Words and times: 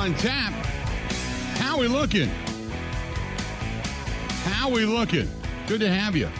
on 0.00 0.14
tap. 0.14 0.54
How 1.58 1.78
we 1.78 1.86
looking? 1.86 2.30
How 4.44 4.70
we 4.70 4.86
looking? 4.86 5.28
Good 5.66 5.80
to 5.80 5.90
have 5.90 6.16
you. 6.16 6.30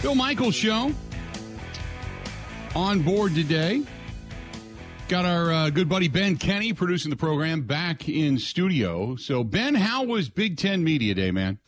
Bill 0.00 0.14
Michaels 0.14 0.54
show 0.54 0.94
on 2.74 3.02
board 3.02 3.34
today. 3.34 3.82
Got 5.08 5.26
our 5.26 5.52
uh, 5.52 5.68
good 5.68 5.90
buddy 5.90 6.08
Ben 6.08 6.38
Kenney 6.38 6.72
producing 6.72 7.10
the 7.10 7.16
program 7.16 7.64
back 7.64 8.08
in 8.08 8.38
studio. 8.38 9.16
So 9.16 9.44
Ben, 9.44 9.74
how 9.74 10.04
was 10.04 10.30
Big 10.30 10.56
Ten 10.56 10.82
Media 10.82 11.14
Day, 11.14 11.30
man? 11.30 11.58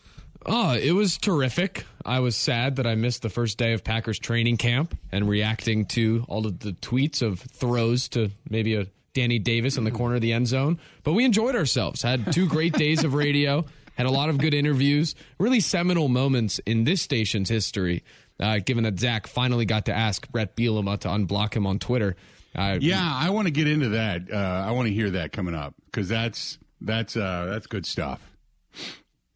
Oh, 0.46 0.72
it 0.72 0.92
was 0.92 1.18
terrific. 1.18 1.84
I 2.06 2.20
was 2.20 2.36
sad 2.36 2.76
that 2.76 2.86
I 2.86 2.94
missed 2.94 3.20
the 3.20 3.28
first 3.28 3.58
day 3.58 3.74
of 3.74 3.84
Packers 3.84 4.18
training 4.18 4.56
camp 4.56 4.96
and 5.12 5.28
reacting 5.28 5.84
to 5.88 6.24
all 6.26 6.46
of 6.46 6.60
the 6.60 6.72
tweets 6.72 7.20
of 7.20 7.38
throws 7.38 8.08
to 8.10 8.30
maybe 8.48 8.76
a 8.76 8.86
Danny 9.12 9.38
Davis 9.38 9.76
in 9.76 9.84
the 9.84 9.90
corner 9.90 10.16
of 10.16 10.20
the 10.20 10.32
end 10.32 10.48
zone. 10.48 10.78
But 11.02 11.12
we 11.12 11.24
enjoyed 11.24 11.56
ourselves. 11.56 12.02
Had 12.02 12.32
two 12.32 12.46
great 12.46 12.74
days 12.74 13.04
of 13.04 13.14
radio. 13.14 13.64
Had 13.94 14.06
a 14.06 14.10
lot 14.10 14.28
of 14.28 14.38
good 14.38 14.54
interviews. 14.54 15.14
Really 15.38 15.60
seminal 15.60 16.08
moments 16.08 16.58
in 16.60 16.84
this 16.84 17.02
station's 17.02 17.48
history. 17.48 18.02
Uh, 18.38 18.58
given 18.64 18.84
that 18.84 18.98
Zach 18.98 19.26
finally 19.26 19.66
got 19.66 19.84
to 19.86 19.92
ask 19.92 20.30
Bret 20.30 20.56
Bielema 20.56 20.98
to 21.00 21.08
unblock 21.08 21.52
him 21.52 21.66
on 21.66 21.78
Twitter. 21.78 22.16
Uh, 22.54 22.78
yeah, 22.80 23.18
I 23.20 23.30
want 23.30 23.46
to 23.46 23.52
get 23.52 23.68
into 23.68 23.90
that. 23.90 24.32
Uh, 24.32 24.36
I 24.36 24.70
want 24.70 24.88
to 24.88 24.94
hear 24.94 25.10
that 25.10 25.32
coming 25.32 25.54
up 25.54 25.74
because 25.86 26.08
that's 26.08 26.58
that's 26.80 27.16
uh, 27.16 27.46
that's 27.50 27.66
good 27.66 27.84
stuff. 27.84 28.20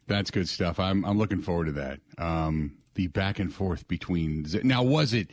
That's 0.07 0.31
good 0.31 0.49
stuff. 0.49 0.81
I'm 0.81 1.05
I'm 1.05 1.19
looking 1.19 1.43
forward 1.43 1.67
to 1.67 1.73
that. 1.73 2.01
Um, 2.19 2.79
the 2.95 3.09
back 3.09 3.39
and 3.39 3.53
forth 3.53 3.87
between 3.89 4.47
now 4.63 4.83
was 4.83 5.13
it 5.13 5.31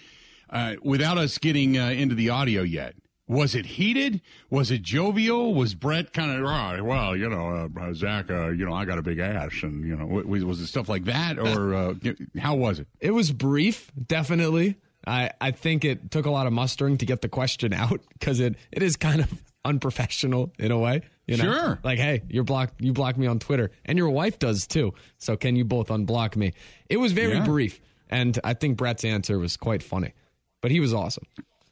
uh, 0.49 0.75
without 0.83 1.17
us 1.17 1.37
getting 1.37 1.77
uh, 1.77 1.89
into 1.89 2.15
the 2.15 2.29
audio 2.29 2.61
yet? 2.63 2.95
Was 3.31 3.55
it 3.55 3.65
heated? 3.65 4.19
Was 4.49 4.71
it 4.71 4.81
jovial? 4.81 5.53
Was 5.53 5.73
Bret 5.73 6.11
kind 6.11 6.31
of 6.31 6.45
oh, 6.45 6.83
well, 6.83 7.15
you 7.15 7.29
know, 7.29 7.69
uh, 7.79 7.93
Zach, 7.93 8.29
uh, 8.29 8.49
you 8.49 8.65
know, 8.65 8.73
I 8.73 8.83
got 8.83 8.97
a 8.97 9.01
big 9.01 9.19
ass, 9.19 9.53
and 9.63 9.87
you 9.87 9.95
know, 9.95 10.05
was, 10.05 10.43
was 10.43 10.59
it 10.59 10.67
stuff 10.67 10.89
like 10.89 11.05
that, 11.05 11.39
or 11.39 11.73
uh, 11.73 11.93
how 12.37 12.55
was 12.55 12.79
it? 12.79 12.87
It 12.99 13.11
was 13.11 13.31
brief, 13.31 13.89
definitely. 14.05 14.75
I 15.07 15.31
I 15.39 15.51
think 15.51 15.85
it 15.85 16.11
took 16.11 16.25
a 16.25 16.29
lot 16.29 16.45
of 16.45 16.51
mustering 16.51 16.97
to 16.97 17.05
get 17.05 17.21
the 17.21 17.29
question 17.29 17.71
out 17.71 18.01
because 18.11 18.41
it 18.41 18.57
it 18.69 18.83
is 18.83 18.97
kind 18.97 19.21
of 19.21 19.31
unprofessional 19.63 20.51
in 20.59 20.71
a 20.73 20.77
way. 20.77 20.99
You 21.25 21.37
know? 21.37 21.53
Sure. 21.53 21.79
Like, 21.85 21.99
hey, 21.99 22.23
you're 22.27 22.43
blocked. 22.43 22.81
You 22.81 22.91
block 22.91 23.17
me 23.17 23.27
on 23.27 23.39
Twitter, 23.39 23.71
and 23.85 23.97
your 23.97 24.09
wife 24.09 24.39
does 24.39 24.67
too. 24.67 24.93
So 25.19 25.37
can 25.37 25.55
you 25.55 25.63
both 25.63 25.87
unblock 25.87 26.35
me? 26.35 26.51
It 26.89 26.97
was 26.97 27.13
very 27.13 27.35
yeah. 27.35 27.45
brief, 27.45 27.79
and 28.09 28.37
I 28.43 28.55
think 28.55 28.75
Bret's 28.75 29.05
answer 29.05 29.39
was 29.39 29.55
quite 29.55 29.83
funny, 29.83 30.11
but 30.59 30.69
he 30.69 30.81
was 30.81 30.93
awesome. 30.93 31.27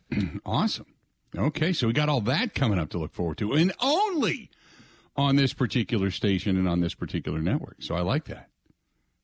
awesome. 0.45 0.85
Okay, 1.37 1.73
so 1.73 1.87
we 1.87 1.93
got 1.93 2.09
all 2.09 2.21
that 2.21 2.55
coming 2.55 2.79
up 2.79 2.89
to 2.89 2.97
look 2.97 3.13
forward 3.13 3.37
to, 3.37 3.53
and 3.53 3.71
only 3.79 4.49
on 5.15 5.35
this 5.35 5.53
particular 5.53 6.11
station 6.11 6.57
and 6.57 6.67
on 6.67 6.79
this 6.79 6.93
particular 6.93 7.39
network. 7.39 7.77
So 7.79 7.95
I 7.95 8.01
like 8.01 8.25
that. 8.25 8.49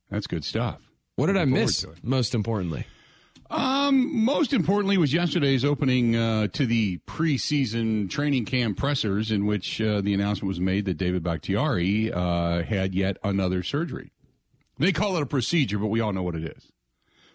That's 0.09 0.27
good 0.27 0.43
stuff. 0.43 0.81
What 1.15 1.27
did 1.27 1.37
I 1.37 1.45
miss? 1.45 1.85
Most 2.03 2.35
importantly. 2.35 2.85
Um, 3.49 4.23
most 4.25 4.53
importantly 4.53 4.97
was 4.97 5.13
yesterday's 5.13 5.63
opening 5.63 6.15
uh, 6.15 6.47
to 6.47 6.65
the 6.65 6.97
preseason 7.07 8.09
training 8.09 8.45
camp 8.45 8.77
pressers, 8.77 9.31
in 9.31 9.45
which 9.45 9.79
uh, 9.81 10.01
the 10.01 10.13
announcement 10.13 10.47
was 10.47 10.59
made 10.59 10.85
that 10.85 10.97
David 10.97 11.23
Bakhtiari 11.23 12.11
uh, 12.11 12.63
had 12.63 12.95
yet 12.95 13.17
another 13.23 13.63
surgery. 13.63 14.11
They 14.77 14.91
call 14.91 15.15
it 15.15 15.21
a 15.21 15.27
procedure, 15.27 15.77
but 15.77 15.87
we 15.87 16.01
all 16.01 16.11
know 16.11 16.23
what 16.23 16.35
it 16.35 16.43
is. 16.43 16.71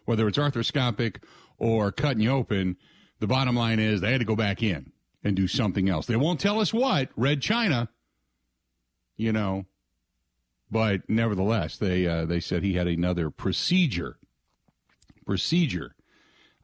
Whether 0.05 0.27
it's 0.29 0.39
arthroscopic 0.39 1.23
or 1.59 1.93
cutting 1.93 2.23
you 2.23 2.31
open, 2.31 2.77
the 3.21 3.27
bottom 3.27 3.55
line 3.55 3.79
is 3.79 4.01
they 4.01 4.13
had 4.13 4.21
to 4.21 4.27
go 4.27 4.37
back 4.37 4.63
in 4.63 4.93
and 5.23 5.37
do 5.37 5.47
something 5.47 5.89
else. 5.89 6.07
They 6.07 6.17
won't 6.17 6.41
tell 6.41 6.59
us 6.59 6.73
what. 6.75 7.11
Red 7.17 7.41
China, 7.41 7.89
you 9.17 9.33
know, 9.33 9.67
but 10.71 11.09
nevertheless, 11.09 11.77
they 11.77 12.07
uh, 12.07 12.25
they 12.25 12.41
said 12.41 12.63
he 12.63 12.75
had 12.75 12.87
another 12.87 13.31
procedure 13.31 14.17
procedure 15.27 15.95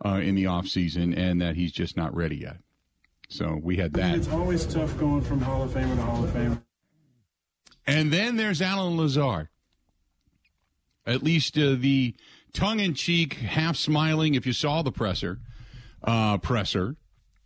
uh, 0.04 0.20
in 0.22 0.34
the 0.34 0.46
off 0.46 0.66
season, 0.66 1.14
and 1.14 1.40
that 1.40 1.56
he's 1.56 1.72
just 1.72 1.96
not 1.96 2.14
ready 2.14 2.36
yet. 2.36 2.56
So 3.28 3.58
we 3.62 3.76
had 3.76 3.92
that. 3.94 4.14
It's 4.16 4.28
always 4.28 4.66
tough 4.66 4.96
going 4.98 5.22
from 5.22 5.40
Hall 5.40 5.62
of 5.62 5.72
Fame 5.72 5.96
to 5.96 6.02
Hall 6.02 6.24
of 6.24 6.32
Fame. 6.32 6.62
And 7.86 8.12
then 8.12 8.36
there's 8.36 8.62
Allen 8.62 8.96
Lazard. 8.96 9.48
At 11.06 11.22
least 11.22 11.56
uh, 11.56 11.76
the 11.78 12.16
tongue-in-cheek, 12.52 13.34
half 13.34 13.76
smiling. 13.76 14.34
If 14.34 14.46
you 14.46 14.52
saw 14.52 14.82
the 14.82 14.90
presser, 14.90 15.38
uh, 16.02 16.38
presser 16.38 16.96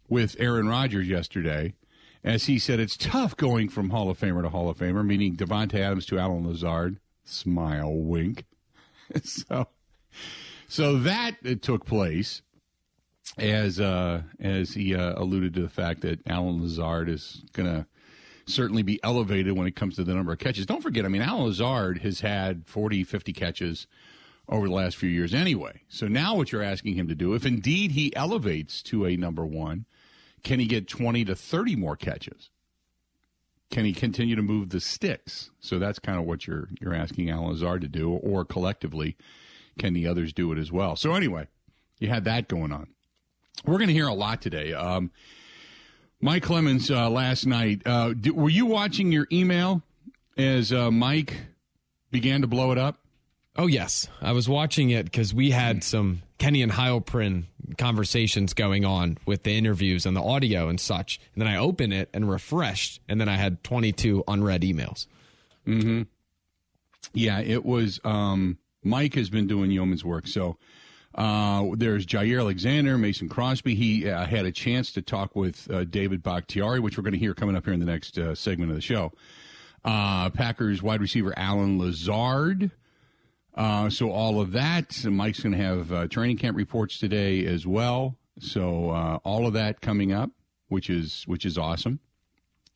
with 0.08 0.36
Aaron 0.38 0.68
Rodgers 0.68 1.08
yesterday, 1.08 1.74
as 2.22 2.46
he 2.46 2.58
said, 2.58 2.80
it's 2.80 2.96
tough 2.96 3.36
going 3.36 3.68
from 3.68 3.90
Hall 3.90 4.10
of 4.10 4.18
Famer 4.18 4.42
to 4.42 4.50
Hall 4.50 4.68
of 4.68 4.78
Famer, 4.78 5.04
meaning 5.04 5.36
Davante 5.36 5.74
Adams 5.74 6.06
to 6.06 6.18
Allen 6.18 6.46
Lazard. 6.46 6.98
Smile, 7.24 7.94
wink. 7.94 8.44
so 9.22 9.68
so 10.68 10.98
that 10.98 11.36
uh, 11.44 11.54
took 11.60 11.84
place 11.84 12.42
as 13.38 13.80
uh, 13.80 14.22
as 14.38 14.74
he 14.74 14.94
uh, 14.94 15.14
alluded 15.16 15.54
to 15.54 15.62
the 15.62 15.68
fact 15.68 16.02
that 16.02 16.20
Allen 16.26 16.62
Lazard 16.62 17.08
is 17.08 17.42
going 17.52 17.68
to 17.68 17.86
certainly 18.46 18.82
be 18.82 19.00
elevated 19.02 19.56
when 19.56 19.66
it 19.66 19.76
comes 19.76 19.96
to 19.96 20.04
the 20.04 20.14
number 20.14 20.32
of 20.32 20.38
catches. 20.38 20.66
Don't 20.66 20.82
forget, 20.82 21.04
I 21.04 21.08
mean, 21.08 21.22
Allen 21.22 21.46
Lazard 21.46 21.98
has 21.98 22.20
had 22.20 22.66
40, 22.66 23.04
50 23.04 23.32
catches 23.32 23.86
over 24.50 24.66
the 24.66 24.74
last 24.74 24.96
few 24.96 25.08
years 25.08 25.32
anyway. 25.32 25.82
So 25.88 26.08
now 26.08 26.34
what 26.34 26.50
you're 26.50 26.62
asking 26.62 26.94
him 26.94 27.06
to 27.08 27.14
do, 27.14 27.34
if 27.34 27.46
indeed 27.46 27.92
he 27.92 28.14
elevates 28.16 28.82
to 28.84 29.06
a 29.06 29.16
number 29.16 29.46
one, 29.46 29.86
can 30.42 30.58
he 30.58 30.66
get 30.66 30.88
20 30.88 31.24
to 31.26 31.36
30 31.36 31.76
more 31.76 31.96
catches? 31.96 32.50
Can 33.70 33.84
he 33.84 33.92
continue 33.92 34.34
to 34.34 34.42
move 34.42 34.70
the 34.70 34.80
sticks? 34.80 35.50
So 35.60 35.78
that's 35.78 36.00
kind 36.00 36.18
of 36.18 36.24
what 36.24 36.46
you're 36.46 36.68
you're 36.80 36.94
asking 36.94 37.30
Allen 37.30 37.50
Lazard 37.50 37.82
to 37.82 37.88
do, 37.88 38.10
or 38.10 38.44
collectively 38.44 39.16
can 39.78 39.92
the 39.92 40.08
others 40.08 40.32
do 40.32 40.50
it 40.50 40.58
as 40.58 40.72
well? 40.72 40.96
So 40.96 41.14
anyway, 41.14 41.46
you 42.00 42.08
had 42.08 42.24
that 42.24 42.48
going 42.48 42.72
on. 42.72 42.88
We're 43.64 43.78
going 43.78 43.88
to 43.88 43.94
hear 43.94 44.08
a 44.08 44.14
lot 44.14 44.42
today. 44.42 44.72
Um, 44.72 45.12
Mike 46.20 46.42
Clemens 46.42 46.90
uh, 46.90 47.08
last 47.08 47.46
night. 47.46 47.82
Uh, 47.86 48.14
were 48.34 48.50
you 48.50 48.66
watching 48.66 49.12
your 49.12 49.28
email 49.30 49.82
as 50.36 50.72
uh, 50.72 50.90
Mike 50.90 51.36
began 52.10 52.40
to 52.40 52.48
blow 52.48 52.72
it 52.72 52.78
up? 52.78 52.98
Oh 53.56 53.66
yes, 53.66 54.08
I 54.22 54.32
was 54.32 54.48
watching 54.48 54.90
it 54.90 55.04
because 55.04 55.34
we 55.34 55.50
had 55.50 55.82
some 55.82 56.22
Kenney 56.38 56.62
and 56.62 56.72
Heilprin 56.72 57.44
conversations 57.78 58.54
going 58.54 58.84
on 58.84 59.18
with 59.26 59.42
the 59.42 59.56
interviews 59.56 60.06
and 60.06 60.16
the 60.16 60.22
audio 60.22 60.68
and 60.68 60.80
such. 60.80 61.20
And 61.34 61.42
then 61.42 61.48
I 61.48 61.56
opened 61.56 61.92
it 61.92 62.08
and 62.14 62.30
refreshed, 62.30 63.00
and 63.08 63.20
then 63.20 63.28
I 63.28 63.36
had 63.36 63.62
22 63.64 64.24
unread 64.28 64.62
emails. 64.62 65.06
Hmm. 65.64 66.02
Yeah, 67.12 67.40
it 67.40 67.64
was. 67.64 68.00
Um, 68.04 68.58
Mike 68.82 69.14
has 69.14 69.30
been 69.30 69.46
doing 69.46 69.70
yeoman's 69.70 70.04
work. 70.04 70.26
So 70.26 70.56
uh, 71.14 71.66
there's 71.74 72.06
Jaire 72.06 72.40
Alexander, 72.40 72.96
Mason 72.96 73.28
Crosby. 73.28 73.74
He 73.74 74.08
uh, 74.08 74.26
had 74.26 74.46
a 74.46 74.52
chance 74.52 74.92
to 74.92 75.02
talk 75.02 75.34
with 75.34 75.70
uh, 75.70 75.84
David 75.84 76.22
Bakhtiari, 76.22 76.80
which 76.80 76.96
we're 76.96 77.02
going 77.02 77.14
to 77.14 77.18
hear 77.18 77.34
coming 77.34 77.56
up 77.56 77.64
here 77.64 77.74
in 77.74 77.80
the 77.80 77.86
next 77.86 78.16
uh, 78.16 78.34
segment 78.34 78.70
of 78.70 78.76
the 78.76 78.82
show. 78.82 79.12
Uh, 79.84 80.30
Packers 80.30 80.82
wide 80.82 81.00
receiver 81.00 81.34
Allen 81.36 81.78
Lazard. 81.78 82.70
Uh, 83.60 83.90
so 83.90 84.10
all 84.10 84.40
of 84.40 84.52
that. 84.52 85.04
Mike's 85.04 85.40
going 85.40 85.52
to 85.52 85.58
have 85.58 86.08
training 86.08 86.38
camp 86.38 86.56
reports 86.56 86.98
today 86.98 87.44
as 87.44 87.66
well. 87.66 88.16
So 88.38 89.20
all 89.22 89.46
of 89.46 89.52
that 89.52 89.82
coming 89.82 90.12
up, 90.12 90.30
which 90.68 90.88
is 90.88 91.24
which 91.26 91.44
is 91.44 91.58
awesome. 91.58 92.00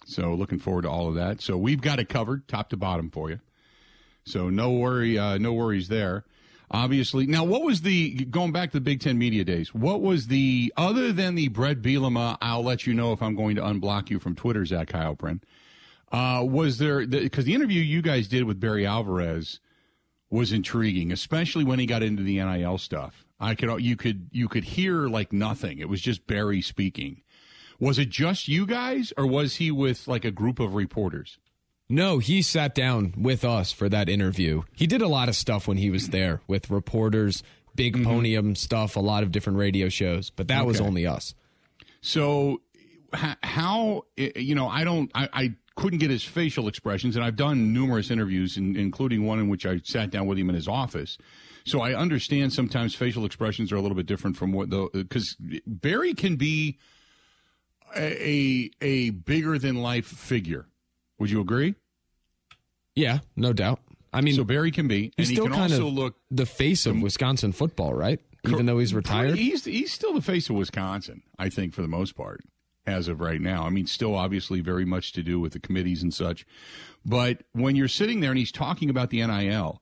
So 0.05 0.35
looking 0.35 0.59
forward 0.59 0.83
to 0.83 0.91
all 0.91 1.09
of 1.09 1.15
that. 1.15 1.41
So 1.41 1.57
we've 1.57 1.81
got 1.81 2.01
it 2.01 2.11
covered 2.11 2.47
top 2.49 2.69
to 2.69 2.77
bottom 2.77 3.11
for 3.11 3.31
you. 3.31 3.41
So 4.27 4.51
no 4.51 4.73
worry, 4.73 5.19
uh, 5.19 5.39
no 5.39 5.55
worries 5.55 5.89
there. 5.89 6.27
Obviously, 6.71 7.27
now 7.27 7.45
what 7.45 7.63
was 7.63 7.81
the 7.81 8.27
going 8.27 8.53
back 8.53 8.71
to 8.73 8.77
the 8.77 8.83
Big 8.83 9.01
Ten 9.01 9.17
media 9.17 9.43
days? 9.43 9.73
What 9.73 10.03
was 10.03 10.27
the 10.27 10.71
other 10.77 11.13
than 11.13 11.35
the 11.35 11.49
Bret 11.49 11.81
Bielema? 11.81 12.37
I'll 12.43 12.63
let 12.63 12.87
you 12.87 12.93
know 12.93 13.13
if 13.13 13.23
I'm 13.23 13.37
going 13.37 13.57
to 13.57 13.63
unblock 13.63 14.11
you 14.11 14.19
from 14.19 14.35
Twitter, 14.35 14.67
Zach 14.67 14.89
Heilprin. 14.89 15.41
Uh, 16.13 16.45
was 16.47 16.77
there 16.77 17.07
because 17.07 17.47
the, 17.47 17.53
the 17.53 17.55
interview 17.55 17.81
you 17.81 18.03
guys 18.03 18.29
did 18.29 18.45
with 18.45 18.61
Barry 18.61 18.85
Alvarez 18.85 19.61
was 20.35 20.53
intriguing, 20.53 21.13
especially 21.13 21.65
when 21.65 21.79
he 21.79 21.87
got 21.87 22.03
into 22.03 22.23
the 22.23 22.43
NIL 22.43 22.79
stuff. 22.79 23.25
I 23.39 23.55
could 23.55 23.83
you 23.83 23.97
could 23.97 24.29
you 24.33 24.49
could 24.49 24.65
hear 24.65 25.07
like 25.07 25.33
nothing. 25.33 25.79
It 25.79 25.89
was 25.89 26.01
just 26.01 26.27
Barry 26.27 26.61
speaking. 26.61 27.23
Was 27.79 27.99
it 27.99 28.09
just 28.09 28.49
you 28.49 28.67
guys, 28.67 29.13
or 29.17 29.27
was 29.27 29.57
he 29.57 29.71
with 29.71 30.09
like 30.09 30.25
a 30.25 30.31
group 30.31 30.61
of 30.61 30.75
reporters? 30.75 31.39
No, 31.89 32.19
he 32.19 32.43
sat 32.43 32.75
down 32.75 33.15
with 33.17 33.45
us 33.45 33.71
for 33.71 33.89
that 33.89 34.09
interview. 34.09 34.63
He 34.73 34.87
did 34.87 35.03
a 35.03 35.09
lot 35.09 35.29
of 35.29 35.37
stuff 35.37 35.69
when 35.69 35.77
he 35.77 35.91
was 35.91 36.09
there 36.09 36.41
with 36.47 36.71
reporters, 36.71 37.43
big 37.75 37.95
mm-hmm. 37.95 38.05
podium 38.05 38.57
stuff, 38.57 38.97
a 38.97 39.01
lot 39.01 39.23
of 39.23 39.31
different 39.31 39.59
radio 39.59 39.89
shows, 39.89 40.31
but 40.31 40.49
that 40.49 40.61
okay. 40.61 40.67
was 40.67 40.81
only 40.81 41.07
us. 41.07 41.35
So, 42.01 42.63
how, 43.13 44.05
you 44.17 44.55
know, 44.55 44.69
I 44.69 44.85
don't, 44.85 45.11
I, 45.15 45.29
I, 45.33 45.55
couldn't 45.77 45.99
get 45.99 46.11
his 46.11 46.23
facial 46.23 46.69
expressions, 46.69 47.17
and 47.17 47.25
I've 47.25 47.37
done 47.37 47.73
numerous 47.73 48.11
interviews, 48.11 48.57
in, 48.57 48.77
including 48.77 49.25
one 49.25 49.39
in 49.39 49.49
which 49.49 49.67
I 49.67 49.81
sat 49.85 50.11
down 50.11 50.27
with 50.27 50.39
him 50.39 50.49
in 50.49 50.55
his 50.55 50.69
office. 50.69 51.19
So 51.67 51.81
I 51.81 51.95
understand 51.95 52.53
sometimes 52.53 52.95
facial 52.95 53.25
expressions 53.25 53.73
are 53.73 53.77
a 53.77 53.81
little 53.81 53.97
bit 53.97 54.07
different 54.07 54.37
from 54.37 54.53
what 54.53 54.71
the, 54.71 54.89
because 54.93 55.37
Barry 55.67 56.15
can 56.15 56.37
be 56.37 56.79
a 57.97 58.71
a 58.81 59.11
bigger 59.11 59.59
than 59.59 59.77
life 59.77 60.07
figure. 60.07 60.67
Would 61.19 61.31
you 61.31 61.41
agree? 61.41 61.75
Yeah, 62.95 63.21
no 63.35 63.53
doubt. 63.53 63.81
I 64.13 64.21
mean, 64.21 64.35
so 64.35 64.45
Barry 64.45 64.71
can 64.71 64.87
be, 64.87 65.07
and 65.07 65.13
he's 65.17 65.31
he 65.31 65.35
still 65.35 65.47
can 65.47 65.55
kind 65.55 65.73
also 65.73 65.89
of 65.89 65.93
look. 65.93 66.15
the 66.31 66.47
face 66.47 66.87
of 66.87 67.01
Wisconsin 67.01 67.53
football, 67.53 67.95
right? 67.95 68.21
Even 68.47 68.67
though 68.67 68.79
he's 68.79 68.95
retired. 68.95 69.37
He's 69.37 69.65
he's 69.65 69.93
still 69.93 70.13
the 70.13 70.23
face 70.23 70.51
of 70.51 70.57
Wisconsin, 70.57 71.23
I 71.39 71.49
think, 71.49 71.73
for 71.73 71.83
the 71.83 71.89
most 71.89 72.15
part, 72.15 72.45
as 72.87 73.09
of 73.09 73.21
right 73.21 73.41
now. 73.41 73.65
I 73.65 73.71
mean, 73.71 73.87
still 73.87 74.15
obviously 74.15 74.61
very 74.61 74.85
much 74.85 75.13
to 75.13 75.23
do 75.23 75.41
with 75.41 75.53
the 75.53 75.61
committees 75.61 76.03
and 76.03 76.13
such. 76.13 76.47
But 77.05 77.43
when 77.53 77.77
you're 77.77 77.89
sitting 77.89 78.21
there 78.21 78.31
and 78.31 78.39
he's 78.39 78.53
talking 78.53 78.91
about 78.91 79.11
the 79.11 79.25
NIL, 79.27 79.81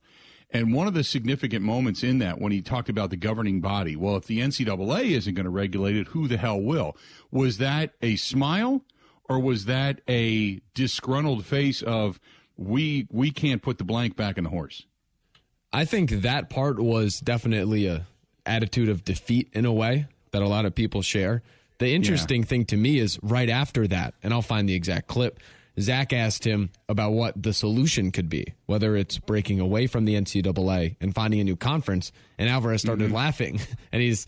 and 0.50 0.75
one 0.75 0.87
of 0.87 0.94
the 0.94 1.02
significant 1.02 1.64
moments 1.64 2.02
in 2.02 2.19
that 2.19 2.40
when 2.40 2.52
he 2.52 2.60
talked 2.60 2.90
about 2.90 3.10
the 3.10 3.16
governing 3.16 3.60
body, 3.60 3.96
well, 3.96 4.16
if 4.16 4.26
the 4.26 4.40
NCAA 4.40 5.12
isn't 5.12 5.34
going 5.34 5.44
to 5.44 5.50
regulate 5.50 5.96
it, 5.96 6.08
who 6.08 6.28
the 6.28 6.37
hell 6.37 6.60
will? 6.60 6.96
Was 7.31 7.58
that 7.58 7.94
a 8.02 8.16
smile 8.16 8.82
or 9.28 9.40
was 9.40 9.64
that 9.64 10.02
a 10.08 10.60
disgruntled 10.75 11.46
face 11.46 11.81
of 11.82 12.20
we 12.56 13.08
we 13.10 13.31
can't 13.31 13.62
put 13.62 13.78
the 13.78 13.84
blank 13.84 14.14
back 14.14 14.37
in 14.37 14.44
the 14.44 14.50
horse? 14.50 14.84
I 15.72 15.87
think 15.87 16.10
that 16.10 16.50
part 16.50 16.78
was 16.78 17.19
definitely 17.19 17.87
a 17.87 18.06
attitude 18.44 18.90
of 18.90 19.04
defeat 19.04 19.49
in 19.52 19.64
a 19.64 19.72
way 19.72 20.06
that 20.32 20.43
a 20.43 20.49
lot 20.49 20.66
of 20.66 20.75
people 20.75 21.00
share. 21.00 21.43
The 21.79 21.95
interesting 21.95 22.43
yeah. 22.43 22.49
thing 22.49 22.65
to 22.67 22.77
me 22.77 22.99
is 22.99 23.19
right 23.23 23.49
after 23.49 23.87
that, 23.89 24.15
and 24.23 24.33
I'll 24.33 24.43
find 24.43 24.69
the 24.69 24.75
exact 24.75 25.09
clip. 25.09 25.41
Zach 25.81 26.13
asked 26.13 26.45
him 26.45 26.71
about 26.89 27.13
what 27.13 27.43
the 27.43 27.53
solution 27.53 28.11
could 28.13 28.29
be, 28.29 28.55
whether 28.67 28.95
it's 28.95 29.19
breaking 29.19 29.59
away 29.59 29.87
from 29.87 30.05
the 30.05 30.15
NCAA 30.15 30.97
and 31.01 31.15
finding 31.15 31.41
a 31.41 31.45
new 31.45 31.57
conference. 31.57 32.13
And 32.39 32.49
Alvarez 32.49 32.83
started 32.83 33.07
mm-hmm. 33.07 33.15
laughing, 33.15 33.61
and 33.93 34.03
he's 34.03 34.27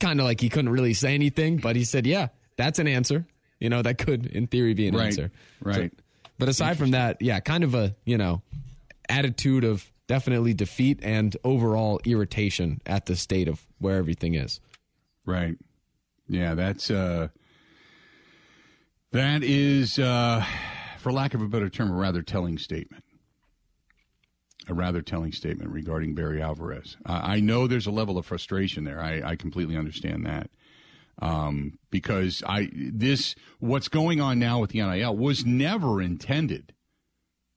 kind 0.00 0.20
of 0.20 0.24
like 0.24 0.40
he 0.40 0.48
couldn't 0.48 0.70
really 0.70 0.94
say 0.94 1.14
anything, 1.14 1.58
but 1.58 1.76
he 1.76 1.84
said, 1.84 2.06
"Yeah, 2.06 2.28
that's 2.56 2.78
an 2.78 2.88
answer. 2.88 3.26
You 3.60 3.68
know, 3.68 3.82
that 3.82 3.98
could, 3.98 4.26
in 4.26 4.46
theory, 4.46 4.74
be 4.74 4.88
an 4.88 4.96
right. 4.96 5.06
answer." 5.06 5.30
Right. 5.60 5.92
So, 5.92 6.02
but 6.38 6.48
aside 6.48 6.78
from 6.78 6.92
that, 6.92 7.20
yeah, 7.20 7.40
kind 7.40 7.64
of 7.64 7.74
a 7.74 7.94
you 8.04 8.16
know 8.16 8.42
attitude 9.08 9.64
of 9.64 9.90
definitely 10.06 10.54
defeat 10.54 11.00
and 11.02 11.36
overall 11.44 12.00
irritation 12.04 12.80
at 12.86 13.06
the 13.06 13.16
state 13.16 13.48
of 13.48 13.66
where 13.78 13.96
everything 13.96 14.34
is. 14.34 14.60
Right. 15.24 15.56
Yeah, 16.28 16.54
that's 16.54 16.90
uh 16.90 17.28
that 19.12 19.42
is 19.42 19.98
uh 19.98 20.44
for 20.98 21.12
lack 21.12 21.34
of 21.34 21.42
a 21.42 21.48
better 21.48 21.68
term 21.68 21.90
a 21.90 21.94
rather 21.94 22.22
telling 22.22 22.58
statement. 22.58 23.04
A 24.68 24.74
rather 24.74 25.00
telling 25.00 25.30
statement 25.30 25.70
regarding 25.70 26.16
Barry 26.16 26.42
Alvarez. 26.42 26.96
Uh, 27.06 27.20
I 27.22 27.38
know 27.38 27.68
there's 27.68 27.86
a 27.86 27.92
level 27.92 28.18
of 28.18 28.26
frustration 28.26 28.82
there. 28.82 29.00
I, 29.00 29.22
I 29.22 29.36
completely 29.36 29.76
understand 29.76 30.26
that. 30.26 30.50
Um, 31.22 31.78
because 31.90 32.42
I 32.46 32.68
this 32.74 33.36
what's 33.60 33.88
going 33.88 34.20
on 34.20 34.38
now 34.38 34.58
with 34.58 34.70
the 34.70 34.82
NIL 34.82 35.16
was 35.16 35.46
never 35.46 36.02
intended 36.02 36.74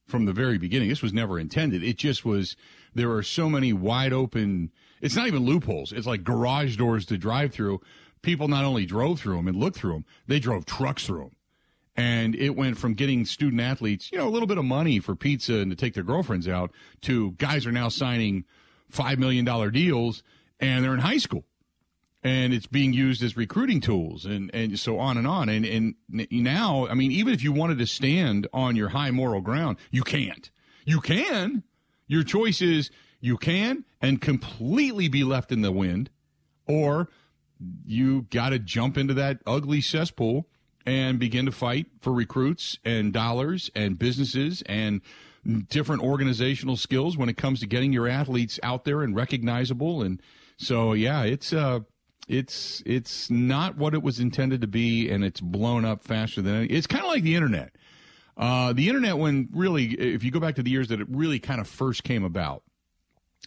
from 0.07 0.25
the 0.25 0.33
very 0.33 0.57
beginning. 0.57 0.89
This 0.89 1.01
was 1.01 1.13
never 1.13 1.39
intended. 1.39 1.83
It 1.83 1.97
just 1.97 2.23
was. 2.23 2.55
There 2.93 3.11
are 3.11 3.23
so 3.23 3.49
many 3.49 3.73
wide 3.73 4.13
open. 4.13 4.71
It's 5.01 5.15
not 5.15 5.27
even 5.27 5.45
loopholes. 5.45 5.91
It's 5.91 6.07
like 6.07 6.23
garage 6.23 6.75
doors 6.75 7.05
to 7.07 7.17
drive 7.17 7.53
through. 7.53 7.81
People 8.21 8.47
not 8.47 8.65
only 8.65 8.85
drove 8.85 9.19
through 9.19 9.37
them 9.37 9.47
and 9.47 9.57
looked 9.57 9.77
through 9.77 9.93
them, 9.93 10.05
they 10.27 10.39
drove 10.39 10.65
trucks 10.65 11.05
through 11.05 11.19
them. 11.19 11.35
And 11.95 12.35
it 12.35 12.51
went 12.51 12.77
from 12.77 12.93
getting 12.93 13.25
student 13.25 13.61
athletes, 13.61 14.11
you 14.11 14.17
know, 14.17 14.27
a 14.27 14.29
little 14.29 14.47
bit 14.47 14.57
of 14.57 14.65
money 14.65 14.99
for 14.99 15.15
pizza 15.15 15.55
and 15.55 15.69
to 15.69 15.75
take 15.75 15.93
their 15.93 16.03
girlfriends 16.03 16.47
out 16.47 16.71
to 17.01 17.31
guys 17.33 17.65
are 17.65 17.71
now 17.71 17.89
signing 17.89 18.45
$5 18.93 19.17
million 19.17 19.45
deals 19.71 20.23
and 20.59 20.83
they're 20.83 20.93
in 20.93 20.99
high 20.99 21.17
school 21.17 21.45
and 22.23 22.53
it's 22.53 22.67
being 22.67 22.93
used 22.93 23.23
as 23.23 23.37
recruiting 23.37 23.79
tools 23.79 24.25
and, 24.25 24.51
and 24.53 24.77
so 24.77 24.99
on 24.99 25.17
and 25.17 25.25
on. 25.25 25.47
And, 25.49 25.65
and 25.65 25.95
now, 26.31 26.87
I 26.87 26.93
mean, 26.93 27.11
even 27.11 27.33
if 27.33 27.43
you 27.43 27.51
wanted 27.51 27.77
to 27.79 27.87
stand 27.87 28.47
on 28.53 28.75
your 28.75 28.89
high 28.89 29.11
moral 29.11 29.41
ground, 29.41 29.77
you 29.91 30.03
can't. 30.03 30.49
You 30.85 30.99
can. 30.99 31.63
Your 32.07 32.23
choice 32.23 32.61
is 32.61 32.91
you 33.21 33.37
can 33.37 33.85
and 34.01 34.19
completely 34.19 35.07
be 35.07 35.23
left 35.23 35.51
in 35.51 35.61
the 35.61 35.71
wind, 35.71 36.09
or 36.67 37.09
you 37.85 38.23
got 38.29 38.49
to 38.49 38.59
jump 38.59 38.97
into 38.97 39.13
that 39.15 39.41
ugly 39.45 39.81
cesspool 39.81 40.47
and 40.85 41.19
begin 41.19 41.45
to 41.45 41.51
fight 41.51 41.87
for 42.01 42.13
recruits 42.13 42.77
and 42.85 43.13
dollars 43.13 43.69
and 43.75 43.99
businesses 43.99 44.63
and 44.65 45.01
different 45.69 46.01
organizational 46.01 46.77
skills 46.77 47.17
when 47.17 47.29
it 47.29 47.37
comes 47.37 47.59
to 47.59 47.67
getting 47.67 47.93
your 47.93 48.07
athletes 48.07 48.59
out 48.63 48.85
there 48.85 49.01
and 49.01 49.15
recognizable. 49.15 50.01
And 50.01 50.21
so, 50.57 50.93
yeah, 50.93 51.23
it's, 51.23 51.53
uh, 51.53 51.81
it's 52.29 52.83
it's 52.85 53.29
not 53.31 53.75
what 53.75 53.95
it 53.95 54.03
was 54.03 54.19
intended 54.19 54.61
to 54.61 54.67
be, 54.67 55.09
and 55.09 55.25
it's 55.25 55.41
blown 55.41 55.83
up 55.83 56.03
faster 56.03 56.43
than 56.43 56.67
it's 56.69 56.85
kind 56.85 57.03
of 57.03 57.09
like 57.09 57.23
the 57.23 57.35
internet. 57.35 57.75
Uh, 58.37 58.71
the 58.71 58.87
internet, 58.87 59.17
when 59.17 59.49
really, 59.51 59.87
if 59.95 60.23
you 60.23 60.31
go 60.31 60.39
back 60.39 60.55
to 60.55 60.63
the 60.63 60.69
years 60.69 60.87
that 60.89 61.01
it 61.01 61.07
really 61.09 61.39
kind 61.39 61.59
of 61.59 61.67
first 61.67 62.03
came 62.03 62.23
about, 62.23 62.63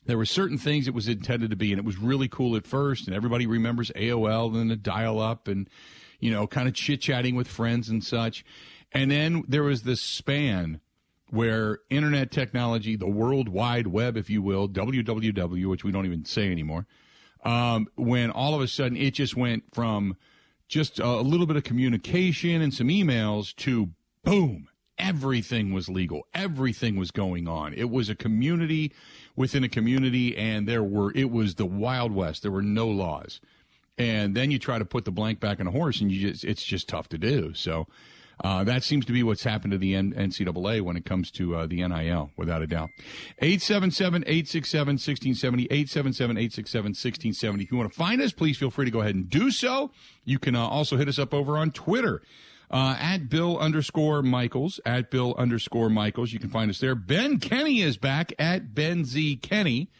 there 0.07 0.19
were 0.19 0.27
certain 0.27 0.59
things 0.59 0.89
it 0.89 0.95
was 0.95 1.09
intended 1.09 1.51
to 1.51 1.57
be, 1.57 1.73
and 1.73 1.79
it 1.79 1.85
was 1.85 1.99
really 1.99 2.29
cool 2.29 2.57
at 2.57 2.67
first, 2.67 3.07
and 3.07 3.15
everybody 3.15 3.47
remembers 3.47 3.91
AOL 3.95 4.55
and 4.61 4.71
the 4.71 4.77
dial 4.77 5.21
up, 5.21 5.49
and 5.49 5.69
you 6.19 6.31
know, 6.31 6.47
kind 6.47 6.69
of 6.69 6.75
chit 6.75 7.01
chatting 7.01 7.35
with 7.35 7.49
friends 7.49 7.89
and 7.89 8.03
such. 8.03 8.45
And 8.93 9.11
then 9.11 9.45
there 9.49 9.65
was 9.65 9.83
this 9.83 10.01
span 10.01 10.81
where 11.31 11.81
internet 11.91 12.31
technology, 12.31 12.95
the 12.95 13.09
World 13.09 13.49
Wide 13.49 13.87
Web, 13.87 14.17
if 14.17 14.29
you 14.29 14.43
will, 14.43 14.69
WWW, 14.69 15.67
which 15.67 15.83
we 15.83 15.91
don't 15.91 16.07
even 16.07 16.25
say 16.25 16.51
anymore, 16.51 16.87
um, 17.45 17.89
when 17.97 18.31
all 18.31 18.55
of 18.55 18.61
a 18.61 18.69
sudden 18.69 18.97
it 18.97 19.15
just 19.15 19.37
went 19.37 19.65
from 19.73 20.17
just 20.69 20.99
a 21.01 21.21
little 21.21 21.47
bit 21.47 21.57
of 21.57 21.65
communication 21.65 22.63
and 22.63 22.73
some 22.73 22.89
emails 22.89 23.55
to 23.57 23.91
boom, 24.23 24.69
everything 24.99 25.73
was 25.73 25.89
legal. 25.89 26.23
Everything 26.35 26.97
was 26.97 27.11
going 27.11 27.49
on. 27.49 27.75
It 27.75 27.91
was 27.91 28.09
a 28.09 28.15
community 28.15 28.93
within 29.37 29.65
a 29.65 29.69
community, 29.69 30.37
and 30.37 30.69
there 30.69 30.83
were, 30.83 31.13
it 31.15 31.31
was 31.31 31.55
the 31.55 31.67
Wild 31.67 32.13
West. 32.13 32.43
There 32.43 32.51
were 32.51 32.63
no 32.63 32.89
laws. 32.89 33.41
And 33.99 34.35
then 34.35 34.51
you 34.51 34.59
try 34.59 34.79
to 34.79 34.85
put 34.85 35.05
the 35.05 35.11
blank 35.11 35.41
back 35.41 35.61
on 35.61 35.67
a 35.67 35.71
horse, 35.71 36.01
and 36.01 36.11
you 36.11 36.31
just, 36.31 36.45
it's 36.45 36.65
just 36.65 36.89
tough 36.89 37.09
to 37.11 37.19
do. 37.19 37.55
So, 37.55 37.87
uh, 38.43 38.65
that 38.65 38.83
seems 38.83 39.05
to 39.07 39.13
be 39.13 39.23
what's 39.23 39.45
happened 39.45 39.71
to 39.73 39.79
the 39.79 39.95
NCAA 39.95 40.81
when 40.81 40.97
it 40.97 41.05
comes 41.05 41.31
to 41.33 41.55
uh, 41.55 41.67
the 41.67 41.87
NIL, 41.87 42.31
without 42.37 42.63
a 42.63 42.67
doubt. 42.67 42.91
877 43.39 44.23
867 44.23 44.95
1670, 44.95 45.65
877 45.65 46.37
867 46.37 46.85
1670. 46.89 47.65
If 47.65 47.71
you 47.71 47.79
want 47.79 47.93
to 47.93 47.97
find 47.97 48.21
us, 48.21 48.33
please 48.33 48.59
feel 48.59 48.71
free 48.71 48.85
to 48.85 48.91
go 48.91 49.01
ahead 49.01 49.15
and 49.15 49.29
do 49.29 49.51
so. 49.51 49.93
You 50.25 50.39
can 50.39 50.57
uh, 50.57 50.67
also 50.67 50.97
hit 50.97 51.09
us 51.09 51.19
up 51.19 51.33
over 51.33 51.57
on 51.57 51.71
Twitter. 51.71 52.23
Uh, 52.73 52.97
at 52.99 53.29
Bill 53.29 53.59
underscore 53.59 54.23
Michaels, 54.23 54.81
at 54.87 55.11
Bill 55.11 55.35
underscore 55.37 55.91
Michaels. 55.91 56.33
You 56.33 56.39
can 56.39 56.49
find 56.49 56.71
us 56.71 56.79
there. 56.79 56.95
Ben 56.95 57.39
Kenney 57.39 57.83
is 57.83 57.99
back 57.99 58.33
at 58.39 58.75
Ben 58.75 59.05
Z 59.05 59.37
Kenney, 59.37 59.91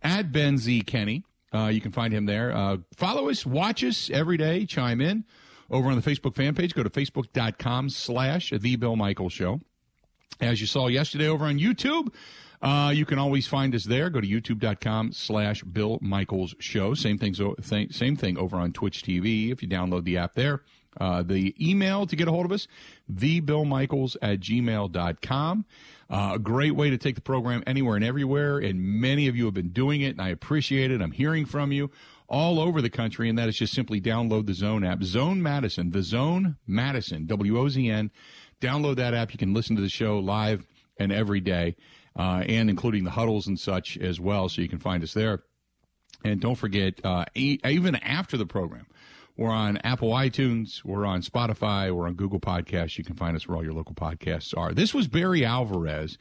at 0.00 0.30
Ben 0.30 0.56
Z 0.56 0.82
Kenney. 0.82 1.24
Uh, 1.52 1.66
you 1.66 1.80
can 1.80 1.90
find 1.90 2.14
him 2.14 2.26
there. 2.26 2.54
Uh, 2.54 2.76
follow 2.96 3.28
us, 3.28 3.44
watch 3.44 3.82
us 3.82 4.10
every 4.10 4.36
day, 4.36 4.64
chime 4.64 5.00
in 5.00 5.24
over 5.70 5.88
on 5.90 6.00
the 6.00 6.08
Facebook 6.08 6.36
fan 6.36 6.54
page. 6.54 6.74
Go 6.74 6.82
to 6.82 6.90
facebook.com 6.90 7.90
slash 7.90 8.52
The 8.56 8.76
Bill 8.76 8.96
Michaels 8.96 9.32
Show. 9.32 9.60
As 10.40 10.60
you 10.60 10.66
saw 10.66 10.86
yesterday 10.86 11.26
over 11.28 11.44
on 11.46 11.58
YouTube, 11.58 12.12
uh, 12.62 12.92
you 12.94 13.04
can 13.04 13.18
always 13.18 13.46
find 13.46 13.74
us 13.74 13.84
there. 13.84 14.10
Go 14.10 14.20
to 14.20 14.26
youtube.com 14.26 15.12
slash 15.12 15.62
Bill 15.62 15.98
Michaels 16.00 16.54
Show. 16.60 16.94
Same 16.94 17.18
same 17.90 18.16
thing 18.16 18.38
over 18.38 18.56
on 18.56 18.72
Twitch 18.72 19.02
TV 19.02 19.50
if 19.50 19.62
you 19.62 19.68
download 19.68 20.04
the 20.04 20.18
app 20.18 20.34
there. 20.34 20.62
Uh, 20.98 21.22
the 21.22 21.54
email 21.60 22.06
to 22.06 22.16
get 22.16 22.26
a 22.26 22.30
hold 22.30 22.44
of 22.44 22.52
us, 22.52 22.66
thebillmichaels 23.12 24.16
at 24.20 24.40
gmail.com. 24.40 25.64
Uh, 26.08 26.32
a 26.34 26.38
great 26.38 26.74
way 26.74 26.90
to 26.90 26.98
take 26.98 27.14
the 27.14 27.20
program 27.20 27.62
anywhere 27.66 27.94
and 27.94 28.04
everywhere. 28.04 28.58
And 28.58 28.80
many 28.80 29.28
of 29.28 29.36
you 29.36 29.44
have 29.44 29.54
been 29.54 29.70
doing 29.70 30.00
it, 30.00 30.10
and 30.10 30.20
I 30.20 30.30
appreciate 30.30 30.90
it. 30.90 31.00
I'm 31.00 31.12
hearing 31.12 31.46
from 31.46 31.70
you 31.70 31.90
all 32.28 32.58
over 32.58 32.82
the 32.82 32.90
country, 32.90 33.28
and 33.28 33.38
that 33.38 33.48
is 33.48 33.56
just 33.56 33.72
simply 33.72 34.00
download 34.00 34.46
the 34.46 34.54
Zone 34.54 34.84
app. 34.84 35.02
Zone 35.04 35.42
Madison, 35.42 35.90
the 35.90 36.02
Zone 36.02 36.56
Madison, 36.66 37.26
W 37.26 37.58
O 37.58 37.68
Z 37.68 37.88
N. 37.88 38.10
Download 38.60 38.96
that 38.96 39.14
app. 39.14 39.32
You 39.32 39.38
can 39.38 39.54
listen 39.54 39.76
to 39.76 39.82
the 39.82 39.88
show 39.88 40.18
live 40.18 40.66
and 40.98 41.12
every 41.12 41.40
day, 41.40 41.76
uh, 42.16 42.42
and 42.46 42.68
including 42.68 43.04
the 43.04 43.10
huddles 43.10 43.46
and 43.46 43.58
such 43.58 43.96
as 43.96 44.20
well. 44.20 44.48
So 44.48 44.62
you 44.62 44.68
can 44.68 44.78
find 44.78 45.02
us 45.02 45.14
there. 45.14 45.42
And 46.24 46.40
don't 46.40 46.56
forget, 46.56 47.00
uh, 47.02 47.24
even 47.34 47.96
after 47.96 48.36
the 48.36 48.46
program, 48.46 48.86
we're 49.40 49.50
on 49.50 49.78
Apple 49.78 50.10
iTunes, 50.10 50.84
we're 50.84 51.06
on 51.06 51.22
Spotify, 51.22 51.90
we're 51.90 52.06
on 52.06 52.14
Google 52.14 52.38
Podcasts. 52.38 52.98
You 52.98 53.04
can 53.04 53.16
find 53.16 53.34
us 53.34 53.48
where 53.48 53.56
all 53.56 53.64
your 53.64 53.72
local 53.72 53.94
podcasts 53.94 54.56
are. 54.56 54.72
This 54.72 54.94
was 54.94 55.08
Barry 55.08 55.44
Alvarez 55.44 56.18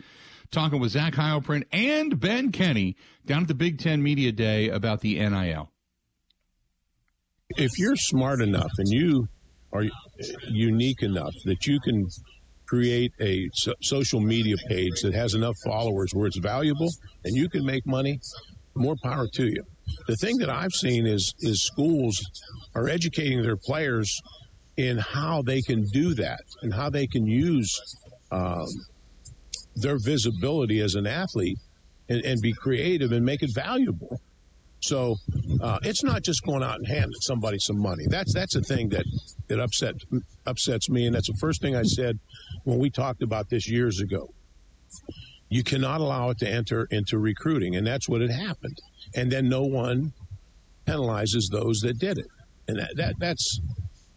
talking 0.51 0.79
with 0.79 0.91
Zach 0.91 1.13
Heilprin 1.13 1.65
and 1.71 2.19
Ben 2.19 2.51
Kenney 2.51 2.95
down 3.25 3.43
at 3.43 3.47
the 3.47 3.53
Big 3.53 3.77
Ten 3.77 4.01
Media 4.01 4.31
Day 4.31 4.69
about 4.69 5.01
the 5.01 5.15
NIL 5.19 5.69
if 7.57 7.71
you're 7.77 7.95
smart 7.95 8.41
enough 8.41 8.71
and 8.77 8.87
you 8.89 9.27
are 9.73 9.83
unique 10.49 11.01
enough 11.01 11.33
that 11.45 11.65
you 11.65 11.79
can 11.79 12.07
create 12.67 13.11
a 13.19 13.49
so- 13.53 13.73
social 13.81 14.19
media 14.19 14.55
page 14.67 15.01
that 15.01 15.13
has 15.13 15.33
enough 15.33 15.55
followers 15.65 16.11
where 16.13 16.27
it's 16.27 16.37
valuable 16.37 16.89
and 17.25 17.35
you 17.35 17.49
can 17.49 17.65
make 17.65 17.85
money, 17.85 18.19
more 18.75 18.95
power 19.03 19.27
to 19.33 19.47
you. 19.47 19.63
The 20.07 20.15
thing 20.15 20.37
that 20.37 20.49
I've 20.49 20.73
seen 20.73 21.05
is 21.05 21.33
is 21.39 21.63
schools 21.63 22.19
are 22.75 22.89
educating 22.89 23.41
their 23.41 23.57
players 23.57 24.19
in 24.77 24.97
how 24.97 25.41
they 25.41 25.61
can 25.61 25.83
do 25.91 26.13
that 26.15 26.39
and 26.61 26.73
how 26.73 26.89
they 26.89 27.05
can 27.05 27.27
use 27.27 27.69
um, 28.31 28.65
their 29.75 29.97
visibility 29.97 30.79
as 30.79 30.95
an 30.95 31.05
athlete 31.05 31.57
and, 32.07 32.23
and, 32.23 32.41
be 32.41 32.53
creative 32.53 33.11
and 33.11 33.25
make 33.25 33.43
it 33.43 33.51
valuable. 33.53 34.21
So 34.81 35.15
uh, 35.61 35.79
it's 35.83 36.03
not 36.03 36.23
just 36.23 36.43
going 36.45 36.63
out 36.63 36.77
and 36.77 36.87
handing 36.87 37.19
somebody 37.21 37.57
some 37.59 37.77
money. 37.77 38.05
That's 38.07 38.33
that's 38.33 38.55
a 38.55 38.61
thing 38.61 38.89
that 38.89 39.05
that 39.47 39.59
upset 39.59 39.95
upsets 40.45 40.89
me, 40.89 41.05
and 41.05 41.13
that's 41.13 41.27
the 41.27 41.37
first 41.39 41.61
thing 41.61 41.75
I 41.75 41.83
said 41.83 42.17
when 42.63 42.79
we 42.79 42.89
talked 42.89 43.21
about 43.21 43.49
this 43.49 43.69
years 43.69 43.99
ago. 43.99 44.33
You 45.49 45.63
cannot 45.63 45.99
allow 45.99 46.29
it 46.29 46.37
to 46.39 46.49
enter 46.49 46.87
into 46.91 47.17
recruiting, 47.17 47.75
and 47.75 47.85
that's 47.85 48.07
what 48.07 48.21
had 48.21 48.31
happened. 48.31 48.77
And 49.15 49.31
then 49.31 49.49
no 49.49 49.63
one 49.63 50.13
penalizes 50.85 51.43
those 51.51 51.79
that 51.79 51.99
did 51.99 52.17
it, 52.17 52.27
and 52.67 52.79
that, 52.79 52.91
that 52.95 53.15
that's 53.19 53.59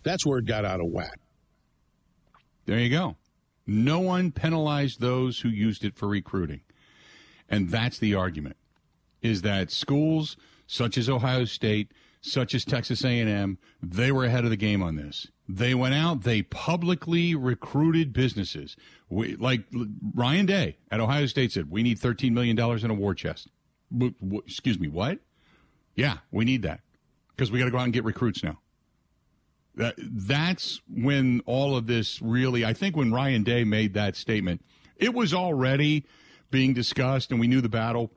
that's 0.02 0.26
where 0.26 0.38
it 0.38 0.46
got 0.46 0.64
out 0.64 0.80
of 0.80 0.87
whack. 0.90 1.18
There 2.66 2.78
you 2.78 2.90
go. 2.90 3.16
No 3.66 4.00
one 4.00 4.32
penalized 4.32 5.00
those 5.00 5.40
who 5.40 5.49
used 5.49 5.84
it 5.84 5.96
for 5.96 6.08
recruiting. 6.08 6.61
And 7.49 7.70
that's 7.70 7.99
the 7.99 8.14
argument 8.14 8.56
is 9.20 9.42
that 9.42 9.70
schools 9.70 10.37
such 10.66 10.99
as 10.99 11.08
Ohio 11.08 11.44
State, 11.44 11.92
such 12.20 12.54
as 12.54 12.64
Texas 12.64 13.04
A&M, 13.04 13.58
they 13.82 14.11
were 14.11 14.25
ahead 14.25 14.44
of 14.44 14.50
the 14.50 14.56
game 14.56 14.82
on 14.82 14.96
this. 14.96 15.28
They 15.49 15.75
went 15.75 15.94
out, 15.94 16.22
they 16.22 16.42
publicly 16.42 17.34
recruited 17.34 18.12
businesses. 18.12 18.76
We, 19.08 19.37
like 19.37 19.64
Ryan 20.14 20.46
Day 20.46 20.78
at 20.90 21.00
Ohio 21.00 21.26
State 21.26 21.52
said, 21.52 21.70
we 21.70 21.82
need 21.82 22.00
$13 22.00 22.32
million 22.32 22.58
in 22.58 22.90
a 22.90 22.94
war 22.94 23.14
chest. 23.14 23.49
Excuse 24.46 24.78
me, 24.78 24.88
what? 24.88 25.18
Yeah, 25.94 26.18
we 26.30 26.44
need 26.44 26.62
that 26.62 26.80
because 27.30 27.50
we 27.50 27.58
got 27.58 27.66
to 27.66 27.70
go 27.70 27.78
out 27.78 27.84
and 27.84 27.92
get 27.92 28.04
recruits 28.04 28.42
now. 28.42 28.58
That, 29.75 29.94
that's 29.99 30.80
when 30.92 31.42
all 31.46 31.76
of 31.76 31.87
this 31.87 32.20
really, 32.20 32.64
I 32.64 32.75
think 32.75 32.96
when 32.96 33.12
Ryan 33.12 33.42
Day 33.42 33.64
made 33.64 33.94
that 33.94 34.16
statement, 34.16 34.62
it 34.96 35.14
was 35.14 35.32
already 35.32 36.06
being 36.50 36.75
discussed 36.75 37.30
and 37.30 37.40
we 37.40 37.46
knew 37.46 37.61
the 37.61 37.68
battle 37.68 38.12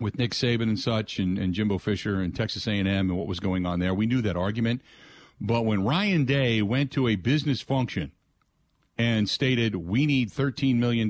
with 0.00 0.18
Nick 0.18 0.32
Saban 0.32 0.62
and 0.62 0.78
such 0.78 1.18
and, 1.18 1.38
and 1.38 1.52
Jimbo 1.52 1.78
Fisher 1.78 2.20
and 2.20 2.34
Texas 2.34 2.66
A&M 2.66 2.86
and 2.86 3.16
what 3.16 3.26
was 3.26 3.40
going 3.40 3.66
on 3.66 3.78
there. 3.80 3.94
We 3.94 4.06
knew 4.06 4.22
that 4.22 4.36
argument. 4.36 4.82
But 5.40 5.64
when 5.64 5.84
Ryan 5.84 6.24
Day 6.24 6.62
went 6.62 6.90
to 6.92 7.08
a 7.08 7.16
business 7.16 7.60
function 7.60 8.12
and 8.98 9.28
stated, 9.28 9.74
we 9.74 10.06
need 10.06 10.30
$13 10.30 10.76
million 10.76 11.08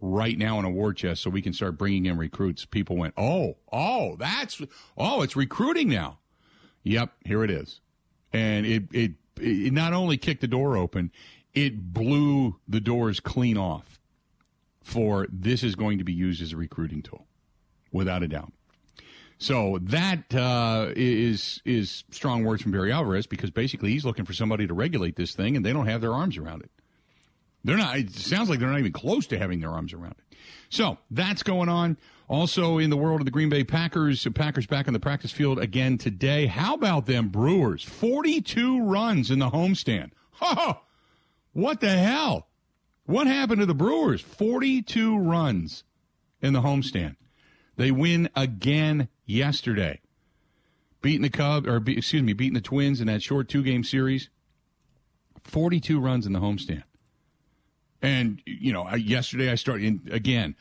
right 0.00 0.38
now 0.38 0.58
in 0.58 0.64
a 0.64 0.70
war 0.70 0.92
chest 0.94 1.22
so 1.22 1.30
we 1.30 1.42
can 1.42 1.52
start 1.52 1.76
bringing 1.76 2.06
in 2.06 2.16
recruits, 2.16 2.64
people 2.64 2.96
went, 2.96 3.14
oh, 3.16 3.56
oh, 3.72 4.16
that's, 4.16 4.62
oh, 4.96 5.22
it's 5.22 5.36
recruiting 5.36 5.88
now. 5.88 6.18
Yep, 6.82 7.12
here 7.24 7.44
it 7.44 7.50
is 7.50 7.80
and 8.32 8.66
it, 8.66 8.84
it 8.92 9.12
it 9.40 9.72
not 9.72 9.92
only 9.92 10.16
kicked 10.16 10.40
the 10.40 10.48
door 10.48 10.76
open, 10.76 11.10
it 11.54 11.92
blew 11.92 12.58
the 12.68 12.80
doors 12.80 13.20
clean 13.20 13.56
off. 13.56 13.98
For 14.82 15.28
this 15.30 15.62
is 15.62 15.76
going 15.76 15.98
to 15.98 16.04
be 16.04 16.12
used 16.12 16.42
as 16.42 16.52
a 16.52 16.56
recruiting 16.56 17.02
tool, 17.02 17.26
without 17.92 18.22
a 18.22 18.28
doubt. 18.28 18.52
So 19.38 19.78
that 19.82 20.34
uh, 20.34 20.92
is 20.96 21.62
is 21.64 22.04
strong 22.10 22.44
words 22.44 22.62
from 22.62 22.72
Barry 22.72 22.90
Alvarez 22.90 23.26
because 23.26 23.50
basically 23.50 23.90
he's 23.92 24.04
looking 24.04 24.24
for 24.24 24.32
somebody 24.32 24.66
to 24.66 24.74
regulate 24.74 25.16
this 25.16 25.34
thing, 25.34 25.56
and 25.56 25.64
they 25.64 25.72
don't 25.72 25.86
have 25.86 26.00
their 26.00 26.12
arms 26.12 26.36
around 26.36 26.62
it. 26.62 26.70
They're 27.64 27.76
not. 27.76 27.96
It 27.96 28.14
sounds 28.14 28.48
like 28.48 28.58
they're 28.58 28.70
not 28.70 28.78
even 28.78 28.92
close 28.92 29.26
to 29.28 29.38
having 29.38 29.60
their 29.60 29.70
arms 29.70 29.92
around 29.92 30.14
it. 30.18 30.36
So 30.70 30.98
that's 31.10 31.42
going 31.42 31.68
on. 31.68 31.96
Also 32.28 32.78
in 32.78 32.90
the 32.90 32.96
world 32.96 33.20
of 33.20 33.24
the 33.24 33.30
Green 33.30 33.48
Bay 33.48 33.64
Packers, 33.64 34.26
Packers 34.34 34.66
back 34.66 34.86
on 34.86 34.94
the 34.94 35.00
practice 35.00 35.32
field 35.32 35.58
again 35.58 35.98
today. 35.98 36.46
How 36.46 36.74
about 36.74 37.06
them 37.06 37.28
Brewers? 37.28 37.82
42 37.82 38.84
runs 38.84 39.30
in 39.30 39.38
the 39.38 39.50
homestand. 39.50 40.10
Oh, 40.42 40.80
what 41.52 41.80
the 41.82 41.90
hell? 41.90 42.48
What 43.04 43.26
happened 43.26 43.60
to 43.60 43.66
the 43.66 43.74
Brewers? 43.74 44.22
42 44.22 45.18
runs 45.18 45.84
in 46.40 46.54
the 46.54 46.62
homestand. 46.62 47.16
They 47.76 47.90
win 47.90 48.30
again 48.34 49.08
yesterday. 49.26 50.00
Beating 51.02 51.20
the 51.20 51.28
Cubs, 51.28 51.68
or 51.68 51.82
excuse 51.86 52.22
me, 52.22 52.32
beating 52.32 52.54
the 52.54 52.62
Twins 52.62 53.02
in 53.02 53.06
that 53.08 53.22
short 53.22 53.50
two 53.50 53.62
game 53.62 53.84
series. 53.84 54.30
42 55.44 56.00
runs 56.00 56.26
in 56.26 56.32
the 56.32 56.40
homestand. 56.40 56.84
And, 58.02 58.42
you 58.46 58.72
know, 58.72 58.94
yesterday 58.94 59.50
I 59.50 59.56
started, 59.56 60.10
again, 60.10 60.56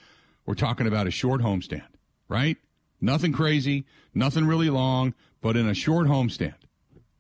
we're 0.46 0.56
talking 0.56 0.88
about 0.88 1.08
a 1.08 1.12
short 1.12 1.42
homestand, 1.42 1.88
right? 2.28 2.58
Nothing 3.00 3.32
crazy, 3.32 3.86
nothing 4.14 4.46
really 4.46 4.70
long, 4.70 5.14
but 5.42 5.56
in 5.56 5.68
a 5.70 5.74
short 5.74 6.08
homestand. 6.08 6.56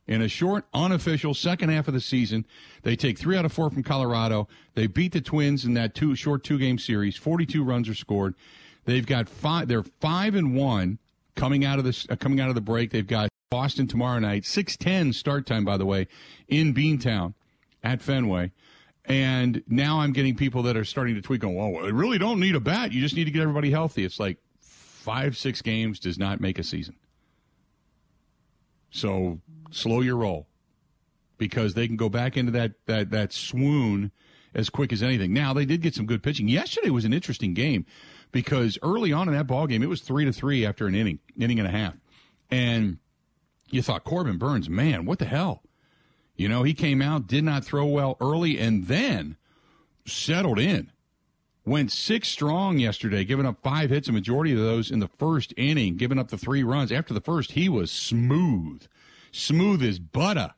In 0.08 0.24
a 0.24 0.28
short, 0.28 0.66
unofficial 0.74 1.36
second 1.36 1.70
half 1.70 1.88
of 1.88 1.94
the 1.94 2.02
season, 2.02 2.46
they 2.82 2.96
take 2.96 3.20
three 3.20 3.38
out 3.38 3.46
of 3.46 3.54
four 3.54 3.70
from 3.70 3.84
Colorado. 3.84 4.48
They 4.74 4.88
beat 4.88 5.12
the 5.14 5.22
Twins 5.22 5.64
in 5.64 5.76
that 5.76 5.94
two 5.94 6.16
short 6.16 6.44
two 6.44 6.58
game 6.58 6.80
series. 6.80 7.16
Forty-two 7.16 7.64
runs 7.64 7.88
are 7.88 7.94
scored. 7.94 8.34
They've 8.86 9.06
got 9.06 9.30
five. 9.30 9.68
They're 9.68 9.84
five 9.84 10.34
and 10.34 10.56
one 10.56 10.98
coming 11.36 11.64
out 11.64 11.78
of 11.78 11.86
this. 11.86 12.08
Uh, 12.10 12.16
coming 12.16 12.42
out 12.42 12.50
of 12.50 12.56
the 12.56 12.62
break, 12.62 12.90
they've 12.90 13.06
got 13.06 13.30
Boston 13.52 13.86
tomorrow 13.86 14.18
night. 14.18 14.48
Six 14.48 14.76
ten 14.76 15.14
start 15.14 15.46
time, 15.46 15.64
by 15.64 15.78
the 15.78 15.86
way, 15.86 16.08
in 16.48 16.74
Beantown 16.74 17.36
at 17.84 18.02
Fenway. 18.02 18.52
And 19.06 19.64
now 19.68 20.02
I'm 20.02 20.14
getting 20.14 20.36
people 20.36 20.64
that 20.64 20.78
are 20.78 20.86
starting 20.86 21.16
to 21.16 21.22
tweet, 21.22 21.42
going, 21.42 21.56
well, 21.56 21.84
I 21.84 21.90
really 21.90 22.18
don't 22.18 22.40
need 22.40 22.56
a 22.56 22.60
bat. 22.60 22.92
You 22.92 23.02
just 23.02 23.16
need 23.16 23.26
to 23.26 23.32
get 23.32 23.42
everybody 23.42 23.72
healthy. 23.72 24.04
It's 24.04 24.20
like 24.20 24.38
five, 24.60 25.36
six 25.36 25.62
games 25.62 26.00
does 26.00 26.20
not 26.20 26.40
make 26.40 26.60
a 26.60 26.64
season. 26.64 26.96
So 28.92 29.40
slow 29.72 30.02
your 30.02 30.18
roll 30.18 30.48
because 31.38 31.74
they 31.74 31.88
can 31.88 31.96
go 31.96 32.10
back 32.10 32.38
into 32.38 32.52
that, 32.52 32.74
that, 32.86 33.10
that 33.12 33.34
swoon 33.34 34.12
as 34.54 34.70
quick 34.70 34.92
as 34.92 35.02
anything. 35.02 35.34
Now, 35.34 35.54
they 35.54 35.66
did 35.66 35.82
get 35.82 35.96
some 35.96 36.06
good 36.06 36.22
pitching. 36.22 36.48
Yesterday 36.48 36.90
was 36.90 37.06
an 37.06 37.14
interesting 37.14 37.54
game 37.54 37.86
because 38.32 38.78
early 38.84 39.14
on 39.14 39.28
in 39.28 39.34
that 39.34 39.48
ball 39.48 39.68
game, 39.68 39.82
it 39.82 39.90
was 39.90 40.02
three 40.02 40.26
to 40.26 40.34
three 40.34 40.66
after 40.66 40.88
an 40.88 40.96
inning, 40.96 41.20
inning 41.38 41.60
and 41.60 41.68
a 41.68 41.72
half. 41.72 41.96
And 42.52 42.98
you 43.70 43.82
thought, 43.82 44.04
Corbin 44.04 44.38
Burnes, 44.38 44.70
man, 44.70 45.06
what 45.06 45.20
the 45.20 45.26
hell? 45.26 45.64
You 46.40 46.48
know, 46.48 46.64
he 46.64 46.74
came 46.74 47.02
out, 47.02 47.28
did 47.28 47.44
not 47.44 47.66
throw 47.66 47.86
well 47.86 48.16
early, 48.22 48.58
and 48.58 48.88
then 48.88 49.36
settled 50.06 50.58
in. 50.58 50.90
Went 51.66 51.92
six 51.92 52.30
strong 52.30 52.80
yesterday, 52.80 53.26
giving 53.26 53.46
up 53.46 53.62
five 53.62 53.90
hits, 53.90 54.08
a 54.08 54.14
majority 54.14 54.54
of 54.54 54.60
those 54.60 54.90
in 54.90 55.00
the 55.00 55.10
first 55.10 55.54
inning, 55.58 55.98
giving 55.98 56.18
up 56.18 56.30
the 56.30 56.38
three 56.38 56.64
runs. 56.64 56.94
After 56.94 57.14
the 57.14 57.20
first, 57.20 57.52
he 57.52 57.68
was 57.68 57.92
smooth, 57.92 58.88
smooth 59.34 59.84
as 59.84 60.00
butter. 60.00 60.54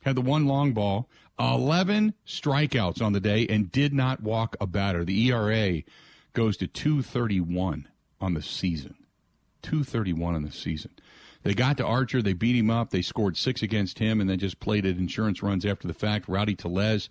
Had 0.00 0.16
the 0.16 0.22
one 0.22 0.46
long 0.46 0.72
ball, 0.72 1.10
11 1.38 2.14
strikeouts 2.26 3.02
on 3.02 3.12
the 3.12 3.20
day, 3.20 3.46
and 3.46 3.70
did 3.70 3.92
not 3.92 4.22
walk 4.22 4.56
a 4.62 4.66
batter. 4.66 5.04
The 5.04 5.26
ERA 5.26 5.82
goes 6.32 6.56
to 6.56 6.66
231 6.66 7.86
on 8.18 8.32
the 8.32 8.40
season. 8.40 8.94
231 9.60 10.36
on 10.36 10.42
the 10.42 10.50
season. 10.50 10.92
They 11.42 11.54
got 11.54 11.76
to 11.78 11.86
Archer. 11.86 12.22
They 12.22 12.32
beat 12.32 12.56
him 12.56 12.70
up. 12.70 12.90
They 12.90 13.02
scored 13.02 13.36
six 13.36 13.62
against 13.62 13.98
him 13.98 14.20
and 14.20 14.30
then 14.30 14.38
just 14.38 14.60
played 14.60 14.84
it 14.86 14.98
insurance 14.98 15.42
runs 15.42 15.66
after 15.66 15.88
the 15.88 15.94
fact. 15.94 16.28
Rowdy 16.28 16.54
Tellez 16.54 17.08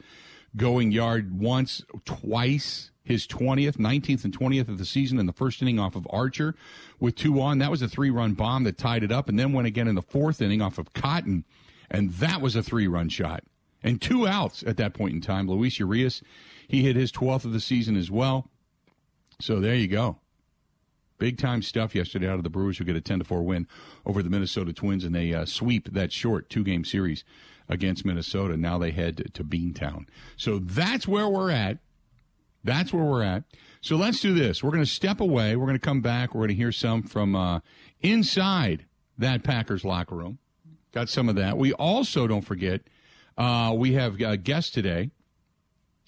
going 0.55 0.91
yard 0.91 1.39
once, 1.39 1.83
twice. 2.05 2.89
His 3.03 3.25
20th, 3.25 3.77
19th, 3.77 4.23
and 4.25 4.37
20th 4.37 4.69
of 4.69 4.77
the 4.77 4.85
season 4.85 5.17
in 5.17 5.25
the 5.25 5.33
first 5.33 5.59
inning 5.61 5.79
off 5.79 5.95
of 5.95 6.07
Archer 6.11 6.55
with 6.99 7.15
two 7.15 7.41
on. 7.41 7.57
That 7.57 7.71
was 7.71 7.81
a 7.81 7.87
three 7.87 8.11
run 8.11 8.33
bomb 8.33 8.63
that 8.65 8.77
tied 8.77 9.03
it 9.03 9.11
up 9.11 9.27
and 9.27 9.39
then 9.39 9.53
went 9.53 9.67
again 9.67 9.87
in 9.87 9.95
the 9.95 10.03
fourth 10.03 10.39
inning 10.39 10.61
off 10.61 10.77
of 10.77 10.93
Cotton. 10.93 11.43
And 11.89 12.11
that 12.13 12.41
was 12.41 12.55
a 12.55 12.61
three 12.61 12.87
run 12.87 13.09
shot. 13.09 13.43
And 13.83 13.99
two 13.99 14.27
outs 14.27 14.63
at 14.67 14.77
that 14.77 14.93
point 14.93 15.15
in 15.15 15.21
time. 15.21 15.49
Luis 15.49 15.79
Urias, 15.79 16.21
he 16.67 16.83
hit 16.83 16.95
his 16.95 17.11
12th 17.11 17.45
of 17.45 17.53
the 17.53 17.59
season 17.59 17.97
as 17.97 18.11
well. 18.11 18.47
So 19.41 19.59
there 19.59 19.75
you 19.75 19.87
go. 19.87 20.19
Big 21.21 21.37
time 21.37 21.61
stuff 21.61 21.93
yesterday 21.93 22.27
out 22.27 22.37
of 22.37 22.43
the 22.43 22.49
Brewers, 22.49 22.79
who 22.79 22.83
get 22.83 22.95
a 22.95 22.99
10 22.99 23.19
to 23.19 23.25
4 23.25 23.43
win 23.43 23.67
over 24.07 24.23
the 24.23 24.29
Minnesota 24.31 24.73
Twins, 24.73 25.03
and 25.03 25.13
they 25.13 25.31
uh, 25.35 25.45
sweep 25.45 25.93
that 25.93 26.11
short 26.11 26.49
two 26.49 26.63
game 26.63 26.83
series 26.83 27.23
against 27.69 28.03
Minnesota. 28.03 28.57
Now 28.57 28.79
they 28.79 28.89
head 28.89 29.17
to, 29.17 29.25
to 29.25 29.43
Beantown. 29.43 30.07
So 30.35 30.57
that's 30.57 31.07
where 31.07 31.29
we're 31.29 31.51
at. 31.51 31.77
That's 32.63 32.91
where 32.91 33.03
we're 33.03 33.21
at. 33.21 33.43
So 33.81 33.97
let's 33.97 34.19
do 34.19 34.33
this. 34.33 34.63
We're 34.63 34.71
going 34.71 34.83
to 34.83 34.89
step 34.89 35.19
away. 35.19 35.55
We're 35.55 35.67
going 35.67 35.77
to 35.77 35.85
come 35.85 36.01
back. 36.01 36.33
We're 36.33 36.39
going 36.39 36.49
to 36.49 36.55
hear 36.55 36.71
some 36.71 37.03
from 37.03 37.35
uh, 37.35 37.59
inside 38.01 38.87
that 39.19 39.43
Packers 39.43 39.85
locker 39.85 40.15
room. 40.15 40.39
Got 40.91 41.07
some 41.07 41.29
of 41.29 41.35
that. 41.35 41.55
We 41.55 41.71
also, 41.71 42.25
don't 42.25 42.41
forget, 42.41 42.81
uh, 43.37 43.75
we 43.77 43.93
have 43.93 44.19
a 44.19 44.37
guest 44.37 44.73
today. 44.73 45.11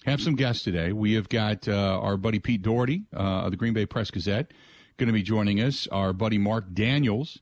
Have 0.06 0.20
some 0.20 0.34
guests 0.34 0.64
today. 0.64 0.92
We 0.92 1.12
have 1.12 1.28
got 1.28 1.68
uh, 1.68 2.00
our 2.02 2.16
buddy 2.16 2.40
Pete 2.40 2.62
Dougherty 2.62 3.04
uh, 3.14 3.44
of 3.44 3.52
the 3.52 3.56
Green 3.56 3.74
Bay 3.74 3.86
Press 3.86 4.10
Gazette 4.10 4.50
going 4.96 5.08
to 5.08 5.12
be 5.12 5.22
joining 5.22 5.60
us. 5.60 5.86
Our 5.88 6.12
buddy 6.12 6.38
Mark 6.38 6.72
Daniels 6.72 7.40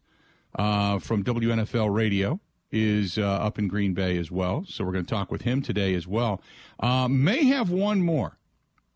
uh, 0.55 0.99
from 0.99 1.25
WNFL 1.25 1.95
Radio 1.95 2.41
is 2.71 3.19
uh, 3.19 3.23
up 3.23 3.59
in 3.59 3.69
Green 3.69 3.95
Bay 3.95 4.17
as 4.19 4.31
well. 4.31 4.65
So 4.67 4.85
we're 4.85 4.93
going 4.93 5.05
to 5.05 5.15
talk 5.15 5.31
with 5.31 5.43
him 5.43 5.63
today 5.63 5.95
as 5.95 6.07
well. 6.07 6.43
Uh, 6.81 7.09
may 7.09 7.45
have 7.47 7.71
one 7.71 8.01
more. 8.01 8.39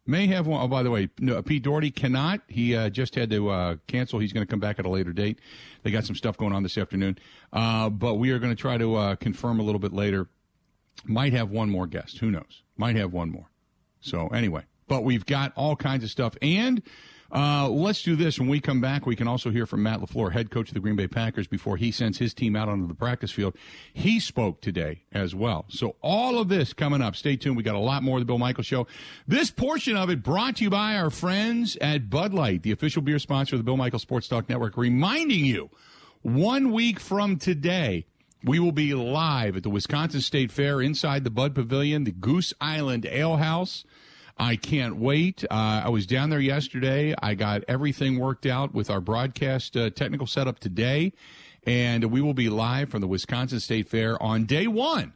May 0.06 0.28
have 0.28 0.46
one. 0.46 0.62
Oh, 0.62 0.68
by 0.68 0.82
the 0.82 0.90
way, 0.90 1.10
no, 1.18 1.42
Pete 1.42 1.64
Dougherty 1.64 1.90
cannot. 1.90 2.40
He 2.48 2.76
uh, 2.76 2.90
just 2.90 3.14
had 3.14 3.28
to 3.30 3.50
uh, 3.50 3.76
cancel. 3.88 4.20
He's 4.20 4.32
going 4.32 4.46
to 4.46 4.50
come 4.50 4.60
back 4.60 4.78
at 4.78 4.86
a 4.86 4.88
later 4.88 5.12
date. 5.12 5.40
They 5.82 5.90
got 5.90 6.04
some 6.04 6.16
stuff 6.16 6.36
going 6.36 6.52
on 6.52 6.62
this 6.62 6.78
afternoon. 6.78 7.18
Uh, 7.52 7.90
but 7.90 8.14
we 8.14 8.30
are 8.30 8.38
going 8.38 8.54
to 8.54 8.60
try 8.60 8.78
to 8.78 9.16
confirm 9.20 9.60
a 9.60 9.62
little 9.64 9.80
bit 9.80 9.92
later 9.92 10.28
Might 11.04 11.32
have 11.32 11.50
one 11.50 11.70
more 11.70 11.86
guest. 11.86 12.18
Who 12.18 12.30
knows? 12.30 12.62
Might 12.76 12.96
have 12.96 13.12
one 13.12 13.30
more. 13.30 13.50
So 14.00 14.28
anyway, 14.28 14.62
but 14.88 15.04
we've 15.04 15.26
got 15.26 15.52
all 15.56 15.76
kinds 15.76 16.04
of 16.04 16.10
stuff. 16.10 16.36
And 16.40 16.82
uh, 17.32 17.68
let's 17.68 18.02
do 18.02 18.16
this. 18.16 18.38
When 18.38 18.48
we 18.48 18.60
come 18.60 18.80
back, 18.80 19.06
we 19.06 19.16
can 19.16 19.28
also 19.28 19.50
hear 19.50 19.66
from 19.66 19.82
Matt 19.82 20.00
LaFleur, 20.00 20.32
head 20.32 20.50
coach 20.50 20.68
of 20.68 20.74
the 20.74 20.80
Green 20.80 20.96
Bay 20.96 21.08
Packers, 21.08 21.46
before 21.46 21.76
he 21.76 21.90
sends 21.90 22.18
his 22.18 22.32
team 22.32 22.54
out 22.54 22.68
onto 22.68 22.86
the 22.86 22.94
practice 22.94 23.32
field. 23.32 23.56
He 23.92 24.20
spoke 24.20 24.60
today 24.60 25.02
as 25.12 25.34
well. 25.34 25.64
So 25.68 25.96
all 26.02 26.38
of 26.38 26.48
this 26.48 26.72
coming 26.72 27.02
up. 27.02 27.16
Stay 27.16 27.36
tuned. 27.36 27.56
We 27.56 27.62
got 27.62 27.74
a 27.74 27.78
lot 27.78 28.02
more 28.02 28.18
of 28.18 28.22
the 28.22 28.26
Bill 28.26 28.38
Michaels 28.38 28.66
Show. 28.66 28.86
This 29.26 29.50
portion 29.50 29.96
of 29.96 30.10
it 30.10 30.22
brought 30.22 30.56
to 30.56 30.64
you 30.64 30.70
by 30.70 30.96
our 30.96 31.10
friends 31.10 31.76
at 31.80 32.08
Bud 32.08 32.32
Light, 32.32 32.62
the 32.62 32.72
official 32.72 33.02
beer 33.02 33.18
sponsor 33.18 33.56
of 33.56 33.60
the 33.60 33.64
Bill 33.64 33.76
Michaels 33.76 34.02
Sports 34.02 34.28
Talk 34.28 34.48
Network, 34.48 34.76
reminding 34.76 35.44
you 35.44 35.70
one 36.22 36.72
week 36.72 36.98
from 36.98 37.36
today, 37.38 38.06
we 38.42 38.58
will 38.58 38.72
be 38.72 38.94
live 38.94 39.56
at 39.56 39.62
the 39.62 39.70
Wisconsin 39.70 40.20
State 40.20 40.52
Fair 40.52 40.80
inside 40.80 41.24
the 41.24 41.30
Bud 41.30 41.54
Pavilion, 41.54 42.04
the 42.04 42.12
Goose 42.12 42.52
Island 42.60 43.06
Ale 43.06 43.36
House. 43.36 43.84
I 44.38 44.56
can't 44.56 44.96
wait. 44.96 45.44
Uh, 45.44 45.82
I 45.84 45.88
was 45.88 46.06
down 46.06 46.30
there 46.30 46.40
yesterday. 46.40 47.14
I 47.22 47.34
got 47.34 47.64
everything 47.68 48.18
worked 48.18 48.44
out 48.44 48.74
with 48.74 48.90
our 48.90 49.00
broadcast 49.00 49.76
uh, 49.76 49.90
technical 49.90 50.26
setup 50.26 50.58
today, 50.58 51.12
and 51.64 52.04
we 52.04 52.20
will 52.20 52.34
be 52.34 52.48
live 52.50 52.90
from 52.90 53.00
the 53.00 53.06
Wisconsin 53.06 53.60
State 53.60 53.88
Fair 53.88 54.22
on 54.22 54.44
day 54.44 54.66
one 54.66 55.14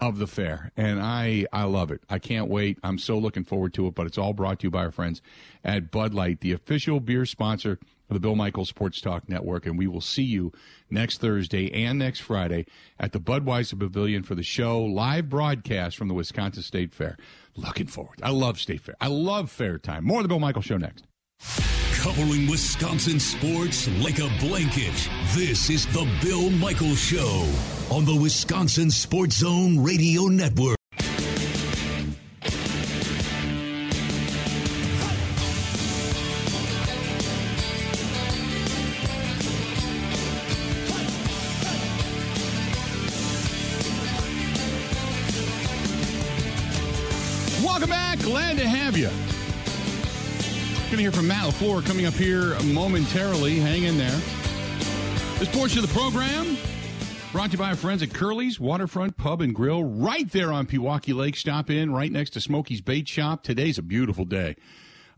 of 0.00 0.18
the 0.18 0.26
fair, 0.26 0.72
and 0.76 1.00
I 1.00 1.46
I 1.52 1.64
love 1.64 1.92
it. 1.92 2.02
I 2.10 2.18
can't 2.18 2.48
wait. 2.48 2.78
I'm 2.82 2.98
so 2.98 3.18
looking 3.18 3.44
forward 3.44 3.72
to 3.74 3.86
it. 3.86 3.94
But 3.94 4.06
it's 4.06 4.18
all 4.18 4.32
brought 4.32 4.60
to 4.60 4.64
you 4.66 4.70
by 4.70 4.84
our 4.84 4.90
friends 4.90 5.22
at 5.64 5.90
Bud 5.90 6.12
Light, 6.12 6.40
the 6.40 6.52
official 6.52 6.98
beer 6.98 7.24
sponsor 7.24 7.78
of 8.08 8.14
the 8.14 8.20
Bill 8.20 8.34
Michaels 8.34 8.68
Sports 8.68 9.00
Talk 9.00 9.28
Network, 9.28 9.64
and 9.64 9.78
we 9.78 9.86
will 9.86 10.00
see 10.00 10.24
you 10.24 10.52
next 10.90 11.20
Thursday 11.20 11.72
and 11.72 11.98
next 11.98 12.20
Friday 12.20 12.66
at 12.98 13.12
the 13.12 13.20
Budweiser 13.20 13.78
Pavilion 13.78 14.22
for 14.22 14.34
the 14.34 14.42
show 14.42 14.82
live 14.82 15.28
broadcast 15.28 15.96
from 15.96 16.08
the 16.08 16.14
Wisconsin 16.14 16.62
State 16.62 16.92
Fair. 16.92 17.16
Looking 17.56 17.86
forward. 17.86 18.20
I 18.22 18.30
love 18.30 18.58
State 18.58 18.80
Fair. 18.80 18.94
I 19.00 19.08
love 19.08 19.50
fair 19.50 19.78
time. 19.78 20.04
More 20.04 20.18
of 20.18 20.24
the 20.24 20.28
Bill 20.28 20.38
Michael 20.38 20.62
Show 20.62 20.78
next. 20.78 21.04
Covering 21.92 22.48
Wisconsin 22.48 23.20
sports 23.20 23.88
like 24.02 24.18
a 24.18 24.28
blanket. 24.40 25.08
This 25.34 25.70
is 25.70 25.86
the 25.86 26.08
Bill 26.22 26.50
Michael 26.50 26.94
Show 26.94 27.48
on 27.90 28.04
the 28.04 28.16
Wisconsin 28.16 28.90
Sports 28.90 29.36
Zone 29.36 29.82
Radio 29.82 30.26
Network. 30.26 30.81
LaFleur 51.62 51.86
coming 51.86 52.06
up 52.06 52.14
here 52.14 52.58
momentarily. 52.62 53.60
Hang 53.60 53.84
in 53.84 53.96
there. 53.96 54.20
This 55.38 55.48
portion 55.54 55.78
of 55.78 55.88
the 55.88 55.94
program 55.96 56.56
brought 57.30 57.46
to 57.46 57.52
you 57.52 57.58
by 57.58 57.68
our 57.70 57.76
friends 57.76 58.02
at 58.02 58.12
Curly's 58.12 58.58
Waterfront 58.58 59.16
Pub 59.16 59.40
and 59.40 59.54
Grill 59.54 59.84
right 59.84 60.28
there 60.32 60.52
on 60.52 60.66
Pewaukee 60.66 61.14
Lake. 61.14 61.36
Stop 61.36 61.70
in 61.70 61.92
right 61.92 62.10
next 62.10 62.30
to 62.30 62.40
Smokey's 62.40 62.80
Bait 62.80 63.06
Shop. 63.06 63.44
Today's 63.44 63.78
a 63.78 63.82
beautiful 63.82 64.24
day. 64.24 64.56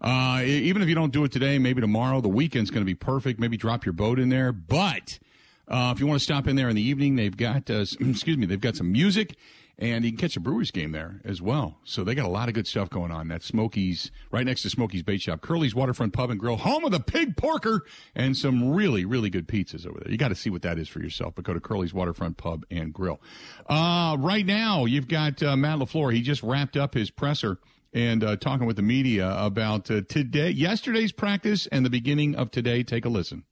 Uh, 0.03 0.43
even 0.45 0.83
if 0.83 0.89
you 0.89 0.95
don't 0.95 1.15
do 1.15 1.25
it 1.25 1.33
today, 1.33 1.59
maybe 1.59 1.80
tomorrow, 1.80 2.21
the 2.21 2.28
weekend's 2.28 2.71
going 2.71 2.83
to 2.83 2.87
be 2.87 2.95
perfect. 2.95 3.41
Maybe 3.41 3.57
drop 3.57 3.87
your 3.87 3.95
boat 3.95 4.19
in 4.19 4.28
there. 4.28 4.52
But 4.52 5.19
uh, 5.67 5.95
if 5.97 6.00
you 6.00 6.07
want 6.07 6.21
to 6.21 6.25
stop 6.25 6.47
in 6.47 6.57
there 6.57 6.69
in 6.69 6.76
the 6.76 6.83
evening, 6.87 7.17
they've 7.17 7.35
got, 7.35 7.71
uh, 7.71 7.87
excuse 8.00 8.37
me, 8.37 8.45
they've 8.45 8.61
got 8.61 8.76
some 8.76 8.93
music 8.93 9.35
and 9.78 10.04
you 10.04 10.13
can 10.13 10.19
catch 10.19 10.37
a 10.37 10.41
Brewers 10.41 10.71
game 10.71 10.93
there 10.93 11.21
as 11.25 11.43
well. 11.43 11.78
So 11.84 12.04
they 12.04 12.15
got 12.15 12.26
a 12.26 12.30
lot 12.30 12.49
of 12.49 12.54
good 12.54 12.67
stuff 12.67 12.91
going 12.91 13.10
on. 13.10 13.28
That's 13.28 13.47
Smokies, 13.47 14.10
right 14.30 14.47
next 14.47 14.63
to 14.63 14.71
Smokies 14.71 15.02
Bait 15.02 15.21
Shop, 15.21 15.41
Curly's 15.41 15.75
Waterfront 15.75 16.13
Pub 16.13 16.30
and 16.30 16.39
Grill, 16.39 16.56
home 16.56 16.84
of 16.84 16.93
the 16.93 17.00
pig 17.00 17.37
porker, 17.37 17.84
and 18.15 18.37
some 18.37 18.73
really, 18.73 19.04
really 19.04 19.30
good 19.30 19.49
pizzas 19.49 19.87
over 19.87 20.00
there. 20.00 20.10
You 20.10 20.19
got 20.19 20.28
to 20.28 20.34
see 20.34 20.50
what 20.50 20.63
that 20.63 20.78
is 20.78 20.89
for 20.89 21.00
yourself, 21.00 21.34
but 21.34 21.45
go 21.45 21.52
to 21.52 21.60
Curly's 21.60 21.93
Waterfront 21.93 22.37
Pub 22.37 22.65
and 22.71 22.93
Grill. 22.93 23.21
Uh, 23.69 24.17
right 24.21 24.47
now, 24.47 24.84
you've 24.84 25.08
got 25.08 25.43
uh, 25.43 25.56
Matt 25.56 25.78
LaFleur. 25.78 26.13
He 26.13 26.23
just 26.23 26.43
wrapped 26.43 26.76
up 26.76 26.95
his 26.95 27.10
presser 27.10 27.58
and 27.93 28.25
uh, 28.25 28.37
talking 28.37 28.67
with 28.67 28.76
the 28.76 28.82
media 28.82 29.34
about 29.39 29.91
uh, 29.91 30.02
today, 30.08 30.50
yesterday's 30.50 31.13
practice 31.13 31.67
and 31.69 31.87
the 31.87 31.91
beginning 31.91 32.34
of 32.34 32.50
today. 32.50 32.82
Take 32.82 33.04
a 33.04 33.08
listen. 33.08 33.45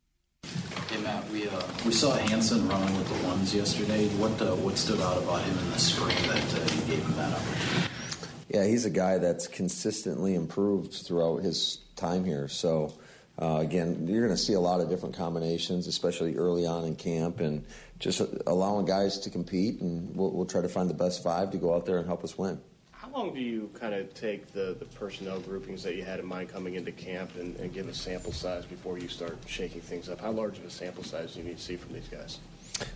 We 1.93 1.99
saw 1.99 2.17
Hanson 2.17 2.67
running 2.71 2.97
with 2.97 3.07
the 3.07 3.29
ones 3.29 3.55
yesterday. 3.55 4.09
What 4.17 4.41
uh, 4.41 4.57
what 4.57 4.79
stood 4.79 4.99
out 5.03 5.19
about 5.19 5.43
him 5.43 5.59
in 5.59 5.71
the 5.73 5.79
spring 5.79 6.17
that 6.27 6.55
uh, 6.55 6.65
gave 6.87 7.05
him 7.05 7.17
that 7.17 7.35
opportunity? 7.35 7.87
Yeah, 8.49 8.65
he's 8.65 8.87
a 8.87 8.91
guy 8.91 9.19
that's 9.19 9.47
consistently 9.47 10.35
improved 10.35 10.95
throughout 10.95 11.43
his 11.43 11.81
time 11.95 12.25
here. 12.25 12.49
So, 12.49 12.95
uh, 13.39 13.59
again, 13.61 14.09
you're 14.09 14.25
going 14.27 14.35
to 14.35 14.43
see 14.43 14.55
a 14.55 14.61
lot 14.61 14.81
of 14.81 14.89
different 14.89 15.17
combinations, 15.17 15.87
especially 15.87 16.35
early 16.37 16.65
on 16.65 16.87
in 16.87 16.97
camp, 16.97 17.41
and 17.41 17.63
just 17.99 18.23
allowing 18.47 18.87
guys 18.87 19.19
to 19.19 19.29
compete. 19.29 19.83
And 19.83 20.17
we'll, 20.17 20.31
we'll 20.31 20.47
try 20.47 20.63
to 20.63 20.71
find 20.71 20.89
the 20.89 20.95
best 20.95 21.23
five 21.23 21.51
to 21.51 21.59
go 21.59 21.75
out 21.75 21.85
there 21.85 21.99
and 21.99 22.07
help 22.07 22.25
us 22.25 22.39
win. 22.39 22.59
How 23.03 23.11
long 23.11 23.35
do 23.35 23.41
you 23.41 23.69
kind 23.81 23.95
of 23.95 24.15
take 24.15 24.53
the, 24.53 24.77
the 24.79 24.85
personnel 24.85 25.41
groupings 25.41 25.83
that 25.83 25.97
you 25.97 26.05
had 26.05 26.21
in 26.21 26.27
mind 26.27 26.51
coming 26.51 26.77
into 26.77 26.93
camp 26.93 27.33
and, 27.35 27.57
and 27.57 27.75
give 27.75 27.89
a 27.89 27.95
sample 27.95 28.31
size 28.31 28.65
before 28.65 28.97
you 28.97 29.09
start 29.09 29.39
shaking 29.45 29.81
things 29.81 30.09
up? 30.09 30.21
How 30.21 30.31
large 30.31 30.59
of 30.59 30.65
a 30.67 30.71
sample 30.71 31.03
size 31.03 31.35
do 31.35 31.41
you 31.41 31.47
need 31.47 31.57
to 31.57 31.63
see 31.63 31.75
from 31.75 31.95
these 31.95 32.07
guys? 32.07 32.39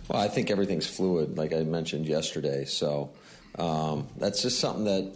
Well, 0.07 0.21
I 0.21 0.29
think 0.29 0.49
everything's 0.49 0.87
fluid, 0.87 1.37
like 1.37 1.51
I 1.51 1.63
mentioned 1.63 2.05
yesterday. 2.05 2.63
So 2.63 3.11
um, 3.59 4.07
that's 4.15 4.41
just 4.41 4.61
something 4.61 4.85
that 4.85 5.13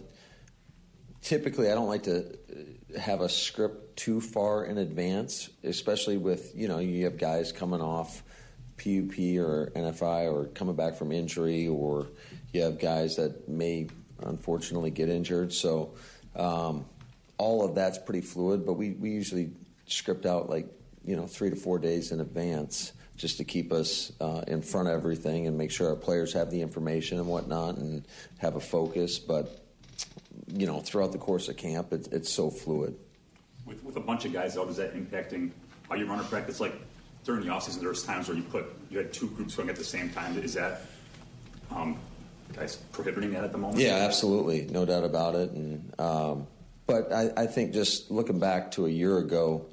typically 1.22 1.70
I 1.70 1.74
don't 1.74 1.88
like 1.88 2.02
to 2.02 2.26
uh, 2.26 3.00
have 3.00 3.22
a 3.22 3.30
script 3.30 3.96
too 3.96 4.20
far 4.20 4.66
in 4.66 4.76
advance, 4.76 5.48
especially 5.64 6.18
with 6.18 6.52
you 6.54 6.68
know 6.68 6.80
you 6.80 7.04
have 7.04 7.16
guys 7.16 7.50
coming 7.50 7.80
off 7.80 8.22
PUP 8.76 9.18
or 9.38 9.72
NFI 9.74 10.30
or 10.30 10.48
coming 10.48 10.76
back 10.76 10.96
from 10.96 11.12
injury, 11.12 11.66
or 11.66 12.08
you 12.52 12.60
have 12.60 12.78
guys 12.78 13.16
that 13.16 13.48
may 13.48 13.88
unfortunately 14.24 14.90
get 14.90 15.08
injured. 15.08 15.52
So 15.52 15.94
um, 16.36 16.84
all 17.38 17.64
of 17.64 17.74
that's 17.74 17.98
pretty 17.98 18.20
fluid, 18.20 18.64
but 18.64 18.74
we, 18.74 18.90
we 18.90 19.10
usually 19.10 19.50
script 19.86 20.26
out 20.26 20.48
like 20.48 20.66
you 21.04 21.16
know 21.16 21.26
three 21.26 21.50
to 21.50 21.56
four 21.56 21.78
days 21.78 22.12
in 22.12 22.20
advance 22.20 22.92
just 23.16 23.36
to 23.38 23.44
keep 23.44 23.72
us 23.72 24.12
uh, 24.20 24.42
in 24.46 24.62
front 24.62 24.88
of 24.88 24.94
everything 24.94 25.46
and 25.46 25.56
make 25.56 25.70
sure 25.70 25.88
our 25.88 25.96
players 25.96 26.32
have 26.32 26.50
the 26.50 26.60
information 26.60 27.18
and 27.18 27.26
whatnot 27.26 27.76
and 27.76 28.06
have 28.38 28.56
a 28.56 28.60
focus. 28.60 29.18
But 29.18 29.62
you 30.48 30.66
know, 30.66 30.80
throughout 30.80 31.12
the 31.12 31.18
course 31.18 31.48
of 31.48 31.56
camp, 31.56 31.92
it's, 31.92 32.08
it's 32.08 32.32
so 32.32 32.50
fluid. 32.50 32.96
With, 33.66 33.82
with 33.84 33.96
a 33.96 34.00
bunch 34.00 34.24
of 34.24 34.32
guys 34.32 34.56
out, 34.56 34.68
is 34.68 34.76
that 34.76 34.94
impacting 34.94 35.50
how 35.88 35.94
you 35.94 36.06
run 36.06 36.20
a 36.20 36.24
practice? 36.24 36.58
Like 36.58 36.74
during 37.24 37.42
the 37.42 37.48
offseason, 37.48 37.80
there 37.80 37.88
was 37.88 38.02
times 38.02 38.28
where 38.28 38.36
you 38.36 38.42
put 38.42 38.66
you 38.90 38.98
had 38.98 39.12
two 39.12 39.28
groups 39.28 39.54
going 39.54 39.68
at 39.68 39.76
the 39.76 39.84
same 39.84 40.10
time. 40.10 40.36
Is 40.38 40.54
that 40.54 40.82
um, 41.70 41.98
guys 42.54 42.76
prohibiting 42.92 43.32
that 43.32 43.44
at 43.44 43.52
the 43.52 43.58
moment? 43.58 43.80
Yeah, 43.80 43.96
absolutely, 43.96 44.62
no 44.70 44.84
doubt 44.84 45.04
about 45.04 45.34
it. 45.34 45.50
And 45.50 45.94
um, 46.00 46.46
but 46.86 47.12
I, 47.12 47.30
I 47.36 47.46
think 47.46 47.72
just 47.72 48.10
looking 48.10 48.38
back 48.38 48.72
to 48.72 48.86
a 48.86 48.90
year 48.90 49.18
ago, 49.18 49.66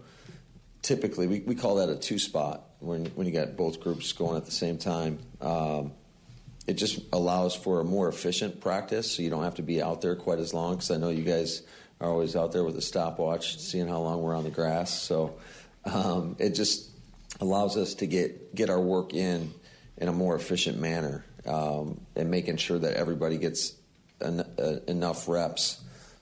typically 0.82 1.28
we, 1.28 1.40
we 1.42 1.56
call 1.56 1.76
that 1.76 1.90
a 1.90 1.96
two 1.96 2.20
spot 2.20 2.64
when 2.80 3.06
when 3.08 3.28
you 3.28 3.34
got 3.34 3.58
both 3.58 3.80
groups 3.80 4.12
going 4.14 4.38
at 4.38 4.46
the 4.46 4.52
same 4.52 4.78
time. 4.78 5.20
Um, 5.42 5.94
it 6.68 6.78
just 6.78 7.00
allows 7.12 7.56
for 7.56 7.80
a 7.80 7.84
more 7.84 8.08
efficient 8.10 8.62
practice, 8.62 9.12
so 9.12 9.24
you 9.24 9.32
don't 9.32 9.44
have 9.44 9.56
to 9.56 9.64
be 9.64 9.82
out 9.82 10.02
there 10.02 10.16
quite 10.16 10.38
as 10.38 10.54
long. 10.54 10.76
Because 10.76 10.92
I 10.92 10.98
know 10.98 11.10
you 11.10 11.24
guys 11.24 11.64
are 12.00 12.10
always 12.10 12.36
out 12.36 12.52
there 12.52 12.64
with 12.64 12.78
a 12.78 12.82
stopwatch, 12.82 13.58
seeing 13.58 13.88
how 13.88 14.00
long 14.00 14.22
we're 14.22 14.36
on 14.36 14.44
the 14.44 14.52
grass. 14.52 14.94
So 15.02 15.40
um, 15.86 16.36
it 16.38 16.52
just 16.52 16.90
allows 17.42 17.76
us 17.76 17.96
to 17.96 18.06
get 18.06 18.54
get 18.54 18.70
our 18.70 18.80
work 18.80 19.14
in 19.14 19.52
in 19.98 20.08
a 20.08 20.14
more 20.14 20.36
efficient 20.36 20.80
manner, 20.80 21.26
um, 21.46 22.00
and 22.16 22.30
making 22.30 22.58
sure 22.58 22.80
that 22.80 22.96
everybody 22.96 23.38
gets 23.38 23.76
en- 24.22 24.40
uh, 24.60 24.80
enough 24.88 25.28
reps. 25.28 25.82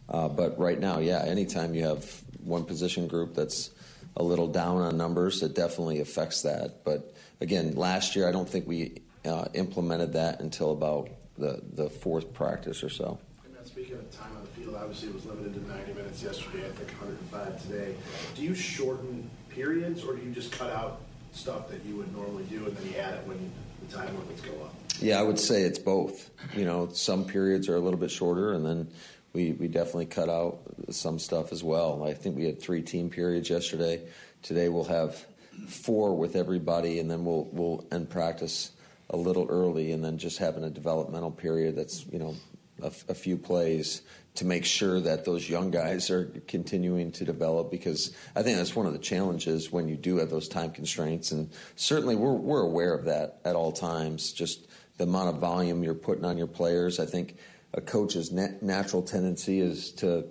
Uh, 0.09 0.29
but 0.29 0.57
right 0.57 0.79
now, 0.79 0.99
yeah, 0.99 1.23
anytime 1.23 1.73
you 1.73 1.83
have 1.85 2.21
one 2.43 2.63
position 2.63 3.07
group 3.07 3.33
that's 3.33 3.71
a 4.15 4.23
little 4.23 4.47
down 4.47 4.77
on 4.77 4.97
numbers, 4.97 5.43
it 5.43 5.53
definitely 5.53 5.99
affects 5.99 6.43
that. 6.43 6.83
But 6.83 7.13
again, 7.41 7.75
last 7.75 8.15
year, 8.15 8.27
I 8.27 8.31
don't 8.31 8.47
think 8.47 8.67
we 8.67 9.01
uh, 9.25 9.45
implemented 9.53 10.13
that 10.13 10.39
until 10.39 10.71
about 10.71 11.09
the, 11.37 11.61
the 11.73 11.89
fourth 11.89 12.33
practice 12.33 12.83
or 12.83 12.89
so. 12.89 13.19
Speaking 13.63 13.97
of 13.97 14.11
time 14.11 14.31
on 14.35 14.41
the 14.41 14.47
field, 14.47 14.75
obviously 14.75 15.09
it 15.09 15.13
was 15.13 15.25
limited 15.25 15.53
to 15.53 15.67
90 15.67 15.93
minutes 15.93 16.23
yesterday, 16.23 16.65
I 16.65 16.69
think 16.69 16.89
105 16.99 17.61
today. 17.61 17.95
Do 18.33 18.41
you 18.41 18.55
shorten 18.55 19.29
periods 19.49 20.03
or 20.03 20.15
do 20.15 20.23
you 20.23 20.31
just 20.31 20.51
cut 20.51 20.71
out 20.71 21.01
stuff 21.33 21.69
that 21.69 21.85
you 21.85 21.95
would 21.97 22.11
normally 22.15 22.45
do 22.45 22.65
and 22.65 22.75
then 22.75 22.87
you 22.87 22.97
add 22.97 23.15
it 23.15 23.27
when 23.27 23.51
the 23.85 23.95
time 23.95 24.17
limits 24.17 24.41
go 24.41 24.53
up? 24.63 24.73
Yeah, 24.99 25.19
I 25.19 25.23
would 25.23 25.39
say 25.39 25.61
it's 25.61 25.79
both. 25.79 26.31
You 26.55 26.65
know, 26.65 26.89
some 26.91 27.25
periods 27.25 27.69
are 27.69 27.75
a 27.75 27.79
little 27.79 27.99
bit 27.99 28.09
shorter, 28.09 28.53
and 28.53 28.65
then 28.65 28.87
we, 29.33 29.51
we 29.51 29.67
definitely 29.67 30.07
cut 30.07 30.29
out 30.29 30.59
some 30.89 31.19
stuff 31.19 31.51
as 31.51 31.63
well. 31.63 32.03
I 32.03 32.13
think 32.13 32.35
we 32.35 32.45
had 32.45 32.59
three 32.59 32.81
team 32.81 33.09
periods 33.09 33.49
yesterday. 33.49 34.01
Today 34.41 34.69
we'll 34.69 34.85
have 34.85 35.25
four 35.67 36.15
with 36.15 36.35
everybody, 36.35 36.99
and 36.99 37.09
then 37.09 37.25
we'll 37.25 37.47
we'll 37.51 37.85
end 37.91 38.09
practice 38.09 38.71
a 39.09 39.17
little 39.17 39.47
early, 39.49 39.91
and 39.91 40.03
then 40.03 40.17
just 40.17 40.39
having 40.39 40.63
a 40.63 40.69
developmental 40.69 41.31
period 41.31 41.75
that's 41.75 42.05
you 42.07 42.17
know 42.17 42.35
a, 42.81 42.87
a 43.09 43.13
few 43.13 43.37
plays 43.37 44.01
to 44.35 44.45
make 44.45 44.65
sure 44.65 44.99
that 44.99 45.25
those 45.25 45.49
young 45.49 45.71
guys 45.71 46.11
are 46.11 46.25
continuing 46.47 47.11
to 47.11 47.25
develop 47.25 47.71
because 47.71 48.15
I 48.35 48.43
think 48.43 48.57
that's 48.57 48.75
one 48.75 48.85
of 48.85 48.93
the 48.93 48.99
challenges 48.99 49.71
when 49.71 49.87
you 49.87 49.95
do 49.95 50.17
have 50.17 50.29
those 50.29 50.47
time 50.47 50.69
constraints 50.71 51.31
and 51.31 51.49
certainly 51.75 52.15
we're 52.15 52.33
we're 52.33 52.61
aware 52.61 52.93
of 52.93 53.05
that 53.05 53.39
at 53.45 53.55
all 53.55 53.71
times 53.71 54.31
just 54.31 54.67
the 54.97 55.03
amount 55.03 55.29
of 55.29 55.41
volume 55.41 55.83
you're 55.83 55.93
putting 55.93 56.25
on 56.25 56.37
your 56.37 56.47
players 56.47 56.99
I 56.99 57.05
think 57.05 57.37
a 57.73 57.81
coach's 57.81 58.31
nat- 58.31 58.61
natural 58.61 59.01
tendency 59.01 59.59
is 59.59 59.91
to 59.93 60.25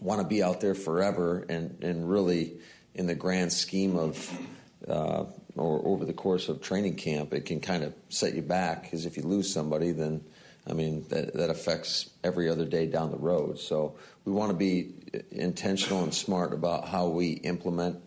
want 0.00 0.20
to 0.20 0.26
be 0.26 0.42
out 0.42 0.60
there 0.60 0.74
forever 0.74 1.44
and 1.48 1.82
and 1.82 2.08
really 2.08 2.58
in 2.94 3.06
the 3.06 3.14
grand 3.14 3.52
scheme 3.52 3.96
of 3.96 4.38
uh, 4.86 5.24
or 5.56 5.86
over 5.86 6.04
the 6.04 6.12
course 6.12 6.48
of 6.48 6.60
training 6.60 6.94
camp 6.94 7.32
it 7.32 7.44
can 7.44 7.60
kind 7.60 7.82
of 7.82 7.94
set 8.08 8.34
you 8.34 8.42
back 8.42 8.82
because 8.82 9.06
if 9.06 9.16
you 9.16 9.22
lose 9.22 9.52
somebody 9.52 9.92
then 9.92 10.22
I 10.68 10.74
mean, 10.74 11.06
that, 11.08 11.34
that 11.34 11.50
affects 11.50 12.10
every 12.22 12.48
other 12.48 12.66
day 12.66 12.86
down 12.86 13.10
the 13.10 13.16
road. 13.16 13.58
So 13.58 13.96
we 14.24 14.32
want 14.32 14.50
to 14.50 14.56
be 14.56 14.92
intentional 15.30 16.02
and 16.02 16.14
smart 16.14 16.52
about 16.52 16.88
how 16.88 17.08
we 17.08 17.30
implement, 17.30 18.02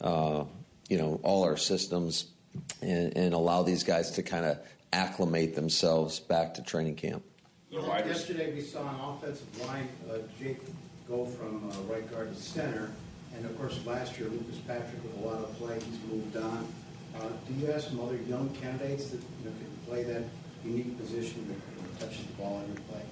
uh, 0.00 0.44
you 0.88 0.96
know, 0.96 1.20
all 1.22 1.44
our 1.44 1.58
systems 1.58 2.26
and, 2.80 3.14
and 3.16 3.34
allow 3.34 3.62
these 3.62 3.84
guys 3.84 4.12
to 4.12 4.22
kind 4.22 4.46
of 4.46 4.58
acclimate 4.92 5.54
themselves 5.54 6.20
back 6.20 6.54
to 6.54 6.62
training 6.62 6.96
camp. 6.96 7.22
Yesterday 7.70 8.54
we 8.54 8.60
saw 8.60 8.88
an 8.88 8.96
offensive 9.00 9.66
line, 9.66 9.88
uh, 10.10 10.18
Jake 10.38 10.58
go 11.08 11.26
from 11.26 11.70
uh, 11.70 11.92
right 11.92 12.08
guard 12.10 12.34
to 12.34 12.40
center, 12.40 12.90
and 13.34 13.44
of 13.44 13.56
course 13.58 13.84
last 13.84 14.18
year 14.18 14.28
Lucas 14.28 14.58
Patrick 14.66 15.02
with 15.02 15.22
a 15.22 15.28
lot 15.28 15.38
of 15.40 15.56
play, 15.58 15.74
he's 15.74 15.98
moved 16.10 16.36
on. 16.36 16.66
Uh, 17.16 17.28
do 17.48 17.54
you 17.60 17.66
have 17.66 17.82
some 17.82 18.00
other 18.00 18.16
young 18.28 18.48
candidates 18.60 19.10
that 19.10 19.18
you 19.18 19.44
know, 19.44 19.50
can 19.50 19.86
play 19.86 20.02
that 20.02 20.22
unique 20.64 20.98
position 20.98 21.46
that 21.48 22.00
touches 22.00 22.24
the 22.24 22.32
ball 22.34 22.62
every 22.62 22.82
play? 22.84 23.02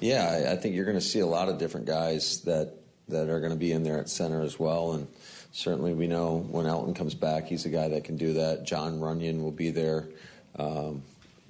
Yeah, 0.00 0.46
I, 0.48 0.52
I 0.52 0.56
think 0.56 0.74
you're 0.74 0.84
going 0.84 0.98
to 0.98 1.04
see 1.04 1.20
a 1.20 1.26
lot 1.26 1.48
of 1.48 1.58
different 1.58 1.86
guys 1.86 2.40
that 2.42 2.74
that 3.08 3.28
are 3.28 3.40
going 3.40 3.52
to 3.52 3.58
be 3.58 3.72
in 3.72 3.82
there 3.82 3.98
at 3.98 4.08
center 4.08 4.42
as 4.42 4.58
well, 4.58 4.92
and 4.92 5.08
certainly 5.52 5.94
we 5.94 6.06
know 6.06 6.46
when 6.50 6.66
Elgton 6.66 6.94
comes 6.94 7.14
back, 7.14 7.46
he's 7.46 7.66
a 7.66 7.68
guy 7.68 7.88
that 7.88 8.04
can 8.04 8.16
do 8.16 8.34
that. 8.34 8.64
Jon 8.64 9.00
Runyan 9.00 9.42
will 9.42 9.50
be 9.50 9.70
there. 9.70 10.08
Um, 10.56 11.02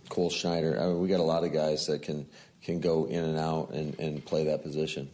Cole 0.09 0.31
Schneider. 0.31 0.79
I 0.81 0.87
mean, 0.87 1.01
we 1.01 1.09
got 1.09 1.21
a 1.21 1.25
lot 1.25 1.45
of 1.45 1.53
guys 1.53 1.87
that 1.87 2.03
can 2.03 2.27
can 2.63 2.81
go 2.81 3.07
in 3.07 3.25
and 3.25 3.39
out 3.39 3.71
and, 3.71 3.99
and 3.99 4.25
play 4.25 4.45
that 4.45 4.63
position. 4.63 5.09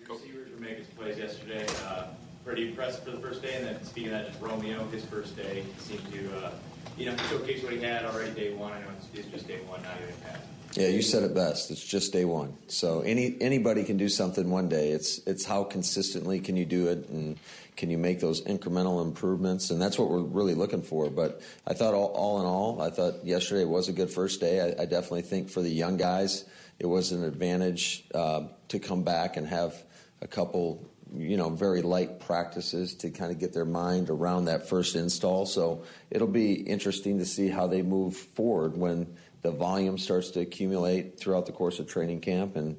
Your 0.00 0.16
receivers 0.16 0.50
were 0.52 0.60
making 0.60 0.84
plays 0.96 1.18
yesterday. 1.18 1.66
Uh, 1.86 2.04
pretty 2.44 2.68
impressive 2.68 3.04
for 3.04 3.10
the 3.12 3.18
first 3.18 3.42
day. 3.42 3.54
And 3.54 3.66
then 3.66 3.84
speaking 3.84 4.12
of 4.12 4.18
that, 4.18 4.28
just 4.28 4.42
Romeo, 4.42 4.84
his 4.88 5.04
first 5.04 5.36
day, 5.36 5.64
seemed 5.78 6.12
to 6.12 6.36
uh, 6.38 6.50
you 6.96 7.06
know 7.06 7.16
showcase 7.28 7.62
what 7.62 7.72
he 7.72 7.80
had 7.80 8.04
already 8.04 8.32
day 8.32 8.52
one. 8.52 8.72
I 8.72 8.80
know 8.80 8.88
it's, 8.96 9.06
it's 9.14 9.28
just 9.28 9.46
day 9.46 9.60
one, 9.66 9.82
not 9.82 9.96
even 10.02 10.14
half. 10.22 10.40
Yeah, 10.74 10.86
you 10.86 11.02
said 11.02 11.24
it 11.24 11.34
best. 11.34 11.70
It's 11.72 11.84
just 11.84 12.12
day 12.12 12.24
one. 12.24 12.54
So 12.68 13.00
any 13.00 13.36
anybody 13.40 13.84
can 13.84 13.96
do 13.96 14.08
something 14.08 14.50
one 14.50 14.68
day. 14.68 14.90
It's 14.90 15.18
it's 15.26 15.44
how 15.44 15.64
consistently 15.64 16.40
can 16.40 16.56
you 16.56 16.64
do 16.64 16.88
it, 16.88 17.08
and 17.08 17.38
can 17.80 17.90
you 17.90 17.96
make 17.96 18.20
those 18.20 18.42
incremental 18.42 19.02
improvements? 19.02 19.70
And 19.70 19.80
that's 19.80 19.98
what 19.98 20.10
we're 20.10 20.20
really 20.20 20.54
looking 20.54 20.82
for. 20.82 21.08
But 21.08 21.40
I 21.66 21.72
thought 21.72 21.94
all, 21.94 22.12
all 22.12 22.38
in 22.40 22.46
all, 22.46 22.82
I 22.82 22.90
thought 22.90 23.24
yesterday 23.24 23.64
was 23.64 23.88
a 23.88 23.92
good 23.94 24.10
first 24.10 24.38
day. 24.38 24.60
I, 24.60 24.82
I 24.82 24.84
definitely 24.84 25.22
think 25.22 25.48
for 25.48 25.62
the 25.62 25.70
young 25.70 25.96
guys, 25.96 26.44
it 26.78 26.84
was 26.84 27.10
an 27.10 27.24
advantage 27.24 28.04
uh, 28.14 28.42
to 28.68 28.78
come 28.78 29.02
back 29.02 29.38
and 29.38 29.46
have 29.46 29.82
a 30.20 30.26
couple 30.26 30.86
you 31.16 31.38
know, 31.38 31.48
very 31.48 31.80
light 31.80 32.20
practices 32.20 32.94
to 32.96 33.10
kind 33.10 33.32
of 33.32 33.38
get 33.38 33.54
their 33.54 33.64
mind 33.64 34.10
around 34.10 34.44
that 34.44 34.68
first 34.68 34.94
install. 34.94 35.46
So 35.46 35.84
it'll 36.10 36.28
be 36.28 36.52
interesting 36.52 37.18
to 37.18 37.24
see 37.24 37.48
how 37.48 37.66
they 37.66 37.80
move 37.80 38.14
forward 38.14 38.76
when 38.76 39.16
the 39.40 39.52
volume 39.52 39.96
starts 39.96 40.30
to 40.32 40.40
accumulate 40.40 41.18
throughout 41.18 41.46
the 41.46 41.52
course 41.52 41.78
of 41.78 41.88
training 41.88 42.20
camp 42.20 42.56
and, 42.56 42.76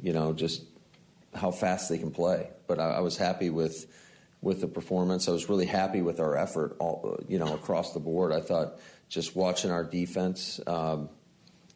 you 0.00 0.12
know, 0.12 0.32
just 0.32 0.62
how 1.34 1.50
fast 1.50 1.88
they 1.88 1.98
can 1.98 2.12
play. 2.12 2.50
But 2.68 2.78
I, 2.78 2.92
I 2.92 3.00
was 3.00 3.16
happy 3.16 3.50
with 3.50 3.86
with 4.44 4.60
the 4.60 4.68
performance. 4.68 5.26
I 5.26 5.32
was 5.32 5.48
really 5.48 5.66
happy 5.66 6.02
with 6.02 6.20
our 6.20 6.36
effort, 6.36 6.76
all, 6.78 7.18
you 7.26 7.38
know, 7.38 7.54
across 7.54 7.94
the 7.94 8.00
board. 8.00 8.30
I 8.30 8.40
thought 8.40 8.78
just 9.08 9.34
watching 9.34 9.70
our 9.70 9.82
defense, 9.82 10.60
um, 10.66 11.08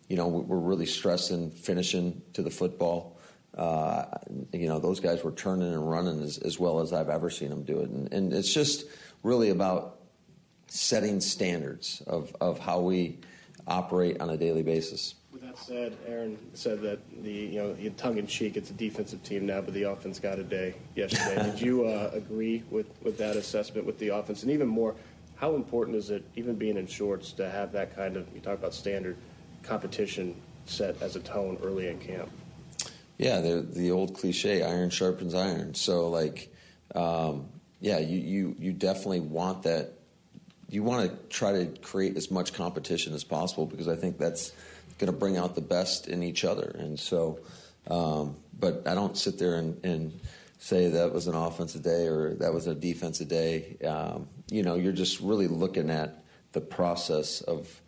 you 0.09 0.17
know, 0.17 0.29
we're 0.29 0.59
really 0.59 0.87
stressing 0.87 1.51
finishing 1.51 2.23
to 2.35 2.43
the 2.43 2.51
football. 2.51 3.19
Uh, 3.57 4.05
you 4.53 4.69
know, 4.69 4.79
those 4.79 5.01
guys 5.01 5.25
were 5.25 5.33
turning 5.33 5.73
and 5.73 5.91
running 5.91 6.23
as, 6.23 6.39
as, 6.39 6.61
well 6.61 6.81
as 6.81 6.93
I've 6.93 7.09
ever 7.09 7.31
seen 7.31 7.49
them 7.49 7.65
do 7.65 7.81
it. 7.81 7.89
And, 7.89 8.13
and 8.13 8.33
it's 8.33 8.53
just 8.53 8.85
really 9.23 9.51
about 9.51 9.99
setting 10.69 11.21
standards 11.21 12.03
of, 12.07 12.37
of 12.41 12.59
how 12.59 12.81
we 12.81 13.19
operate 13.69 14.21
on 14.21 14.31
a 14.31 14.37
daily 14.37 14.63
basis. 14.63 15.15
With 15.33 15.43
that 15.43 15.59
said, 15.59 15.97
Aaron 16.07 16.39
said 16.55 16.81
that 16.83 16.99
the 17.23 17.31
you 17.31 17.59
know 17.61 17.77
tongue 17.97 18.19
in 18.19 18.27
cheek, 18.27 18.57
it's 18.57 18.71
a 18.71 18.75
defensive 18.75 19.23
team 19.23 19.47
now, 19.47 19.61
but 19.61 19.75
the 19.75 19.85
offense 19.85 20.19
got 20.19 20.39
a 20.39 20.43
day 20.43 20.75
yesterday. 20.97 21.43
Did 21.51 21.61
you 21.61 21.87
uh, 21.87 22.11
agree 22.13 22.65
with, 22.71 22.87
with 23.03 23.19
that 23.19 23.37
assessment 23.37 23.87
with 23.87 23.99
the 23.99 24.09
offense, 24.09 24.43
and 24.43 24.51
even 24.51 24.67
more, 24.67 24.95
how 25.37 25.55
important 25.55 25.97
is 25.97 26.11
it, 26.11 26.25
even 26.35 26.57
being 26.57 26.77
in 26.77 26.87
shorts, 26.87 27.33
to 27.33 27.49
have 27.49 27.73
that 27.73 27.95
kind 27.95 28.17
of 28.17 28.27
you 28.35 28.41
talk 28.41 28.59
about 28.59 28.75
standard 28.75 29.17
competition 29.63 30.35
set 30.67 31.01
as 31.03 31.17
a 31.17 31.21
tone 31.21 31.59
early 31.63 31.89
in 31.89 31.99
camp? 31.99 32.31
Yeah, 33.19 33.41
the 33.41 33.61
the 33.61 33.91
old 33.91 34.15
cliche, 34.15 34.63
iron 34.63 34.91
sharpens 34.91 35.35
iron. 35.35 35.75
So 35.75 36.09
like, 36.09 36.53
um, 36.95 37.49
yeah, 37.81 37.99
you, 37.99 38.19
you 38.19 38.57
you 38.59 38.73
definitely 38.73 39.21
want 39.21 39.63
that 39.65 39.98
you 40.69 40.83
want 40.83 41.11
to 41.11 41.17
try 41.29 41.53
to 41.53 41.67
create 41.81 42.17
as 42.17 42.31
much 42.31 42.53
competition 42.53 43.15
as 43.15 43.25
possible 43.25 43.67
because 43.67 43.89
I 43.89 43.97
think 43.97 44.19
that's 44.19 44.53
going 44.99 45.11
to 45.13 45.17
bring 45.17 45.37
out 45.37 45.55
the 45.55 45.61
best 45.61 46.09
in 46.09 46.23
each 46.23 46.45
other. 46.45 46.75
And 46.79 46.99
so, 46.99 47.41
um, 47.89 48.37
but 48.59 48.87
I 48.87 48.95
don't 48.95 49.17
sit 49.17 49.39
there 49.39 49.55
and, 49.57 49.85
and, 49.85 50.21
say 50.61 50.89
that 50.89 51.15
was 51.15 51.29
an 51.29 51.35
offensive 51.35 51.83
day 51.83 52.09
or 52.09 52.35
that 52.35 52.53
was 52.53 52.67
a 52.67 52.75
defensive 52.75 53.29
day. 53.29 53.77
Um, 53.87 54.29
you 54.51 54.65
know, 54.65 54.75
you're 54.75 54.93
just 54.93 55.21
really 55.21 55.47
looking 55.47 55.89
at 55.89 56.25
the 56.53 56.61
process 56.61 57.41
of 57.43 57.81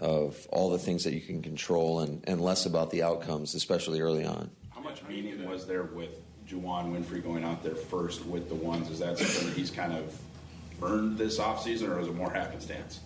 of 0.00 0.46
all 0.50 0.70
the 0.70 0.78
things 0.78 1.04
that 1.04 1.14
you 1.14 1.20
can 1.20 1.42
control 1.42 2.00
and, 2.00 2.22
and 2.26 2.40
less 2.40 2.66
about 2.66 2.90
the 2.90 3.02
outcomes, 3.02 3.54
especially 3.54 4.00
early 4.00 4.26
on. 4.26 4.50
How 4.70 4.80
much 4.80 5.02
meaning 5.04 5.48
was 5.48 5.66
there 5.66 5.84
with 5.84 6.20
Juwann 6.46 6.92
Winfree 6.92 7.22
going 7.22 7.44
out 7.44 7.62
there 7.62 7.74
first 7.74 8.26
with 8.26 8.48
the 8.48 8.54
ones? 8.54 8.90
Is 8.90 8.98
that 8.98 9.18
something 9.18 9.48
that 9.48 9.56
he's 9.56 9.70
kind 9.70 9.94
of 9.94 10.18
earned 10.82 11.18
this 11.18 11.38
offseason, 11.38 11.88
or 11.88 12.00
is 12.00 12.08
it 12.08 12.14
more 12.14 12.32
happenstance? 12.32 13.00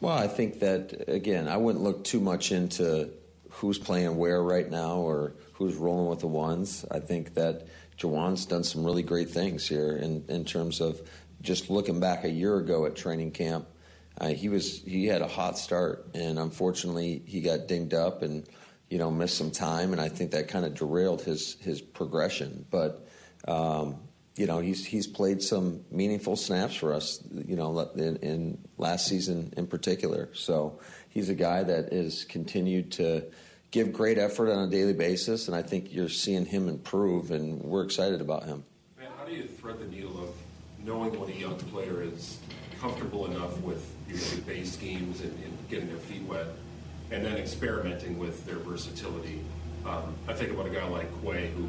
Well, 0.00 0.16
I 0.16 0.26
think 0.26 0.60
that, 0.60 1.04
again, 1.08 1.48
I 1.48 1.56
wouldn't 1.56 1.84
look 1.84 2.04
too 2.04 2.20
much 2.20 2.50
into 2.50 3.10
who's 3.50 3.78
playing 3.78 4.16
where 4.16 4.42
right 4.42 4.68
now 4.68 4.96
or 4.96 5.34
who's 5.52 5.76
rolling 5.76 6.08
with 6.08 6.20
the 6.20 6.26
ones. 6.26 6.84
I 6.90 6.98
think 6.98 7.34
that 7.34 7.66
Juwann's 7.98 8.46
done 8.46 8.64
some 8.64 8.84
really 8.84 9.02
great 9.02 9.30
things 9.30 9.68
here 9.68 9.96
in, 9.96 10.24
in 10.28 10.44
terms 10.44 10.80
of 10.80 11.00
just 11.40 11.70
looking 11.70 12.00
back 12.00 12.24
a 12.24 12.30
year 12.30 12.56
ago 12.56 12.86
at 12.86 12.96
training 12.96 13.32
camp. 13.32 13.66
Uh, 14.18 14.28
he 14.28 14.48
was 14.48 14.82
he 14.82 15.06
had 15.06 15.22
a 15.22 15.28
hot 15.28 15.58
start, 15.58 16.06
and 16.14 16.38
unfortunately 16.38 17.22
he 17.26 17.40
got 17.40 17.66
dinged 17.66 17.94
up 17.94 18.22
and 18.22 18.46
you 18.90 18.98
know 18.98 19.10
missed 19.10 19.38
some 19.38 19.50
time, 19.50 19.92
and 19.92 20.00
I 20.00 20.08
think 20.08 20.32
that 20.32 20.48
kind 20.48 20.64
of 20.64 20.74
derailed 20.74 21.22
his 21.22 21.56
his 21.60 21.80
progression. 21.80 22.66
But 22.70 23.06
um, 23.48 24.00
you 24.36 24.46
know, 24.46 24.60
he's 24.60 24.84
he's 24.84 25.06
played 25.06 25.42
some 25.42 25.84
meaningful 25.90 26.36
snaps 26.36 26.74
for 26.74 26.92
us. 26.92 27.22
You 27.30 27.56
know, 27.56 27.78
in, 27.94 28.16
in, 28.16 28.58
last 28.78 29.06
season 29.06 29.52
in 29.56 29.66
particular. 29.66 30.30
So 30.32 30.80
he's 31.08 31.28
a 31.28 31.34
guy 31.34 31.62
that 31.62 31.92
has 31.92 32.24
continued 32.24 32.92
to 32.92 33.24
give 33.70 33.92
great 33.92 34.18
effort 34.18 34.50
on 34.50 34.66
a 34.66 34.70
daily 34.70 34.94
basis, 34.94 35.48
and 35.48 35.56
I 35.56 35.62
think 35.62 35.92
you're 35.92 36.08
seeing 36.08 36.46
him 36.46 36.68
improve, 36.68 37.30
and 37.30 37.60
we're 37.62 37.84
excited 37.84 38.20
about 38.20 38.44
him. 38.44 38.64
Man, 38.98 39.08
how 39.18 39.24
do 39.24 39.32
you 39.32 39.44
thread 39.44 39.78
the 39.78 39.86
needle 39.86 40.22
of 40.22 40.30
knowing 40.84 41.18
when 41.18 41.30
a 41.30 41.34
young 41.34 41.56
player 41.56 42.02
is 42.02 42.38
comfortable 42.80 43.26
enough 43.26 43.58
with 43.60 43.94
your 44.08 44.18
base 44.44 44.72
schemes 44.72 45.20
and, 45.20 45.32
and 45.44 45.56
getting 45.68 45.88
their 45.88 45.98
feet 45.98 46.22
wet, 46.22 46.46
and 47.10 47.24
then 47.24 47.36
experimenting 47.36 48.18
with 48.18 48.44
their 48.46 48.56
versatility? 48.56 49.40
Um, 49.86 50.14
I 50.28 50.32
think 50.32 50.52
about 50.52 50.66
a 50.66 50.70
guy 50.70 50.86
like 50.88 51.08
Quay 51.22 51.50
who 51.50 51.68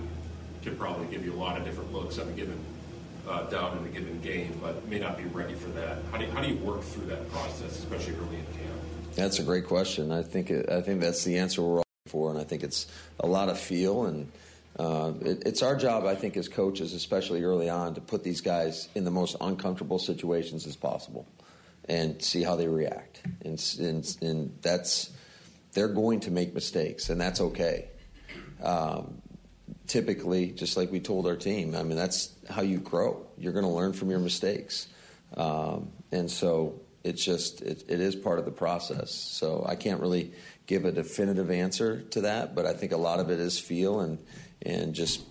can 0.64 0.76
probably 0.78 1.08
give 1.08 1.26
you 1.26 1.34
a 1.34 1.36
lot 1.36 1.58
of 1.58 1.66
different 1.66 1.94
looks 1.94 2.20
on 2.20 2.28
a 2.28 2.32
given 2.32 2.60
uh, 3.30 3.44
down 3.44 3.78
in 3.78 3.86
a 3.86 3.90
given 3.90 4.20
game, 4.22 4.60
but 4.62 4.88
may 4.88 5.00
not 5.00 5.18
be 5.18 5.26
ready 5.26 5.54
for 5.54 5.70
that. 5.70 6.00
How 6.12 6.18
do 6.18 6.26
you, 6.26 6.32
how 6.32 6.42
do 6.42 6.50
you 6.50 6.58
work 6.58 6.82
through 6.82 7.08
that 7.08 7.30
process, 7.32 7.78
especially 7.78 8.16
early 8.16 8.38
in 8.38 8.46
camp? 8.46 8.80
That's 9.16 9.40
a 9.40 9.44
great 9.44 9.68
question. 9.68 10.12
I 10.12 10.24
think 10.24 10.50
it, 10.50 10.70
I 10.70 10.82
think 10.82 11.02
that's 11.02 11.24
the 11.24 11.38
answer 11.38 11.62
we're 11.62 11.78
all 11.78 11.84
for, 12.08 12.30
and 12.32 12.40
I 12.40 12.44
think 12.44 12.64
it's 12.64 12.88
a 13.20 13.28
lot 13.28 13.50
of 13.50 13.60
feel 13.60 14.06
and. 14.06 14.32
Uh, 14.76 15.14
it, 15.22 15.44
it's 15.46 15.62
our 15.62 15.76
job, 15.76 16.08
I 16.08 16.16
think, 16.16 16.36
as 16.36 16.50
coaches, 16.50 16.96
especially 16.96 17.44
early 17.44 17.70
on, 17.70 17.94
to 17.94 18.02
put 18.02 18.24
these 18.24 18.42
guys 18.42 18.90
in 18.96 19.04
the 19.04 19.12
most 19.12 19.36
uncomfortable 19.40 20.00
situations 20.00 20.66
as 20.66 20.76
possible, 20.76 21.28
and 21.88 22.20
see 22.20 22.42
how 22.42 22.56
they 22.56 22.68
react. 22.68 23.22
And, 23.46 23.64
and, 23.80 24.18
and 24.24 24.58
that's 24.64 25.12
they're 25.74 25.90
going 25.90 26.22
to 26.22 26.32
make 26.32 26.56
mistakes, 26.56 27.12
and 27.12 27.22
that's 27.22 27.40
okay. 27.40 27.90
Um, 28.64 29.22
typically, 29.88 30.52
just 30.52 30.78
like 30.78 30.92
we 30.92 31.00
told 31.00 31.28
our 31.28 31.36
team, 31.36 31.76
I 31.76 31.84
mean, 31.84 31.98
that's 31.98 32.34
how 32.50 32.62
you 32.62 32.80
grow. 32.80 33.26
You're 33.38 33.54
going 33.54 33.66
to 33.66 33.72
learn 33.72 33.94
from 33.94 34.10
your 34.10 34.20
mistakes. 34.20 34.88
Um, 35.36 35.92
and 36.12 36.30
so, 36.30 36.80
It's 37.04 37.24
just 37.24 37.62
it, 37.62 37.84
it 37.90 38.00
is 38.00 38.16
part 38.16 38.40
of 38.40 38.46
the 38.46 38.52
process. 38.52 39.12
So 39.12 39.66
I 39.68 39.76
can't 39.76 40.00
really 40.00 40.32
give 40.68 40.86
a 40.86 40.92
definitive 40.92 41.52
answer 41.52 42.02
to 42.12 42.22
that, 42.22 42.56
but 42.56 42.66
I 42.66 42.74
think 42.74 42.94
a 42.94 42.98
lot 42.98 43.20
of 43.20 43.30
it 43.30 43.40
is 43.40 43.60
feel 43.60 44.00
and 44.00 44.18
and 44.62 44.96
just 44.96 45.22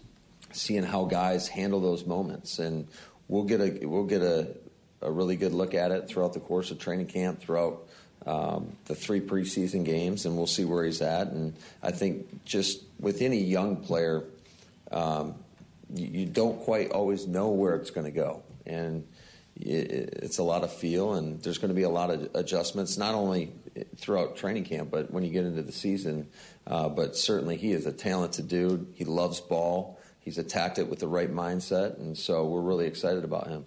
seeing 0.52 0.84
how 0.84 1.06
guys 1.06 1.48
handle 1.48 1.80
those 1.80 2.04
moments. 2.04 2.58
And 2.58 2.88
we'll 3.26 3.48
get 3.48 3.60
a 3.60 3.86
we'll 3.86 4.04
get 4.04 4.20
a, 4.20 4.54
a 5.00 5.10
really 5.10 5.36
good 5.36 5.54
look 5.54 5.72
at 5.74 5.90
it 5.92 6.08
throughout 6.08 6.34
the 6.34 6.40
course 6.40 6.70
of 6.70 6.78
training 6.78 7.06
camp, 7.06 7.40
throughout 7.40 7.88
um, 8.26 8.76
the 8.84 8.94
three 8.94 9.20
preseason 9.20 9.82
games, 9.82 10.26
and 10.26 10.36
we'll 10.36 10.46
see 10.46 10.66
where 10.66 10.84
he's 10.84 11.00
at. 11.00 11.28
And 11.28 11.54
I 11.82 11.92
think 11.92 12.44
just 12.44 12.84
with 13.00 13.22
any 13.22 13.40
young 13.40 13.76
player, 13.76 14.24
um, 14.92 15.34
you, 15.94 16.26
don't 16.26 16.60
quite 16.60 16.90
always 16.90 17.26
know 17.26 17.48
where 17.48 17.74
it's 17.76 17.90
going 17.90 18.06
to 18.06 18.10
go, 18.12 18.42
and 18.66 19.06
it, 19.56 20.18
it's 20.22 20.38
a 20.38 20.42
lot 20.42 20.64
of 20.64 20.72
feel, 20.72 21.14
and 21.14 21.42
there's 21.42 21.58
going 21.58 21.70
to 21.70 21.74
be 21.74 21.82
a 21.82 21.90
lot 21.90 22.10
of 22.10 22.28
adjustments, 22.34 22.96
not 22.96 23.14
only 23.14 23.52
throughout 23.96 24.36
training 24.36 24.64
camp, 24.64 24.90
but 24.90 25.10
when 25.10 25.24
you 25.24 25.30
get 25.30 25.44
into 25.44 25.62
the 25.62 25.72
season. 25.72 26.28
Uh, 26.66 26.88
but 26.88 27.16
certainly, 27.16 27.56
he 27.56 27.72
is 27.72 27.86
a 27.86 27.92
talented 27.92 28.48
dude. 28.48 28.92
He 28.94 29.04
loves 29.04 29.40
ball. 29.40 29.98
He's 30.20 30.38
attacked 30.38 30.78
it 30.78 30.88
with 30.88 31.00
the 31.00 31.08
right 31.08 31.32
mindset, 31.32 31.98
and 31.98 32.16
so 32.16 32.46
we're 32.46 32.60
really 32.60 32.86
excited 32.86 33.24
about 33.24 33.48
him. 33.48 33.66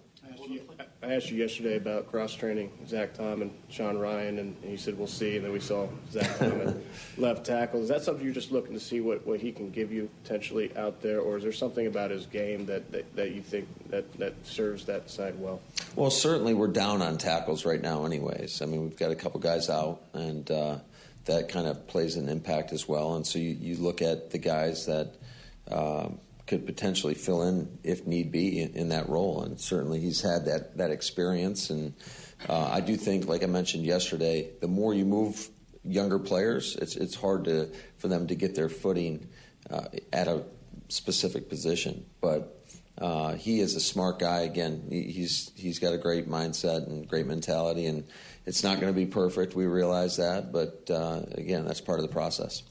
I 1.02 1.14
asked 1.14 1.30
you 1.30 1.36
yesterday 1.36 1.76
about 1.76 2.10
cross 2.10 2.34
training 2.34 2.70
Zach 2.86 3.14
Tom 3.14 3.42
and 3.42 3.50
Sean 3.68 3.96
Rhyan, 3.96 4.40
and, 4.40 4.56
and 4.62 4.70
you 4.70 4.78
said 4.78 4.96
we'll 4.96 5.06
see. 5.06 5.36
And 5.36 5.44
then 5.44 5.52
we 5.52 5.60
saw 5.60 5.88
Zach 6.10 6.38
Tom 6.38 6.60
at 6.62 6.76
left 7.18 7.44
tackle. 7.44 7.82
Is 7.82 7.88
that 7.88 8.02
something 8.02 8.24
you're 8.24 8.34
just 8.34 8.50
looking 8.50 8.72
to 8.72 8.80
see 8.80 9.00
what, 9.00 9.26
what 9.26 9.38
he 9.38 9.52
can 9.52 9.70
give 9.70 9.92
you 9.92 10.08
potentially 10.22 10.74
out 10.76 11.02
there, 11.02 11.20
or 11.20 11.36
is 11.36 11.42
there 11.42 11.52
something 11.52 11.86
about 11.86 12.10
his 12.10 12.24
game 12.26 12.64
that, 12.66 12.90
that, 12.92 13.14
that 13.14 13.32
you 13.32 13.42
think 13.42 13.68
that, 13.90 14.10
that 14.18 14.34
serves 14.46 14.86
that 14.86 15.10
side 15.10 15.38
well? 15.38 15.60
Well, 15.96 16.10
certainly 16.10 16.54
we're 16.54 16.68
down 16.68 17.02
on 17.02 17.18
tackles 17.18 17.66
right 17.66 17.80
now, 17.80 18.06
anyways. 18.06 18.62
I 18.62 18.66
mean, 18.66 18.82
we've 18.82 18.96
got 18.96 19.10
a 19.10 19.16
couple 19.16 19.38
guys 19.38 19.68
out, 19.68 20.00
and 20.14 20.50
uh, 20.50 20.78
that 21.26 21.50
kind 21.50 21.66
of 21.66 21.86
plays 21.86 22.16
an 22.16 22.28
impact 22.30 22.72
as 22.72 22.88
well. 22.88 23.16
And 23.16 23.26
so 23.26 23.38
you, 23.38 23.50
you 23.50 23.76
look 23.76 24.00
at 24.02 24.30
the 24.30 24.38
guys 24.38 24.86
that. 24.86 25.14
Um, 25.68 26.20
could 26.46 26.64
potentially 26.64 27.14
fill 27.14 27.42
in 27.42 27.78
if 27.82 28.06
need 28.06 28.30
be 28.30 28.60
in, 28.60 28.74
in, 28.74 28.88
that 28.90 29.08
role. 29.08 29.42
And 29.42 29.60
certainly 29.60 30.00
he's 30.00 30.20
had 30.20 30.44
that 30.44 30.76
that 30.76 30.90
experience. 30.90 31.70
And 31.70 31.94
uh, 32.48 32.70
I 32.72 32.80
do 32.80 32.96
think, 32.96 33.26
like 33.26 33.42
I 33.42 33.46
mentioned 33.46 33.84
yesterday, 33.84 34.50
the 34.60 34.68
more 34.68 34.94
you 34.94 35.04
move 35.04 35.48
younger 35.84 36.18
players, 36.18 36.76
it's 36.76 36.96
it's 36.96 37.14
hard 37.14 37.44
to 37.44 37.70
for 37.98 38.08
them 38.08 38.26
to 38.28 38.34
get 38.34 38.54
their 38.54 38.68
footing 38.68 39.28
uh, 39.70 39.86
at 40.12 40.28
a 40.28 40.44
specific 40.88 41.48
position. 41.48 42.06
But 42.20 42.52
uh, 42.98 43.34
he 43.34 43.60
is 43.60 43.74
a 43.74 43.80
smart 43.80 44.18
guy. 44.18 44.40
Again, 44.40 44.86
he's 44.90 45.50
he's 45.54 45.78
got 45.78 45.92
a 45.92 45.98
great 45.98 46.28
mindset 46.28 46.86
and 46.86 47.08
great 47.08 47.26
mentality, 47.26 47.86
and 47.86 48.04
it's 48.46 48.62
not 48.62 48.80
going 48.80 48.92
to 48.92 48.96
be 48.96 49.06
perfect. 49.06 49.54
We 49.54 49.66
realize 49.66 50.16
that, 50.16 50.52
but 50.52 50.88
uh, 50.90 51.22
again, 51.32 51.66
that's 51.66 51.80
part 51.80 51.98
of 51.98 52.06
the 52.06 52.12
process. 52.12 52.62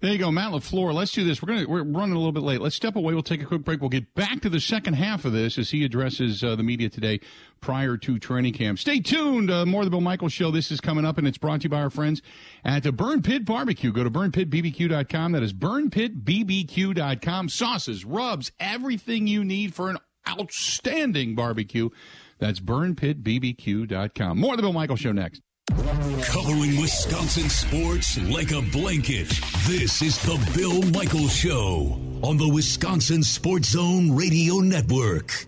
There 0.00 0.12
you 0.12 0.18
go, 0.18 0.30
Matt 0.30 0.52
LaFleur. 0.52 0.94
Let's 0.94 1.10
do 1.10 1.24
this. 1.24 1.42
We're 1.42 1.56
to 1.56 1.66
we're 1.66 1.82
running 1.82 2.14
a 2.14 2.18
little 2.18 2.30
bit 2.30 2.44
late. 2.44 2.60
Let's 2.60 2.76
step 2.76 2.94
away. 2.94 3.14
We'll 3.14 3.22
take 3.24 3.42
a 3.42 3.44
quick 3.44 3.64
break. 3.64 3.80
We'll 3.80 3.90
get 3.90 4.14
back 4.14 4.40
to 4.42 4.48
the 4.48 4.60
second 4.60 4.94
half 4.94 5.24
of 5.24 5.32
this 5.32 5.58
as 5.58 5.70
he 5.70 5.84
addresses 5.84 6.44
uh, 6.44 6.54
the 6.54 6.62
media 6.62 6.88
today 6.88 7.18
prior 7.60 7.96
to 7.96 8.20
training 8.20 8.52
camp. 8.52 8.78
Stay 8.78 9.00
tuned. 9.00 9.50
Uh, 9.50 9.66
more 9.66 9.80
of 9.80 9.86
the 9.86 9.90
Bill 9.90 10.00
Michaels 10.00 10.32
show. 10.32 10.52
This 10.52 10.70
is 10.70 10.80
coming 10.80 11.04
up, 11.04 11.18
and 11.18 11.26
it's 11.26 11.36
brought 11.36 11.62
to 11.62 11.64
you 11.64 11.70
by 11.70 11.82
our 11.82 11.90
friends 11.90 12.22
at 12.64 12.84
the 12.84 12.92
Burn 12.92 13.22
Pit 13.22 13.44
Barbecue. 13.44 13.90
Go 13.90 14.04
to 14.04 14.10
burnpitbbq.com. 14.10 15.32
That 15.32 15.42
is 15.42 15.52
burnpitbbq.com. 15.52 17.48
Sauces, 17.48 18.04
rubs, 18.04 18.52
everything 18.60 19.26
you 19.26 19.42
need 19.42 19.74
for 19.74 19.90
an 19.90 19.98
outstanding 20.28 21.34
barbecue. 21.34 21.90
That's 22.38 22.60
burnpitbbq.com. 22.60 24.38
More 24.38 24.52
of 24.52 24.58
the 24.58 24.62
Bill 24.62 24.72
Michaels 24.72 25.00
show 25.00 25.10
next. 25.10 25.42
Covering 25.68 26.80
Wisconsin 26.80 27.48
sports 27.50 28.18
like 28.18 28.52
a 28.52 28.62
blanket. 28.62 29.28
This 29.66 30.00
is 30.02 30.18
the 30.22 30.38
Bill 30.56 30.82
Michaels 30.92 31.34
Show 31.34 32.00
on 32.22 32.38
the 32.38 32.48
Wisconsin 32.48 33.22
Sports 33.22 33.70
Zone 33.70 34.16
Radio 34.16 34.60
Network. 34.60 35.46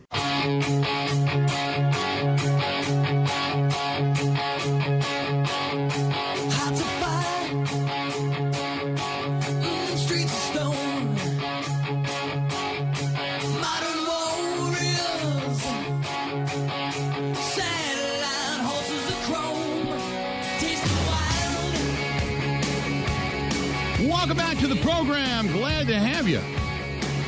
Program. 24.83 25.47
Glad 25.49 25.87
to 25.89 25.99
have 25.99 26.29
you. 26.29 26.41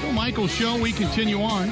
Bill 0.00 0.12
Michaels 0.12 0.52
Show. 0.52 0.78
We 0.78 0.92
continue 0.92 1.40
on. 1.40 1.70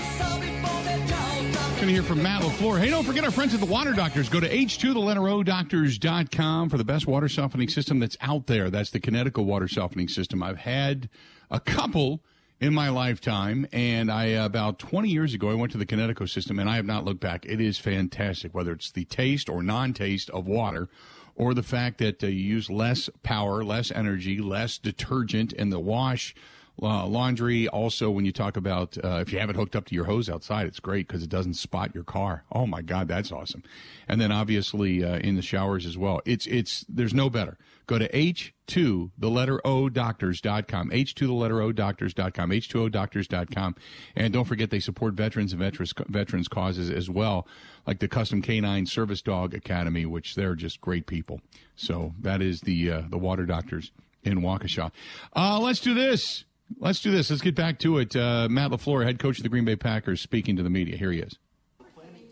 Going 1.76 1.88
to 1.88 1.94
hear 1.94 2.02
from 2.02 2.22
Matt 2.22 2.42
LaFleur. 2.42 2.78
Hey, 2.78 2.90
don't 2.90 3.04
forget 3.04 3.24
our 3.24 3.30
friends 3.30 3.54
at 3.54 3.60
the 3.60 3.66
Water 3.66 3.92
Doctors. 3.92 4.28
Go 4.28 4.38
to 4.38 4.48
H2, 4.48 4.92
the 4.92 4.98
letter 4.98 5.26
O, 5.28 5.42
doctors.com 5.42 6.68
for 6.68 6.76
the 6.76 6.84
best 6.84 7.06
water 7.06 7.26
softening 7.26 7.68
system 7.68 8.00
that's 8.00 8.18
out 8.20 8.46
there. 8.46 8.68
That's 8.68 8.90
the 8.90 9.00
Kinetico 9.00 9.42
water 9.42 9.66
softening 9.66 10.06
system. 10.06 10.42
I've 10.42 10.58
had 10.58 11.08
a 11.50 11.58
couple 11.58 12.22
in 12.60 12.74
my 12.74 12.90
lifetime, 12.90 13.66
and 13.72 14.12
I 14.12 14.26
about 14.26 14.78
20 14.78 15.08
years 15.08 15.32
ago 15.32 15.48
I 15.48 15.54
went 15.54 15.72
to 15.72 15.78
the 15.78 15.86
Kinetico 15.86 16.28
system, 16.28 16.58
and 16.58 16.68
I 16.68 16.76
have 16.76 16.84
not 16.84 17.06
looked 17.06 17.20
back. 17.20 17.46
It 17.46 17.62
is 17.62 17.78
fantastic, 17.78 18.54
whether 18.54 18.72
it's 18.72 18.92
the 18.92 19.06
taste 19.06 19.48
or 19.48 19.62
non-taste 19.62 20.28
of 20.30 20.46
water 20.46 20.90
or 21.34 21.54
the 21.54 21.62
fact 21.62 21.98
that 21.98 22.22
uh, 22.22 22.26
you 22.26 22.54
use 22.54 22.70
less 22.70 23.08
power, 23.22 23.64
less 23.64 23.90
energy, 23.90 24.38
less 24.38 24.78
detergent 24.78 25.52
in 25.52 25.70
the 25.70 25.80
wash. 25.80 26.34
Uh, 26.82 27.06
laundry. 27.06 27.68
Also, 27.68 28.10
when 28.10 28.24
you 28.24 28.32
talk 28.32 28.56
about 28.56 28.96
uh, 29.04 29.18
if 29.18 29.32
you 29.32 29.38
have 29.38 29.50
it 29.50 29.56
hooked 29.56 29.76
up 29.76 29.84
to 29.86 29.94
your 29.94 30.04
hose 30.04 30.30
outside, 30.30 30.66
it's 30.66 30.80
great 30.80 31.06
because 31.06 31.22
it 31.22 31.28
doesn't 31.28 31.54
spot 31.54 31.94
your 31.94 32.04
car. 32.04 32.44
Oh 32.50 32.66
my 32.66 32.80
God, 32.80 33.06
that's 33.06 33.30
awesome! 33.30 33.62
And 34.08 34.20
then 34.20 34.32
obviously 34.32 35.04
uh, 35.04 35.18
in 35.18 35.36
the 35.36 35.42
showers 35.42 35.84
as 35.84 35.98
well. 35.98 36.22
It's 36.24 36.46
it's 36.46 36.86
there's 36.88 37.12
no 37.12 37.28
better. 37.28 37.58
Go 37.86 37.98
to 37.98 38.08
H2 38.08 39.10
the 39.18 39.28
letter 39.28 39.60
O 39.64 39.88
doctors.com. 39.88 40.90
H2 40.90 41.18
the 41.26 41.32
letter 41.32 41.60
O 41.60 41.72
doctors.com. 41.72 42.50
H2O 42.50 42.90
doctors.com. 42.90 43.74
And 44.16 44.32
don't 44.32 44.44
forget 44.44 44.70
they 44.70 44.80
support 44.80 45.14
veterans 45.14 45.52
and 45.52 45.60
veterans 45.60 45.92
veterans 46.08 46.48
causes 46.48 46.88
as 46.88 47.10
well, 47.10 47.46
like 47.86 47.98
the 47.98 48.08
Custom 48.08 48.40
Canine 48.40 48.86
Service 48.86 49.20
Dog 49.20 49.54
Academy, 49.54 50.06
which 50.06 50.34
they're 50.34 50.54
just 50.54 50.80
great 50.80 51.06
people. 51.06 51.40
So 51.76 52.14
that 52.20 52.40
is 52.40 52.62
the 52.62 52.90
uh, 52.90 53.02
the 53.10 53.18
Water 53.18 53.44
Doctors 53.44 53.92
in 54.22 54.40
Waukesha. 54.40 54.92
Uh, 55.34 55.58
let's 55.60 55.80
do 55.80 55.92
this. 55.92 56.44
Let's 56.78 57.00
do 57.00 57.10
this. 57.10 57.30
Let's 57.30 57.42
get 57.42 57.54
back 57.54 57.78
to 57.80 57.98
it. 57.98 58.14
Uh, 58.14 58.48
Matt 58.50 58.70
LaFleur, 58.70 59.04
head 59.04 59.18
coach 59.18 59.38
of 59.38 59.42
the 59.42 59.48
Green 59.48 59.64
Bay 59.64 59.76
Packers, 59.76 60.20
speaking 60.20 60.56
to 60.56 60.62
the 60.62 60.70
media. 60.70 60.96
Here 60.96 61.12
he 61.12 61.20
is. 61.20 61.36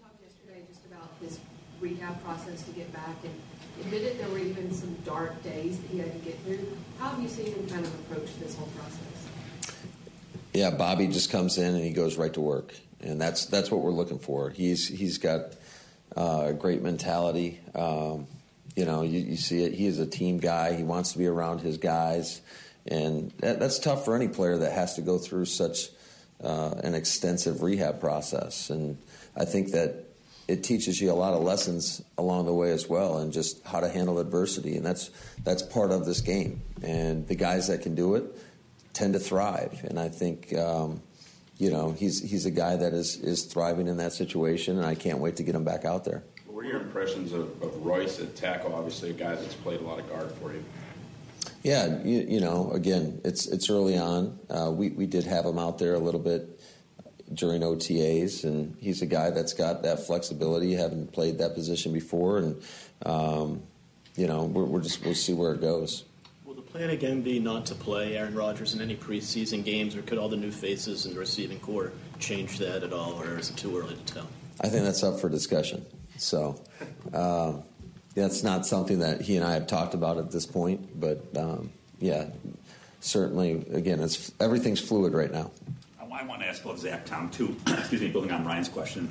talked 0.00 0.22
yesterday 0.22 0.62
just 0.68 0.84
about 0.86 1.20
this 1.20 1.38
rehab 1.80 2.22
process 2.22 2.62
to 2.62 2.70
get 2.72 2.92
back 2.92 3.16
and 3.24 3.34
admitted 3.80 4.18
there 4.18 4.28
were 4.28 4.38
even 4.38 4.72
some 4.72 4.94
dark 5.04 5.42
days 5.42 5.78
that 5.78 5.90
he 5.90 5.98
had 5.98 6.12
to 6.12 6.18
get 6.18 6.38
through. 6.40 6.76
How 6.98 7.10
have 7.10 7.22
you 7.22 7.28
seen 7.28 7.46
him 7.46 7.66
kind 7.68 7.84
of 7.84 7.94
approach 8.00 8.28
this 8.40 8.54
whole 8.56 8.68
process? 8.68 9.28
Yeah, 10.54 10.70
Bobby 10.70 11.08
just 11.08 11.30
comes 11.30 11.58
in 11.58 11.74
and 11.74 11.84
he 11.84 11.90
goes 11.90 12.16
right 12.16 12.32
to 12.32 12.40
work, 12.40 12.74
and 13.00 13.20
that's 13.20 13.46
that's 13.46 13.70
what 13.70 13.80
we're 13.82 13.92
looking 13.92 14.18
for. 14.18 14.50
He's 14.50 14.88
he's 14.88 15.18
got 15.18 15.52
uh, 16.16 16.46
a 16.46 16.52
great 16.52 16.82
mentality. 16.82 17.60
Um, 17.74 18.26
you 18.74 18.84
know, 18.84 19.02
you, 19.02 19.20
you 19.20 19.36
see 19.36 19.62
it. 19.64 19.74
He 19.74 19.86
is 19.86 19.98
a 19.98 20.06
team 20.06 20.38
guy. 20.38 20.74
He 20.74 20.84
wants 20.84 21.12
to 21.12 21.18
be 21.18 21.26
around 21.26 21.60
his 21.60 21.78
guys. 21.78 22.40
And 22.90 23.30
that, 23.38 23.60
that's 23.60 23.78
tough 23.78 24.04
for 24.04 24.16
any 24.16 24.28
player 24.28 24.56
that 24.58 24.72
has 24.72 24.94
to 24.94 25.02
go 25.02 25.18
through 25.18 25.44
such 25.44 25.90
uh, 26.42 26.74
an 26.82 26.94
extensive 26.94 27.62
rehab 27.62 28.00
process. 28.00 28.70
And 28.70 28.98
I 29.36 29.44
think 29.44 29.72
that 29.72 30.06
it 30.48 30.64
teaches 30.64 31.00
you 31.00 31.12
a 31.12 31.14
lot 31.14 31.34
of 31.34 31.42
lessons 31.42 32.02
along 32.16 32.46
the 32.46 32.54
way 32.54 32.70
as 32.70 32.88
well, 32.88 33.18
and 33.18 33.32
just 33.32 33.62
how 33.66 33.80
to 33.80 33.88
handle 33.88 34.18
adversity. 34.18 34.76
And 34.76 34.86
that's 34.86 35.10
that's 35.44 35.62
part 35.62 35.90
of 35.90 36.06
this 36.06 36.22
game. 36.22 36.62
And 36.82 37.28
the 37.28 37.34
guys 37.34 37.68
that 37.68 37.82
can 37.82 37.94
do 37.94 38.14
it 38.14 38.24
tend 38.94 39.12
to 39.12 39.20
thrive. 39.20 39.84
And 39.84 39.98
I 39.98 40.08
think. 40.08 40.56
Um, 40.56 41.02
you 41.58 41.72
know, 41.72 41.90
he's 41.90 42.22
he's 42.22 42.46
a 42.46 42.52
guy 42.52 42.76
that 42.76 42.92
is, 42.92 43.16
is 43.16 43.44
thriving 43.44 43.88
in 43.88 43.96
that 43.96 44.12
situation, 44.12 44.76
and 44.76 44.86
I 44.86 44.94
can't 44.94 45.18
wait 45.18 45.36
to 45.36 45.42
get 45.42 45.56
him 45.56 45.64
back 45.64 45.84
out 45.84 46.04
there. 46.04 46.22
What 46.46 46.64
are 46.64 46.68
your 46.68 46.80
impressions 46.80 47.32
of, 47.32 47.60
of 47.60 47.84
Royce 47.84 48.20
at 48.20 48.36
tackle? 48.36 48.74
Obviously, 48.74 49.10
a 49.10 49.12
guy 49.12 49.34
that's 49.34 49.54
played 49.54 49.80
a 49.80 49.82
lot 49.82 49.98
of 49.98 50.08
guard 50.08 50.30
for 50.40 50.52
you. 50.52 50.64
Yeah, 51.68 52.02
you, 52.02 52.24
you, 52.26 52.40
know, 52.40 52.70
again, 52.70 53.20
it's 53.24 53.46
it's 53.46 53.68
early 53.68 53.98
on. 53.98 54.38
Uh, 54.48 54.70
we 54.70 54.88
we 54.88 55.04
did 55.04 55.24
have 55.24 55.44
him 55.44 55.58
out 55.58 55.78
there 55.78 55.92
a 55.92 55.98
little 55.98 56.18
bit 56.20 56.58
during 57.34 57.60
OTAs, 57.60 58.44
and 58.44 58.74
he's 58.80 59.02
a 59.02 59.06
guy 59.06 59.28
that's 59.28 59.52
got 59.52 59.82
that 59.82 60.06
flexibility, 60.06 60.72
having 60.72 61.06
played 61.06 61.36
that 61.38 61.52
position 61.52 61.92
before, 61.92 62.38
and 62.38 62.62
um, 63.04 63.62
you 64.16 64.26
know, 64.26 64.44
we're, 64.44 64.64
we're 64.64 64.80
just 64.80 65.04
we'll 65.04 65.14
see 65.14 65.34
where 65.34 65.52
it 65.52 65.60
goes. 65.60 66.04
Will 66.46 66.54
the 66.54 66.62
plan 66.62 66.88
again 66.88 67.20
be 67.20 67.38
not 67.38 67.66
to 67.66 67.74
play 67.74 68.16
Aaron 68.16 68.34
Rodgers 68.34 68.72
in 68.72 68.80
any 68.80 68.96
preseason 68.96 69.62
games, 69.62 69.94
or 69.94 70.00
could 70.00 70.16
all 70.16 70.30
the 70.30 70.38
new 70.38 70.50
faces 70.50 71.04
in 71.04 71.12
the 71.12 71.20
receiving 71.20 71.60
corps 71.60 71.92
change 72.18 72.56
that 72.60 72.82
at 72.82 72.94
all, 72.94 73.20
or 73.20 73.36
is 73.36 73.50
it 73.50 73.58
too 73.58 73.78
early 73.78 73.94
to 73.94 74.14
tell? 74.14 74.26
I 74.62 74.70
think 74.70 74.84
that's 74.84 75.02
up 75.02 75.20
for 75.20 75.28
discussion. 75.28 75.84
So 76.16 76.62
um, 77.12 77.62
that's 78.18 78.42
not 78.42 78.66
something 78.66 78.98
that 79.00 79.20
he 79.20 79.36
and 79.36 79.44
I 79.44 79.54
have 79.54 79.66
talked 79.66 79.94
about 79.94 80.18
at 80.18 80.30
this 80.30 80.46
point. 80.46 81.00
But 81.00 81.24
um, 81.36 81.70
yeah, 82.00 82.26
certainly, 83.00 83.64
again, 83.72 84.00
it's 84.00 84.32
everything's 84.40 84.80
fluid 84.80 85.14
right 85.14 85.32
now. 85.32 85.50
I 86.18 86.24
want 86.24 86.42
to 86.42 86.48
ask 86.48 86.64
about 86.64 86.80
Zach 86.80 87.06
Tom 87.06 87.30
too. 87.30 87.56
Excuse 87.68 88.00
me, 88.00 88.08
building 88.08 88.32
on 88.32 88.44
Ryan's 88.44 88.68
question. 88.68 89.08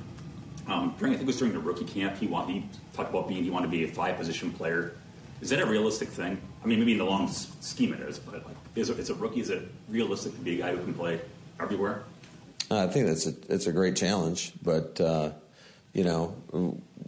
Um, 0.67 0.93
during, 0.99 1.13
I 1.13 1.17
think 1.17 1.25
it 1.25 1.27
was 1.27 1.37
during 1.37 1.53
the 1.53 1.59
rookie 1.59 1.85
camp, 1.85 2.17
he 2.17 2.27
want, 2.27 2.49
he 2.49 2.65
talked 2.93 3.09
about 3.09 3.29
being 3.29 3.43
he 3.43 3.49
wanted 3.49 3.67
to 3.67 3.71
be 3.71 3.85
a 3.85 3.87
five 3.87 4.17
position 4.17 4.51
player. 4.51 4.93
Is 5.39 5.49
that 5.51 5.61
a 5.61 5.65
realistic 5.65 6.09
thing? 6.09 6.41
I 6.61 6.67
mean, 6.67 6.79
maybe 6.79 6.91
in 6.91 6.97
the 6.97 7.05
long 7.05 7.29
scheme 7.29 7.93
it 7.93 8.01
is, 8.01 8.19
but 8.19 8.45
like, 8.45 8.55
is 8.75 8.89
it, 8.89 8.99
it's 8.99 9.09
a 9.09 9.13
rookie. 9.13 9.39
Is 9.39 9.49
it 9.49 9.63
realistic 9.87 10.33
to 10.33 10.39
be 10.39 10.55
a 10.55 10.63
guy 10.63 10.75
who 10.75 10.83
can 10.83 10.93
play 10.93 11.21
everywhere? 11.61 12.03
Uh, 12.69 12.83
I 12.83 12.87
think 12.87 13.07
that's 13.07 13.25
a, 13.25 13.33
it's 13.47 13.67
a 13.67 13.71
great 13.71 13.95
challenge, 13.95 14.51
but 14.61 14.99
uh, 14.99 15.31
you 15.93 16.03
know 16.03 16.35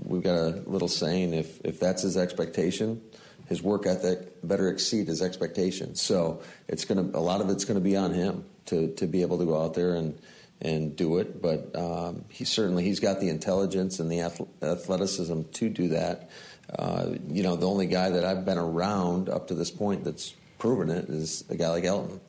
we've 0.04 0.24
got 0.24 0.38
a 0.38 0.64
little 0.66 0.88
saying: 0.88 1.34
if 1.34 1.60
if 1.64 1.80
that's 1.80 2.04
his 2.04 2.18
expectation, 2.18 3.02
his 3.48 3.62
work 3.62 3.86
ethic 3.86 4.36
better 4.44 4.70
exceed 4.70 5.08
his 5.08 5.22
expectations. 5.22 6.02
So 6.02 6.42
it's 6.68 6.86
going 6.86 7.12
to 7.12 7.18
a 7.18 7.20
lot 7.20 7.42
of 7.42 7.50
it's 7.50 7.66
going 7.66 7.80
to 7.80 7.84
be 7.84 7.96
on 7.96 8.14
him 8.14 8.46
to 8.68 8.94
to 8.96 9.08
be 9.08 9.22
able 9.22 9.40
to 9.40 9.46
go 9.46 9.62
out 9.62 9.74
there 9.74 9.96
and 9.96 10.18
and 10.62 10.96
do 10.96 11.18
it. 11.18 11.42
But 11.42 11.76
um, 11.76 12.26
he 12.30 12.46
certainly 12.46 12.84
he's 12.84 13.00
got 13.00 13.20
the 13.20 13.30
intelligence 13.30 14.00
and 14.00 14.12
the 14.12 14.22
athleticism 14.62 15.42
to 15.54 15.70
do 15.70 15.90
that. 15.90 16.30
Uh, 16.78 17.16
you 17.28 17.42
know, 17.42 17.56
the 17.56 17.68
only 17.68 17.88
guy 17.88 18.10
that 18.10 18.24
I've 18.24 18.46
been 18.46 18.60
around 18.60 19.30
up 19.30 19.48
to 19.48 19.56
this 19.56 19.72
point 19.72 20.04
that's 20.04 20.36
proven 20.60 20.90
it 20.90 21.10
is 21.10 21.44
a 21.50 21.56
guy 21.56 21.70
like 21.70 21.84
Elgton. 21.84 22.20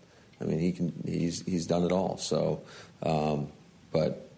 I 0.41 0.45
mean, 0.45 0.59
he 0.59 0.73
can 0.73 0.93
he's 1.05 1.43
he's 1.43 1.67
done 1.67 1.85
it 1.85 1.93
all. 1.93 2.17
So, 2.17 2.63
um, 3.03 3.49
but 3.93 4.31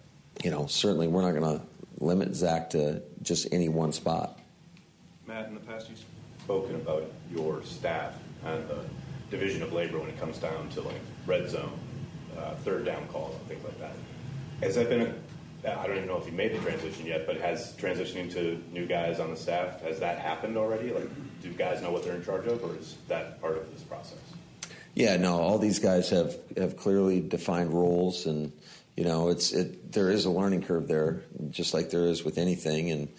you 0.43 0.51
know, 0.51 0.65
certainly 0.65 1.07
we're 1.07 1.21
not 1.21 1.31
going 1.31 1.59
to 1.59 1.65
limit 2.03 2.35
Zach 2.35 2.69
to 2.71 3.01
just 3.21 3.47
any 3.51 3.69
one 3.69 3.91
spot. 3.91 4.39
Matt, 5.25 5.47
in 5.47 5.53
the 5.53 5.61
past 5.61 5.89
you've 5.89 6.03
spoken 6.43 6.75
about 6.75 7.11
your 7.31 7.63
staff 7.63 8.13
and 8.45 8.67
the 8.67 8.83
division 9.29 9.63
of 9.63 9.73
labor 9.73 9.99
when 9.99 10.09
it 10.09 10.19
comes 10.19 10.37
down 10.37 10.69
to 10.69 10.81
like 10.81 11.01
red 11.25 11.49
zone, 11.49 11.79
uh, 12.37 12.55
third 12.55 12.85
down 12.85 13.07
calls, 13.07 13.35
and 13.35 13.47
things 13.47 13.63
like 13.63 13.79
that. 13.79 13.93
Has 14.61 14.75
that 14.75 14.89
been 14.89 15.01
a 15.01 15.13
I 15.65 15.87
don't 15.87 15.95
even 15.95 16.09
know 16.09 16.17
if 16.17 16.25
you 16.25 16.33
made 16.33 16.53
the 16.53 16.59
transition 16.59 17.05
yet, 17.05 17.25
but 17.25 17.37
has 17.37 17.73
transitioning 17.77 18.31
to 18.33 18.61
new 18.71 18.85
guys 18.85 19.19
on 19.19 19.29
the 19.29 19.37
staff 19.37 19.81
has 19.81 19.99
that 19.99 20.19
happened 20.19 20.57
already? 20.57 20.91
Like, 20.91 21.07
do 21.41 21.49
guys 21.53 21.81
know 21.81 21.91
what 21.91 22.03
they're 22.03 22.15
in 22.15 22.23
charge 22.23 22.47
of, 22.47 22.63
or 22.63 22.75
is 22.75 22.97
that 23.07 23.39
part 23.39 23.57
of 23.57 23.71
this 23.71 23.81
process? 23.83 24.19
Yeah, 24.93 25.17
no, 25.17 25.39
all 25.39 25.57
these 25.57 25.79
guys 25.79 26.09
have, 26.09 26.35
have 26.57 26.77
clearly 26.77 27.21
defined 27.21 27.71
roles, 27.71 28.25
and 28.25 28.51
you 28.95 29.03
know, 29.03 29.29
it's 29.29 29.51
it. 29.51 29.91
There 29.91 30.09
is 30.09 30.25
a 30.25 30.29
learning 30.29 30.63
curve 30.63 30.87
there, 30.87 31.23
just 31.49 31.73
like 31.73 31.89
there 31.89 32.05
is 32.05 32.23
with 32.23 32.37
anything, 32.37 32.91
and 32.91 33.09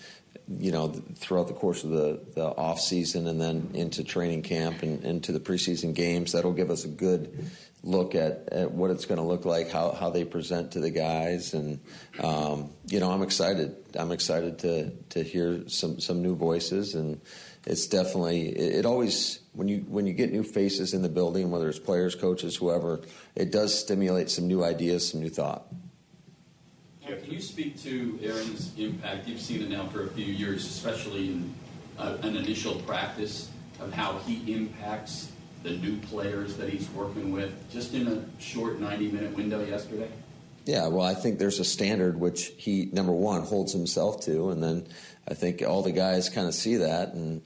you 0.49 0.73
know, 0.73 0.89
throughout 0.89 1.49
the 1.49 1.55
course 1.55 1.85
of 1.85 1.91
the 1.91 2.21
the 2.35 2.45
off 2.45 2.81
season 2.81 3.27
and 3.27 3.41
then 3.41 3.71
into 3.75 4.05
training 4.05 4.43
camp 4.43 4.83
and 4.83 5.05
into 5.05 5.33
the 5.33 5.41
preseason 5.41 5.95
games, 5.95 6.33
that'll 6.33 6.53
give 6.53 6.71
us 6.71 6.85
a 6.85 6.89
good 6.89 7.51
look 7.83 8.15
at, 8.15 8.49
at 8.51 8.71
what 8.71 8.91
it's 8.91 9.05
going 9.05 9.19
to 9.19 9.25
look 9.25 9.45
like, 9.45 9.71
how 9.71 9.91
how 9.93 10.11
they 10.11 10.25
present 10.25 10.73
to 10.73 10.81
the 10.81 10.91
guys, 10.91 11.55
and 11.55 11.81
um, 12.21 12.71
you 12.87 13.01
know, 13.01 13.11
I'm 13.11 13.23
excited. 13.23 13.75
I'm 13.95 14.13
excited 14.13 14.61
to 14.61 14.91
to 15.11 15.23
hear 15.23 15.69
some 15.69 15.99
some 16.01 16.23
new 16.23 16.37
voices 16.37 16.95
and 16.95 17.21
it's 17.67 17.87
definitely 17.87 18.49
it, 18.49 18.77
it, 18.77 18.87
always 18.87 19.41
when 19.55 19.69
you 19.69 19.79
when 19.89 20.07
you 20.07 20.13
get 20.13 20.33
new 20.33 20.43
faces 20.43 20.95
in 20.95 21.03
the 21.03 21.09
building, 21.09 21.51
whether 21.51 21.69
it's 21.69 21.79
players, 21.79 22.15
coaches, 22.15 22.57
whoever, 22.57 23.01
it 23.35 23.51
does 23.51 23.77
stimulate 23.77 24.31
some 24.31 24.47
new 24.47 24.65
ideas, 24.65 25.09
some 25.09 25.21
new 25.21 25.31
thought. 25.31 25.67
Now, 27.09 27.17
can 27.17 27.33
you 27.33 27.41
speak 27.41 27.81
to 27.83 28.19
Aaron's 28.23 28.73
impact? 28.79 29.29
You've 29.29 29.41
seen 29.41 29.63
it 29.63 29.71
now 29.71 29.87
for 29.87 30.05
a 30.05 30.09
few 30.09 30.25
years, 30.25 30.65
especially 30.65 31.29
in 31.29 31.55
uh, 31.99 32.17
an 32.23 32.37
initial 32.37 32.77
practice 32.81 33.51
of 33.81 33.93
how 33.93 34.19
he 34.21 34.53
impacts 34.53 35.31
the 35.63 35.71
new 35.71 35.97
players 35.99 36.57
that 36.57 36.69
he's 36.69 36.89
working 36.91 37.33
with, 37.33 37.53
just 37.71 37.95
in 37.95 38.09
a 38.09 38.25
short 38.41 38.81
90 38.81 39.11
minute 39.13 39.37
window 39.37 39.65
yesterday. 39.65 40.09
Yeah, 40.65 40.89
well, 40.89 41.07
I 41.07 41.15
think 41.15 41.39
there's 41.39 41.61
a 41.61 41.65
standard 41.65 42.19
which 42.19 42.53
he 42.57 42.89
number 42.93 43.13
one 43.13 43.43
holds 43.43 43.73
himself 43.73 44.23
to, 44.23 44.51
and 44.51 44.63
then 44.63 44.87
I 45.29 45.35
think 45.35 45.63
all 45.63 45.83
the 45.83 45.93
guys 45.93 46.31
kind 46.31 46.49
of 46.49 46.55
see 46.55 46.77
that, 46.77 47.13
and 47.13 47.43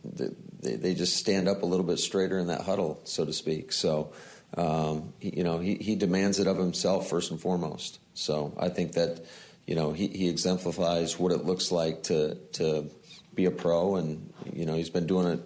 they, 0.61 0.77
they 0.77 0.95
just 0.95 1.17
stand 1.17 1.49
up 1.49 1.63
a 1.63 1.67
little 1.67 1.87
bit 1.87 1.99
straighter 1.99 2.39
in 2.39 2.49
that 2.49 2.63
huddle, 2.63 3.01
so 3.05 3.25
to 3.25 3.33
speak. 3.33 3.73
So, 3.73 4.13
um, 4.57 5.13
he, 5.19 5.37
you 5.37 5.45
know, 5.45 5.59
he, 5.59 5.77
he 5.77 5.95
demands 5.95 6.39
it 6.39 6.47
of 6.47 6.57
himself 6.57 7.09
first 7.09 7.31
and 7.31 7.41
foremost. 7.41 8.01
So 8.15 8.55
I 8.59 8.69
think 8.69 8.93
that, 8.93 9.25
you 9.67 9.75
know, 9.75 9.93
he, 9.93 10.09
he 10.09 10.29
exemplifies 10.29 11.19
what 11.19 11.33
it 11.33 11.45
looks 11.45 11.71
like 11.71 12.05
to 12.05 12.37
to 12.53 12.91
be 13.35 13.45
a 13.45 13.51
pro, 13.51 13.97
and 13.97 14.33
you 14.53 14.67
know, 14.67 14.75
he's 14.75 14.91
been 14.91 15.07
doing 15.07 15.29
it 15.29 15.41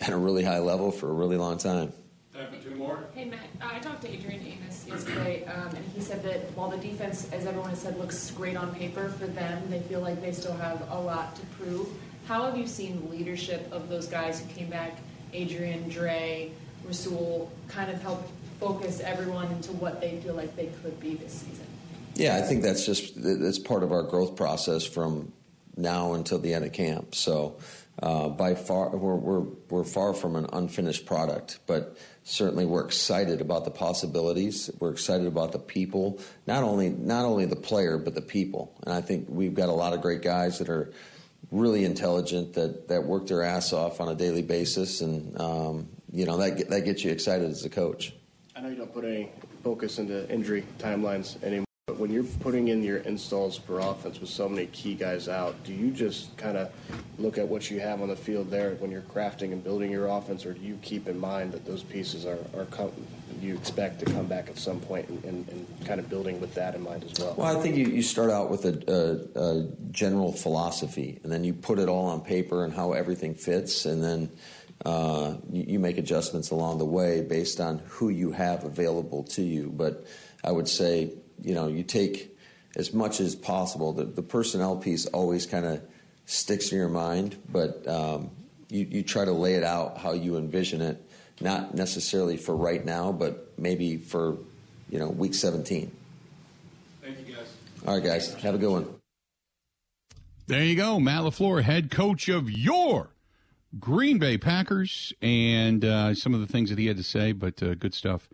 at 0.00 0.10
a 0.10 0.16
really 0.16 0.42
high 0.44 0.60
level 0.60 0.90
for 0.90 1.10
a 1.10 1.12
really 1.12 1.36
long 1.36 1.58
time. 1.58 1.92
Time 2.32 2.48
two 2.62 2.74
more. 2.74 3.04
Hey 3.14 3.26
Matt, 3.26 3.40
uh, 3.60 3.68
I 3.70 3.78
talked 3.80 4.02
to 4.02 4.10
Adrian 4.10 4.46
Amos 4.46 4.86
yesterday, 4.88 5.44
um, 5.44 5.74
and 5.74 5.84
he 5.94 6.00
said 6.00 6.22
that 6.22 6.50
while 6.56 6.70
the 6.70 6.78
defense, 6.78 7.30
as 7.32 7.46
everyone 7.46 7.70
has 7.70 7.80
said, 7.80 7.98
looks 7.98 8.30
great 8.30 8.56
on 8.56 8.74
paper 8.74 9.08
for 9.10 9.26
them, 9.26 9.68
they 9.68 9.80
feel 9.80 10.00
like 10.00 10.20
they 10.20 10.32
still 10.32 10.56
have 10.56 10.86
a 10.90 10.98
lot 10.98 11.36
to 11.36 11.42
prove. 11.58 11.88
How 12.26 12.46
have 12.46 12.56
you 12.56 12.66
seen 12.66 13.10
leadership 13.10 13.70
of 13.70 13.88
those 13.88 14.06
guys 14.06 14.40
who 14.40 14.52
came 14.54 14.70
back, 14.70 14.98
Adrian, 15.32 15.88
Dre, 15.90 16.52
Rasul, 16.84 17.52
kind 17.68 17.90
of 17.90 18.00
help 18.00 18.26
focus 18.58 19.00
everyone 19.00 19.50
into 19.52 19.72
what 19.72 20.00
they 20.00 20.18
feel 20.20 20.34
like 20.34 20.56
they 20.56 20.70
could 20.82 20.98
be 21.00 21.14
this 21.16 21.32
season? 21.32 21.66
Yeah, 22.14 22.36
I 22.36 22.42
think 22.42 22.62
that's 22.62 22.86
just 22.86 23.12
that's 23.16 23.58
part 23.58 23.82
of 23.82 23.92
our 23.92 24.02
growth 24.02 24.36
process 24.36 24.86
from 24.86 25.32
now 25.76 26.14
until 26.14 26.38
the 26.38 26.54
end 26.54 26.64
of 26.64 26.72
camp. 26.72 27.14
So 27.14 27.56
uh, 28.02 28.28
by 28.28 28.54
far, 28.54 28.96
we're, 28.96 29.16
we're 29.16 29.46
we're 29.68 29.84
far 29.84 30.14
from 30.14 30.36
an 30.36 30.46
unfinished 30.52 31.06
product, 31.06 31.58
but 31.66 31.96
certainly 32.22 32.64
we're 32.64 32.84
excited 32.84 33.40
about 33.40 33.64
the 33.64 33.70
possibilities. 33.70 34.70
We're 34.78 34.92
excited 34.92 35.26
about 35.26 35.52
the 35.52 35.58
people, 35.58 36.20
not 36.46 36.62
only 36.62 36.88
not 36.88 37.24
only 37.24 37.44
the 37.44 37.56
player 37.56 37.98
but 37.98 38.14
the 38.14 38.22
people. 38.22 38.72
And 38.84 38.94
I 38.94 39.00
think 39.00 39.26
we've 39.28 39.54
got 39.54 39.68
a 39.68 39.72
lot 39.72 39.92
of 39.92 40.00
great 40.00 40.22
guys 40.22 40.58
that 40.60 40.68
are 40.68 40.92
really 41.54 41.84
intelligent 41.84 42.52
that 42.54 42.88
that 42.88 43.04
work 43.04 43.26
their 43.28 43.42
ass 43.42 43.72
off 43.72 44.00
on 44.00 44.08
a 44.08 44.14
daily 44.14 44.42
basis, 44.42 45.00
and 45.00 45.40
um, 45.40 45.88
you 46.12 46.26
know 46.26 46.36
that 46.36 46.68
that 46.68 46.84
gets 46.84 47.04
you 47.04 47.10
excited 47.10 47.48
as 47.48 47.64
a 47.64 47.70
coach. 47.70 48.12
I 48.56 48.60
know 48.60 48.68
you 48.68 48.76
don't 48.76 48.92
put 48.92 49.04
any 49.04 49.30
focus 49.62 49.98
into 49.98 50.28
injury 50.30 50.64
timelines 50.78 51.42
anymore. 51.42 51.64
But 51.86 51.98
when 51.98 52.10
you're 52.10 52.24
putting 52.24 52.68
in 52.68 52.82
your 52.82 52.98
installs 52.98 53.58
for 53.58 53.78
offense 53.78 54.18
with 54.18 54.30
so 54.30 54.48
many 54.48 54.66
key 54.68 54.94
guys 54.94 55.28
out, 55.28 55.62
do 55.64 55.72
you 55.74 55.90
just 55.90 56.34
kind 56.38 56.56
of 56.56 56.72
look 57.18 57.36
at 57.36 57.46
what 57.46 57.70
you 57.70 57.78
have 57.80 58.00
on 58.00 58.08
the 58.08 58.16
field 58.16 58.50
there 58.50 58.70
when 58.76 58.90
you're 58.90 59.02
crafting 59.02 59.52
and 59.52 59.62
building 59.62 59.90
your 59.90 60.06
offense, 60.06 60.46
or 60.46 60.54
do 60.54 60.60
you 60.62 60.78
keep 60.80 61.08
in 61.08 61.18
mind 61.18 61.52
that 61.52 61.66
those 61.66 61.82
pieces 61.82 62.24
are, 62.24 62.38
are 62.56 62.64
com- 62.70 62.92
you 63.44 63.54
expect 63.54 64.00
to 64.00 64.06
come 64.06 64.26
back 64.26 64.48
at 64.48 64.58
some 64.58 64.80
point 64.80 65.08
and, 65.08 65.24
and, 65.24 65.48
and, 65.48 65.86
kind 65.86 66.00
of 66.00 66.08
building 66.08 66.40
with 66.40 66.54
that 66.54 66.74
in 66.74 66.82
mind 66.82 67.04
as 67.04 67.18
well? 67.18 67.34
Well, 67.36 67.56
I 67.56 67.60
think 67.60 67.76
you, 67.76 67.86
you 67.86 68.02
start 68.02 68.30
out 68.30 68.50
with 68.50 68.64
a, 68.64 69.28
a, 69.36 69.40
a 69.40 69.68
general 69.90 70.32
philosophy, 70.32 71.20
and 71.22 71.32
then 71.32 71.44
you 71.44 71.52
put 71.52 71.78
it 71.78 71.88
all 71.88 72.06
on 72.06 72.22
paper 72.22 72.64
and 72.64 72.72
how 72.72 72.92
everything 72.92 73.34
fits, 73.34 73.84
and 73.84 74.02
then 74.02 74.30
uh, 74.84 75.34
you, 75.50 75.64
you 75.68 75.78
make 75.78 75.98
adjustments 75.98 76.50
along 76.50 76.78
the 76.78 76.86
way 76.86 77.20
based 77.20 77.60
on 77.60 77.80
who 77.86 78.08
you 78.08 78.32
have 78.32 78.64
available 78.64 79.22
to 79.22 79.42
you. 79.42 79.70
But 79.74 80.06
I 80.42 80.52
would 80.52 80.68
say 80.68 81.12
you 81.42 81.54
know, 81.54 81.68
you 81.68 81.82
take 81.82 82.36
as 82.76 82.92
much 82.92 83.20
as 83.20 83.34
possible. 83.34 83.92
The, 83.92 84.04
the 84.04 84.22
personnel 84.22 84.76
piece 84.76 85.06
always 85.06 85.46
kind 85.46 85.66
of 85.66 85.82
sticks 86.26 86.72
in 86.72 86.78
your 86.78 86.88
mind, 86.88 87.36
but 87.50 87.86
um, 87.86 88.30
you, 88.68 88.86
you 88.90 89.02
try 89.02 89.24
to 89.24 89.32
lay 89.32 89.54
it 89.54 89.64
out 89.64 89.98
how 89.98 90.12
you 90.12 90.36
envision 90.36 90.80
it, 90.80 91.03
not 91.40 91.74
necessarily 91.74 92.36
for 92.36 92.54
right 92.56 92.84
now, 92.84 93.12
but 93.12 93.58
maybe 93.58 93.96
for, 93.96 94.36
you 94.88 94.98
know, 94.98 95.08
week 95.08 95.34
17. 95.34 95.90
Thank 97.02 97.26
you, 97.26 97.34
guys. 97.34 97.46
All 97.86 97.94
right, 97.94 98.04
guys. 98.04 98.32
Have 98.34 98.54
a 98.54 98.58
good 98.58 98.70
one. 98.70 98.94
There 100.46 100.62
you 100.62 100.76
go. 100.76 101.00
Matt 101.00 101.22
LaFleur, 101.22 101.62
head 101.62 101.90
coach 101.90 102.28
of 102.28 102.50
your 102.50 103.10
Green 103.78 104.18
Bay 104.18 104.38
Packers, 104.38 105.12
and 105.22 105.84
uh, 105.84 106.14
some 106.14 106.34
of 106.34 106.40
the 106.40 106.46
things 106.46 106.70
that 106.70 106.78
he 106.78 106.86
had 106.86 106.96
to 106.98 107.02
say, 107.02 107.32
but 107.32 107.62
uh, 107.62 107.74
good 107.74 107.94
stuff 107.94 108.28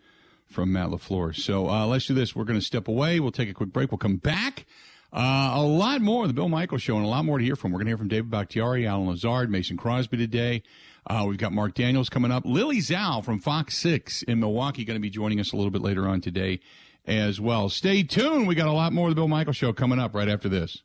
from 0.45 0.73
Matt 0.73 0.89
LaFleur. 0.89 1.35
So 1.35 1.69
uh, 1.69 1.87
let's 1.87 2.05
do 2.05 2.13
this. 2.13 2.35
We're 2.35 2.43
going 2.43 2.59
to 2.59 2.65
step 2.65 2.87
away. 2.87 3.19
We'll 3.19 3.31
take 3.31 3.49
a 3.49 3.53
quick 3.53 3.71
break. 3.71 3.91
We'll 3.91 3.97
come 3.97 4.17
back. 4.17 4.65
Uh, 5.13 5.51
a 5.55 5.61
lot 5.61 6.01
more 6.01 6.23
of 6.23 6.29
the 6.29 6.33
Bill 6.33 6.49
Michaels 6.49 6.81
Show 6.81 6.95
and 6.95 7.05
a 7.05 7.09
lot 7.09 7.25
more 7.25 7.37
to 7.37 7.43
hear 7.43 7.55
from. 7.55 7.71
We're 7.71 7.79
going 7.79 7.87
to 7.87 7.91
hear 7.91 7.97
from 7.97 8.07
David 8.07 8.29
Bakhtiari, 8.29 8.87
Allen 8.87 9.07
Lazard, 9.07 9.49
Mason 9.49 9.77
Crosby 9.77 10.17
today. 10.17 10.63
Uh, 11.07 11.25
we've 11.27 11.37
got 11.37 11.51
Mark 11.51 11.73
Daniels 11.73 12.09
coming 12.09 12.31
up. 12.31 12.43
Lily 12.45 12.77
Zhao 12.77 13.23
from 13.23 13.39
Fox 13.39 13.77
6 13.77 14.23
in 14.23 14.39
Milwaukee 14.39 14.85
going 14.85 14.95
to 14.95 15.01
be 15.01 15.09
joining 15.09 15.39
us 15.39 15.51
a 15.51 15.55
little 15.55 15.71
bit 15.71 15.81
later 15.81 16.07
on 16.07 16.21
today 16.21 16.59
as 17.05 17.41
well. 17.41 17.69
Stay 17.69 18.03
tuned. 18.03 18.47
We 18.47 18.55
got 18.55 18.67
a 18.67 18.71
lot 18.71 18.93
more 18.93 19.07
of 19.07 19.11
the 19.11 19.15
Bill 19.15 19.27
Michaels 19.27 19.57
Show 19.57 19.73
coming 19.73 19.99
up 19.99 20.13
right 20.13 20.29
after 20.29 20.47
this. 20.47 20.83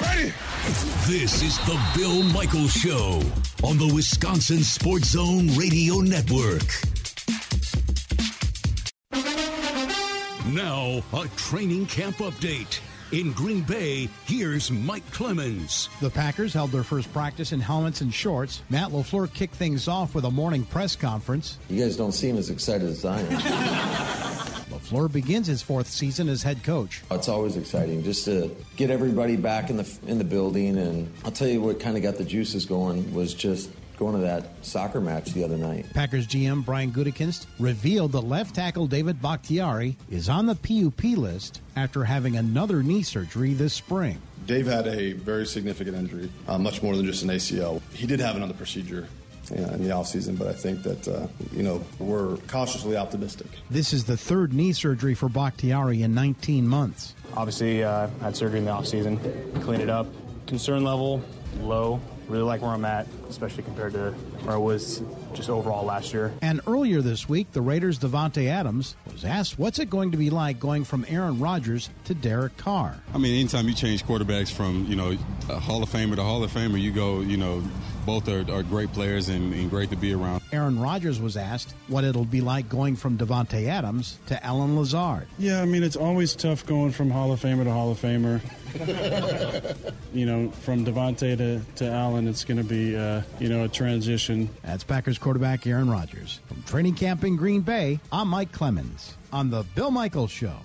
Ready? 0.00 0.32
This 1.06 1.42
is 1.42 1.58
the 1.60 1.80
Bill 1.96 2.22
Michaels 2.22 2.72
Show 2.72 3.22
on 3.64 3.78
the 3.78 3.90
Wisconsin 3.94 4.62
Sports 4.62 5.10
Zone 5.10 5.48
Radio 5.56 5.96
Network. 5.96 6.62
Now, 10.52 11.02
a 11.14 11.28
training 11.36 11.86
camp 11.86 12.16
update. 12.16 12.80
In 13.12 13.32
Green 13.32 13.60
Bay, 13.60 14.08
here's 14.24 14.70
Mike 14.70 15.04
Clemens. 15.10 15.90
The 16.00 16.08
Packers 16.08 16.54
held 16.54 16.70
their 16.70 16.82
first 16.82 17.12
practice 17.12 17.52
in 17.52 17.60
helmets 17.60 18.00
and 18.00 18.12
shorts. 18.12 18.62
Matt 18.70 18.88
LaFleur 18.88 19.30
kicked 19.34 19.54
things 19.54 19.86
off 19.86 20.14
with 20.14 20.24
a 20.24 20.30
morning 20.30 20.64
press 20.64 20.96
conference. 20.96 21.58
You 21.68 21.82
guys 21.84 21.94
don't 21.94 22.12
seem 22.12 22.38
as 22.38 22.48
excited 22.48 22.88
as 22.88 23.04
I 23.04 23.20
am. 23.20 23.26
LaFleur 24.72 25.12
begins 25.12 25.46
his 25.46 25.60
fourth 25.60 25.88
season 25.88 26.30
as 26.30 26.42
head 26.42 26.64
coach. 26.64 27.02
It's 27.10 27.28
always 27.28 27.58
exciting 27.58 28.02
just 28.02 28.24
to 28.24 28.56
get 28.76 28.88
everybody 28.88 29.36
back 29.36 29.68
in 29.68 29.76
the 29.76 29.98
in 30.06 30.16
the 30.16 30.24
building, 30.24 30.78
and 30.78 31.12
I'll 31.22 31.32
tell 31.32 31.48
you 31.48 31.60
what 31.60 31.80
kind 31.80 31.98
of 31.98 32.02
got 32.02 32.16
the 32.16 32.24
juices 32.24 32.64
going 32.64 33.12
was 33.12 33.34
just 33.34 33.68
going 34.02 34.16
to 34.16 34.20
that 34.20 34.44
soccer 34.62 35.00
match 35.00 35.32
the 35.32 35.44
other 35.44 35.56
night. 35.56 35.86
Packers 35.94 36.26
GM 36.26 36.64
Brian 36.64 36.90
Gutekunst 36.90 37.46
revealed 37.60 38.10
that 38.12 38.22
left 38.22 38.56
tackle 38.56 38.88
David 38.88 39.22
Bakhtiari 39.22 39.96
is 40.10 40.28
on 40.28 40.46
the 40.46 40.56
PUP 40.56 41.16
list 41.16 41.60
after 41.76 42.02
having 42.02 42.36
another 42.36 42.82
knee 42.82 43.04
surgery 43.04 43.54
this 43.54 43.74
spring. 43.74 44.20
Dave 44.44 44.66
had 44.66 44.88
a 44.88 45.12
very 45.12 45.46
significant 45.46 45.96
injury, 45.96 46.28
uh, 46.48 46.58
much 46.58 46.82
more 46.82 46.96
than 46.96 47.06
just 47.06 47.22
an 47.22 47.28
ACL. 47.28 47.80
He 47.94 48.08
did 48.08 48.18
have 48.18 48.34
another 48.34 48.54
procedure 48.54 49.06
uh, 49.52 49.54
in 49.54 49.84
the 49.84 49.90
offseason, 49.90 50.36
but 50.36 50.48
I 50.48 50.52
think 50.52 50.82
that, 50.82 51.06
uh, 51.06 51.28
you 51.52 51.62
know, 51.62 51.80
we're 52.00 52.38
cautiously 52.48 52.96
optimistic. 52.96 53.46
This 53.70 53.92
is 53.92 54.04
the 54.04 54.16
third 54.16 54.52
knee 54.52 54.72
surgery 54.72 55.14
for 55.14 55.28
Bakhtiari 55.28 56.02
in 56.02 56.12
19 56.12 56.66
months. 56.66 57.14
Obviously, 57.36 57.84
uh, 57.84 58.08
had 58.20 58.36
surgery 58.36 58.58
in 58.58 58.64
the 58.64 58.72
offseason, 58.72 59.62
cleaned 59.62 59.84
it 59.84 59.90
up. 59.90 60.08
Concern 60.48 60.82
level 60.82 61.22
low. 61.60 62.00
Really 62.28 62.44
like 62.44 62.62
where 62.62 62.70
I'm 62.70 62.84
at, 62.84 63.06
especially 63.28 63.62
compared 63.62 63.92
to 63.94 64.12
where 64.42 64.54
I 64.54 64.58
was 64.58 65.02
just 65.34 65.50
overall 65.50 65.84
last 65.84 66.12
year. 66.12 66.32
And 66.40 66.60
earlier 66.66 67.02
this 67.02 67.28
week, 67.28 67.52
the 67.52 67.60
Raiders' 67.60 67.98
Davante 67.98 68.48
Adams 68.48 68.96
was 69.12 69.24
asked 69.24 69.58
what's 69.58 69.78
it 69.78 69.90
going 69.90 70.12
to 70.12 70.16
be 70.16 70.30
like 70.30 70.58
going 70.58 70.84
from 70.84 71.04
Aaron 71.08 71.38
Rodgers 71.38 71.90
to 72.04 72.14
Derek 72.14 72.56
Carr. 72.56 72.96
I 73.12 73.18
mean, 73.18 73.34
anytime 73.34 73.68
you 73.68 73.74
change 73.74 74.04
quarterbacks 74.04 74.50
from, 74.50 74.86
you 74.86 74.96
know, 74.96 75.16
a 75.48 75.58
Hall 75.58 75.82
of 75.82 75.90
Famer 75.90 76.16
to 76.16 76.22
Hall 76.22 76.42
of 76.42 76.52
Famer, 76.52 76.80
you 76.80 76.92
go, 76.92 77.20
you 77.20 77.36
know, 77.36 77.62
both 78.04 78.28
are, 78.28 78.44
are 78.52 78.62
great 78.62 78.92
players 78.92 79.28
and, 79.28 79.52
and, 79.52 79.70
great 79.70 79.90
to 79.90 79.96
be 79.96 80.12
around. 80.12 80.42
Aaron 80.52 80.78
Rodgers 80.78 81.20
was 81.20 81.36
asked 81.36 81.74
what 81.88 82.04
it'll 82.04 82.24
be 82.24 82.40
like 82.40 82.68
going 82.68 82.96
from 82.96 83.16
Davante 83.16 83.66
Adams 83.68 84.18
to 84.26 84.44
Allen 84.44 84.76
Lazard. 84.76 85.26
Yeah, 85.38 85.62
I 85.62 85.64
mean, 85.64 85.82
it's 85.82 85.96
always 85.96 86.34
tough 86.34 86.66
going 86.66 86.92
from 86.92 87.10
Hall 87.10 87.32
of 87.32 87.40
Famer 87.40 87.64
to 87.64 87.70
Hall 87.70 87.90
of 87.90 88.00
Famer. 88.00 88.40
you 90.14 90.26
know, 90.26 90.50
from 90.50 90.84
Davante 90.84 91.36
to, 91.36 91.60
to 91.76 91.90
Allen, 91.90 92.26
it's 92.26 92.44
going 92.44 92.58
to 92.58 92.64
be, 92.64 92.96
uh, 92.96 93.22
you 93.38 93.48
know, 93.48 93.64
a 93.64 93.68
transition. 93.68 94.48
That's 94.62 94.84
Packers 94.84 95.18
quarterback 95.18 95.66
Aaron 95.66 95.90
Rodgers. 95.90 96.40
From 96.46 96.62
training 96.64 96.94
camp 96.94 97.24
in 97.24 97.36
Green 97.36 97.60
Bay, 97.60 98.00
I'm 98.10 98.28
Mike 98.28 98.52
Clemens 98.52 99.16
on 99.32 99.50
The 99.50 99.64
Bill 99.74 99.90
Michaels 99.90 100.30
Show. 100.30 100.56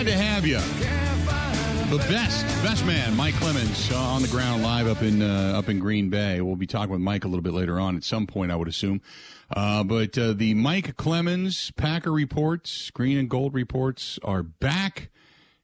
Glad 0.00 0.12
to 0.12 0.16
have 0.16 0.46
you. 0.46 0.56
The 1.94 2.02
best, 2.10 2.46
best 2.64 2.86
man, 2.86 3.14
Mike 3.14 3.34
Clemens, 3.34 3.92
uh, 3.92 3.98
on 3.98 4.22
the 4.22 4.28
ground 4.28 4.62
live 4.62 4.86
up 4.86 5.02
in 5.02 5.20
uh, 5.20 5.52
up 5.54 5.68
in 5.68 5.78
Green 5.78 6.08
Bay. 6.08 6.40
We'll 6.40 6.56
be 6.56 6.66
talking 6.66 6.90
with 6.90 7.02
Mike 7.02 7.26
a 7.26 7.28
little 7.28 7.42
bit 7.42 7.52
later 7.52 7.78
on 7.78 7.96
at 7.96 8.02
some 8.02 8.26
point, 8.26 8.50
I 8.50 8.56
would 8.56 8.66
assume. 8.66 9.02
Uh, 9.54 9.84
but 9.84 10.16
uh, 10.16 10.32
the 10.32 10.54
Mike 10.54 10.96
Clemens 10.96 11.70
Packer 11.72 12.12
reports, 12.12 12.88
green 12.92 13.18
and 13.18 13.28
gold 13.28 13.52
reports, 13.52 14.18
are 14.24 14.42
back, 14.42 15.10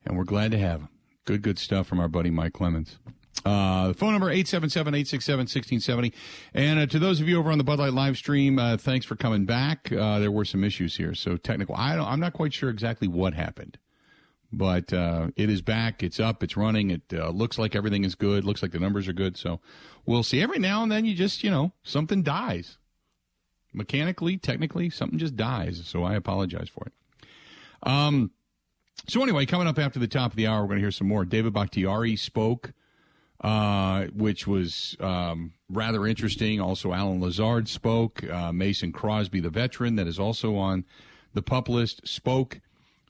and 0.05 0.18
we're 0.18 0.24
glad 0.24 0.51
to 0.51 0.59
have 0.59 0.80
them. 0.80 0.89
Good, 1.24 1.41
good 1.41 1.59
stuff 1.59 1.87
from 1.87 1.99
our 1.99 2.09
buddy 2.09 2.28
Mike 2.28 2.53
Clemens. 2.53 2.99
Uh, 3.43 3.89
the 3.89 3.95
phone 3.95 4.12
number 4.12 4.26
877-867-1670. 4.26 6.12
And 6.53 6.80
uh, 6.80 6.87
to 6.87 6.99
those 6.99 7.22
of 7.22 7.28
you 7.28 7.39
over 7.39 7.51
on 7.51 7.57
the 7.57 7.64
Bud 7.64 7.78
Light 7.78 7.95
live 7.95 8.18
stream, 8.18 8.59
uh, 8.59 8.76
thanks 8.76 9.07
for 9.07 9.16
coming 9.16 9.47
back. 9.47 9.91
Uh, 9.91 10.18
there 10.18 10.30
were 10.30 10.45
some 10.45 10.62
issues 10.62 10.97
here, 10.97 11.14
so 11.14 11.39
technical. 11.39 11.74
I 11.74 11.97
I'm 11.97 12.20
not 12.20 12.34
quite 12.34 12.53
sure 12.53 12.68
exactly 12.68 13.09
what 13.09 13.32
happened, 13.32 13.78
but 14.53 14.92
uh, 14.92 15.28
it 15.36 15.51
is 15.51 15.62
back. 15.62 16.03
It's 16.03 16.20
up. 16.20 16.42
It's 16.42 16.57
running. 16.57 16.90
It 16.90 17.03
uh, 17.12 17.30
looks 17.30 17.59
like 17.59 17.74
everything 17.74 18.05
is 18.05 18.14
good. 18.14 18.44
Looks 18.44 18.62
like 18.62 18.72
the 18.72 18.78
numbers 18.78 19.09
are 19.09 19.12
good. 19.12 19.36
So 19.36 19.61
we'll 20.05 20.22
see. 20.22 20.42
Every 20.42 20.59
now 20.59 20.82
and 20.82 20.90
then, 20.90 21.05
you 21.05 21.14
just 21.14 21.44
you 21.44 21.51
know 21.51 21.72
something 21.82 22.22
dies. 22.22 22.78
Mechanically, 23.72 24.38
technically, 24.38 24.88
something 24.88 25.18
just 25.18 25.36
dies. 25.36 25.82
So 25.84 26.05
I 26.05 26.14
apologize 26.14 26.68
for 26.68 26.86
it. 26.86 26.92
Um. 27.82 28.30
So 29.09 29.22
anyway, 29.22 29.47
coming 29.47 29.66
up 29.66 29.78
after 29.78 29.99
the 29.99 30.09
top 30.09 30.32
of 30.32 30.36
the 30.36 30.47
hour, 30.47 30.62
we're 30.62 30.68
going 30.68 30.78
to 30.78 30.84
hear 30.84 30.90
some 30.90 31.09
more. 31.09 31.24
David 31.24 31.53
Bakhtiari 31.53 32.16
spoke 32.16 32.72
uh, 33.40 34.07
which 34.14 34.47
was 34.47 34.97
um, 35.01 35.53
rather 35.68 36.07
interesting. 36.07 36.61
Also, 36.61 36.92
Allen 36.92 37.20
Lazard 37.20 37.68
spoke. 37.68 38.24
Uh, 38.28 38.53
Mason 38.53 38.92
Crosby, 38.92 39.40
the 39.40 39.51
veteran 39.51 39.97
that 39.97 40.07
is 40.07 40.18
also 40.18 40.57
on 40.57 40.84
the 41.34 41.42
PUP 41.42 41.68
list, 41.68 42.07
spoke. 42.07 42.61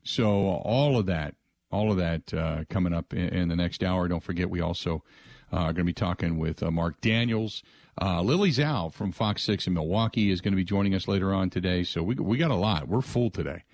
So 0.07 0.31
all 0.31 0.99
of 0.99 1.07
that, 1.07 1.35
all 1.71 1.91
of 1.91 1.97
that 1.99 2.33
uh, 2.33 2.65
coming 2.71 2.93
up 2.93 3.13
in, 3.13 3.29
in, 3.29 3.49
the 3.49 3.57
next 3.57 3.83
hour. 3.83 4.09
Don't 4.09 4.23
forget, 4.23 4.49
we 4.49 4.61
also 4.61 5.03
uh, 5.53 5.57
are 5.57 5.73
going 5.73 5.77
to 5.77 5.85
be 5.85 5.93
talking 5.93 6.39
with 6.39 6.63
uh, 6.63 6.71
Mark 6.71 7.01
Daniels. 7.01 7.63
Uh, 8.01 8.23
Lily 8.23 8.51
Zhao 8.51 8.93
from 8.93 9.11
Fox 9.11 9.43
Six 9.43 9.67
in 9.67 9.75
Milwaukee 9.75 10.31
is 10.31 10.41
going 10.41 10.53
to 10.53 10.57
be 10.57 10.65
joining 10.65 10.95
us 10.95 11.09
later 11.09 11.33
on 11.33 11.51
today. 11.51 11.83
So 11.83 12.03
we 12.03 12.15
we 12.15 12.37
got 12.37 12.51
a 12.51 12.57
lot. 12.57 12.89
We're 12.89 13.01
full 13.01 13.31
today. 13.31 13.65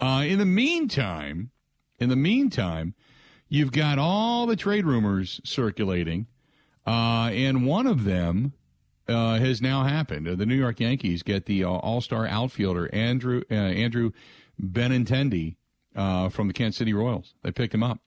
in 0.00 0.38
the 0.38 0.46
meantime, 0.46 1.50
in 1.98 2.08
the 2.08 2.16
meantime. 2.16 2.94
You've 3.52 3.72
got 3.72 3.98
all 3.98 4.46
the 4.46 4.54
trade 4.54 4.86
rumors 4.86 5.40
circulating, 5.42 6.28
uh, 6.86 7.30
and 7.32 7.66
one 7.66 7.88
of 7.88 8.04
them 8.04 8.52
uh, 9.08 9.38
has 9.38 9.60
now 9.60 9.82
happened. 9.82 10.38
The 10.38 10.46
New 10.46 10.54
York 10.54 10.78
Yankees 10.78 11.24
get 11.24 11.46
the 11.46 11.64
uh, 11.64 11.68
All-Star 11.68 12.28
outfielder 12.28 12.88
Andrew 12.94 13.42
Andrew 13.50 14.12
Benintendi 14.62 15.56
from 15.94 16.46
the 16.46 16.52
Kansas 16.52 16.78
City 16.78 16.92
Royals. 16.92 17.34
They 17.42 17.52
picked 17.52 17.74
him 17.74 17.82
up. 17.82 18.00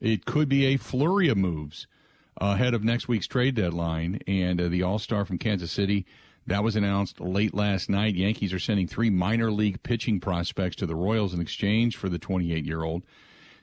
It 0.00 0.24
could 0.24 0.48
be 0.48 0.66
a 0.66 0.76
flurry 0.76 1.28
of 1.28 1.36
moves 1.36 1.86
ahead 2.36 2.74
of 2.74 2.84
next 2.84 3.08
week's 3.08 3.26
trade 3.26 3.54
deadline, 3.54 4.20
and 4.26 4.58
the 4.58 4.82
All-Star 4.82 5.24
from 5.24 5.38
Kansas 5.38 5.70
City. 5.70 6.06
That 6.46 6.62
was 6.62 6.76
announced 6.76 7.20
late 7.20 7.54
last 7.54 7.88
night. 7.88 8.14
Yankees 8.14 8.52
are 8.52 8.58
sending 8.58 8.86
three 8.86 9.08
minor 9.08 9.50
league 9.50 9.82
pitching 9.82 10.20
prospects 10.20 10.76
to 10.76 10.86
the 10.86 10.94
Royals 10.94 11.32
in 11.32 11.40
exchange 11.40 11.96
for 11.96 12.08
the 12.08 12.18
28 12.18 12.64
year 12.64 12.82
old. 12.82 13.02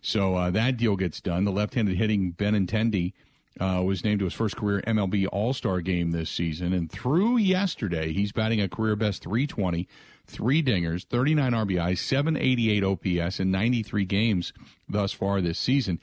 So 0.02 0.36
uh, 0.36 0.50
that 0.52 0.78
deal 0.78 0.96
gets 0.96 1.22
done. 1.22 1.46
The 1.46 1.52
left-handed 1.52 1.96
hitting 1.96 2.34
Benintendi 2.34 3.14
uh, 3.60 3.84
was 3.86 4.04
named 4.04 4.20
to 4.20 4.26
his 4.26 4.34
first 4.34 4.56
career 4.56 4.82
MLB 4.88 5.28
All-Star 5.32 5.82
game 5.82 6.12
this 6.12 6.30
season, 6.30 6.74
and 6.74 6.92
through 6.92 7.38
yesterday, 7.38 8.14
he's 8.14 8.32
batting 8.32 8.62
a 8.62 8.70
career 8.70 8.96
best 8.96 9.24
320, 9.24 9.88
three 10.32 10.64
dingers, 10.64 11.06
39 11.06 11.52
RBIs, 11.52 12.00
788 12.00 12.84
OPS, 12.84 13.40
in 13.40 13.52
93 13.52 14.06
games 14.06 14.54
thus 14.90 15.12
far 15.12 15.42
this 15.42 15.60
season. 15.60 16.00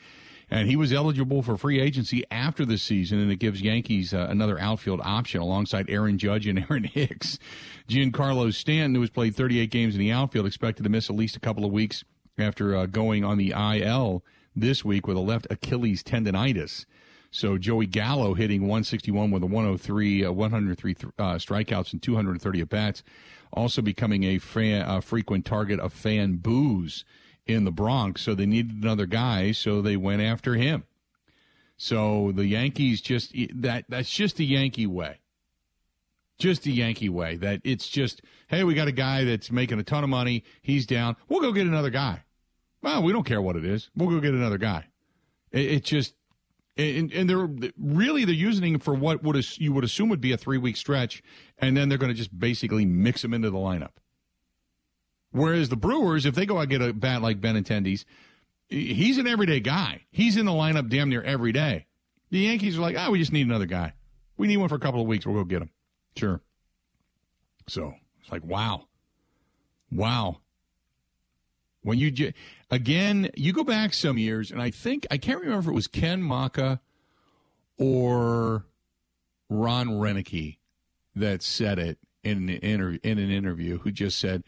And 0.51 0.69
he 0.69 0.77
was 0.77 0.93
eligible 0.93 1.43
for 1.43 1.59
free 1.59 1.79
agency 1.79 2.25
after 2.31 2.65
the 2.65 2.79
season, 2.79 3.19
and 3.19 3.31
it 3.31 3.37
gives 3.37 3.61
Yankees 3.61 4.15
uh, 4.15 4.27
another 4.31 4.59
outfield 4.59 5.01
option 5.03 5.41
alongside 5.41 5.91
Aaron 5.91 6.17
Judge 6.17 6.47
and 6.47 6.65
Aaron 6.71 6.85
Hicks. 6.85 7.39
Giancarlo 7.89 8.53
Stanton, 8.53 8.95
who 8.95 9.03
has 9.03 9.11
played 9.11 9.37
38 9.37 9.71
games 9.71 9.95
in 9.95 10.01
the 10.01 10.13
outfield, 10.13 10.47
expected 10.47 10.85
to 10.85 10.89
miss 10.89 11.11
at 11.11 11.17
least 11.17 11.37
a 11.37 11.41
couple 11.41 11.65
of 11.65 11.73
weeks 11.73 12.05
after 12.39 12.75
uh, 12.75 12.87
going 12.87 13.25
on 13.25 13.37
the 13.37 13.53
IL 13.57 14.25
this 14.57 14.85
week 14.85 15.07
with 15.07 15.17
a 15.17 15.21
left 15.21 15.47
Achilles 15.51 16.03
tendonitis. 16.03 16.87
So 17.31 17.59
Joey 17.59 17.87
Gallo 17.87 18.35
hitting 18.35 18.63
161 18.63 19.31
with 19.31 19.43
a 19.43 19.47
103, 19.47 20.25
uh, 20.25 20.33
103 20.33 20.97
uh, 21.19 21.23
strikeouts 21.35 21.93
and 21.93 22.03
230 22.03 22.61
at 22.61 22.69
bats, 22.69 23.03
also 23.53 23.83
becoming 23.83 24.25
a 24.25 24.39
fan, 24.39 25.01
frequent 25.01 25.45
target 25.45 25.81
of 25.81 25.93
fan 25.93 26.37
boos 26.37 27.05
in 27.47 27.65
the 27.65 27.73
Bronx. 27.73 28.23
So 28.23 28.35
they 28.35 28.47
needed 28.47 28.83
another 28.83 29.07
guy, 29.07 29.53
so 29.53 29.81
they 29.83 29.97
went 29.97 30.23
after 30.23 30.55
him. 30.55 30.85
So 31.77 32.33
the 32.35 32.47
Yankees 32.47 33.01
just 33.01 33.33
that 33.55 33.85
that's 33.89 34.11
just 34.11 34.37
the 34.37 34.45
Yankee 34.45 34.87
way. 34.87 35.21
Just 36.39 36.63
the 36.63 36.73
Yankee 36.73 37.09
way. 37.09 37.37
That 37.37 37.61
it's 37.65 37.89
just, 37.89 38.23
hey, 38.49 38.65
we 38.65 38.75
got 38.75 38.89
a 38.89 38.93
guy 38.93 39.25
that's 39.25 39.51
making 39.51 39.79
a 39.79 39.83
ton 39.83 40.05
of 40.05 40.11
money. 40.11 40.45
He's 40.63 40.87
down. 40.87 41.17
We'll 41.29 41.41
go 41.41 41.53
get 41.53 41.67
another 41.67 41.91
guy. 41.91 42.23
Well, 42.83 43.03
we 43.03 43.13
don't 43.13 43.27
care 43.27 43.43
what 43.43 43.57
it 43.57 43.65
is. 43.65 43.91
We'll 43.97 44.11
go 44.11 44.21
get 44.21 44.35
another 44.35 44.59
guy. 44.59 44.87
It, 45.51 45.67
it 45.67 45.85
just, 45.85 46.15
and, 46.79 47.13
and 47.13 47.29
they're 47.29 47.49
really 47.77 48.25
they're 48.25 48.35
using 48.35 48.75
him 48.75 48.81
for 48.81 48.95
what 48.95 49.23
would 49.23 49.59
you 49.59 49.73
would 49.73 49.85
assume 49.85 50.09
would 50.09 50.21
be 50.21 50.33
a 50.33 50.37
three 50.37 50.59
week 50.59 50.77
stretch, 50.77 51.23
and 51.59 51.77
then 51.77 51.89
they're 51.89 51.99
going 51.99 52.13
to 52.13 52.17
just 52.17 52.39
basically 52.39 52.85
mix 52.85 53.23
him 53.25 53.35
into 53.35 53.51
the 53.51 53.59
lineup. 53.59 53.91
Whereas 55.31 55.69
the 55.69 55.77
Brewers, 55.77 56.25
if 56.25 56.35
they 56.35 56.47
go 56.47 56.57
out 56.57 56.63
and 56.63 56.71
get 56.71 56.83
a 56.83 56.93
bat 56.93 57.21
like 57.21 57.41
Benintendi's, 57.41 58.07
he's 58.69 59.19
an 59.19 59.27
everyday 59.27 59.61
guy. 59.61 60.03
He's 60.11 60.37
in 60.37 60.47
the 60.47 60.53
lineup 60.53 60.89
damn 60.89 61.11
near 61.11 61.23
every 61.23 61.53
day. 61.53 61.87
The 62.31 62.39
Yankees 62.39 62.79
are 62.79 62.81
like, 62.81 62.97
ah, 62.97 63.07
oh, 63.09 63.11
we 63.11 63.19
just 63.19 63.33
need 63.33 63.47
another 63.47 63.67
guy. 63.67 63.93
We 64.37 64.47
need 64.47 64.59
one 64.59 64.69
for 64.69 64.77
a 64.77 64.81
couple 64.81 65.01
of 65.01 65.07
weeks. 65.07 65.27
We'll 65.27 65.37
go 65.37 65.45
get 65.45 65.63
him. 65.63 65.71
Sure. 66.17 66.41
So 67.67 67.95
it's 68.21 68.33
like, 68.33 68.45
wow, 68.45 68.87
wow. 69.91 70.39
When 71.83 71.99
you 71.99 72.33
again, 72.71 73.31
you 73.37 73.53
go 73.53 73.65
back 73.65 73.95
some 73.95 74.19
years, 74.19 74.51
and 74.51 74.61
I 74.61 74.71
think 74.71 75.07
I 75.11 75.19
can't 75.19 75.41
remember 75.41 75.61
if 75.61 75.67
it 75.69 75.75
was 75.75 75.87
Ken 75.87 76.23
Macha 76.23 76.81
or 77.79 78.67
Ron 79.49 79.89
Roenicke 79.89 80.59
that 81.15 81.43
said 81.43 81.79
it 81.79 81.99
in 82.23 82.49
an 82.49 82.59
inter- 82.63 82.99
in 83.03 83.19
an 83.19 83.31
interview. 83.31 83.79
Who 83.79 83.91
just 83.91 84.19
said 84.19 84.45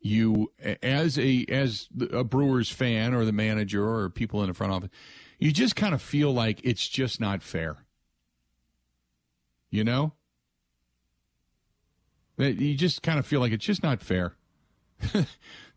you 0.00 0.52
as 0.82 1.18
a 1.18 1.44
as 1.48 1.88
a 2.12 2.24
Brewers 2.24 2.70
fan 2.70 3.14
or 3.14 3.24
the 3.24 3.32
manager 3.32 3.86
or 3.88 4.10
people 4.10 4.42
in 4.42 4.48
the 4.48 4.54
front 4.54 4.72
office, 4.72 4.90
you 5.38 5.52
just 5.52 5.76
kind 5.76 5.94
of 5.94 6.02
feel 6.02 6.32
like 6.32 6.60
it's 6.62 6.88
just 6.88 7.20
not 7.20 7.42
fair. 7.42 7.78
You 9.70 9.82
know, 9.82 10.12
that 12.36 12.56
you 12.60 12.76
just 12.76 13.02
kind 13.02 13.18
of 13.18 13.26
feel 13.26 13.40
like 13.40 13.52
it's 13.52 13.64
just 13.64 13.82
not 13.82 14.02
fair. 14.02 14.36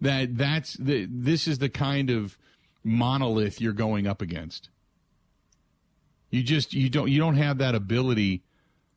that 0.01 0.37
that's 0.37 0.73
the 0.73 1.07
this 1.09 1.47
is 1.47 1.59
the 1.59 1.69
kind 1.69 2.09
of 2.09 2.37
monolith 2.83 3.59
you're 3.59 3.73
going 3.73 4.07
up 4.07 4.21
against. 4.21 4.69
You 6.29 6.43
just 6.43 6.73
you 6.73 6.89
don't 6.89 7.09
you 7.09 7.19
don't 7.19 7.37
have 7.37 7.57
that 7.59 7.75
ability 7.75 8.43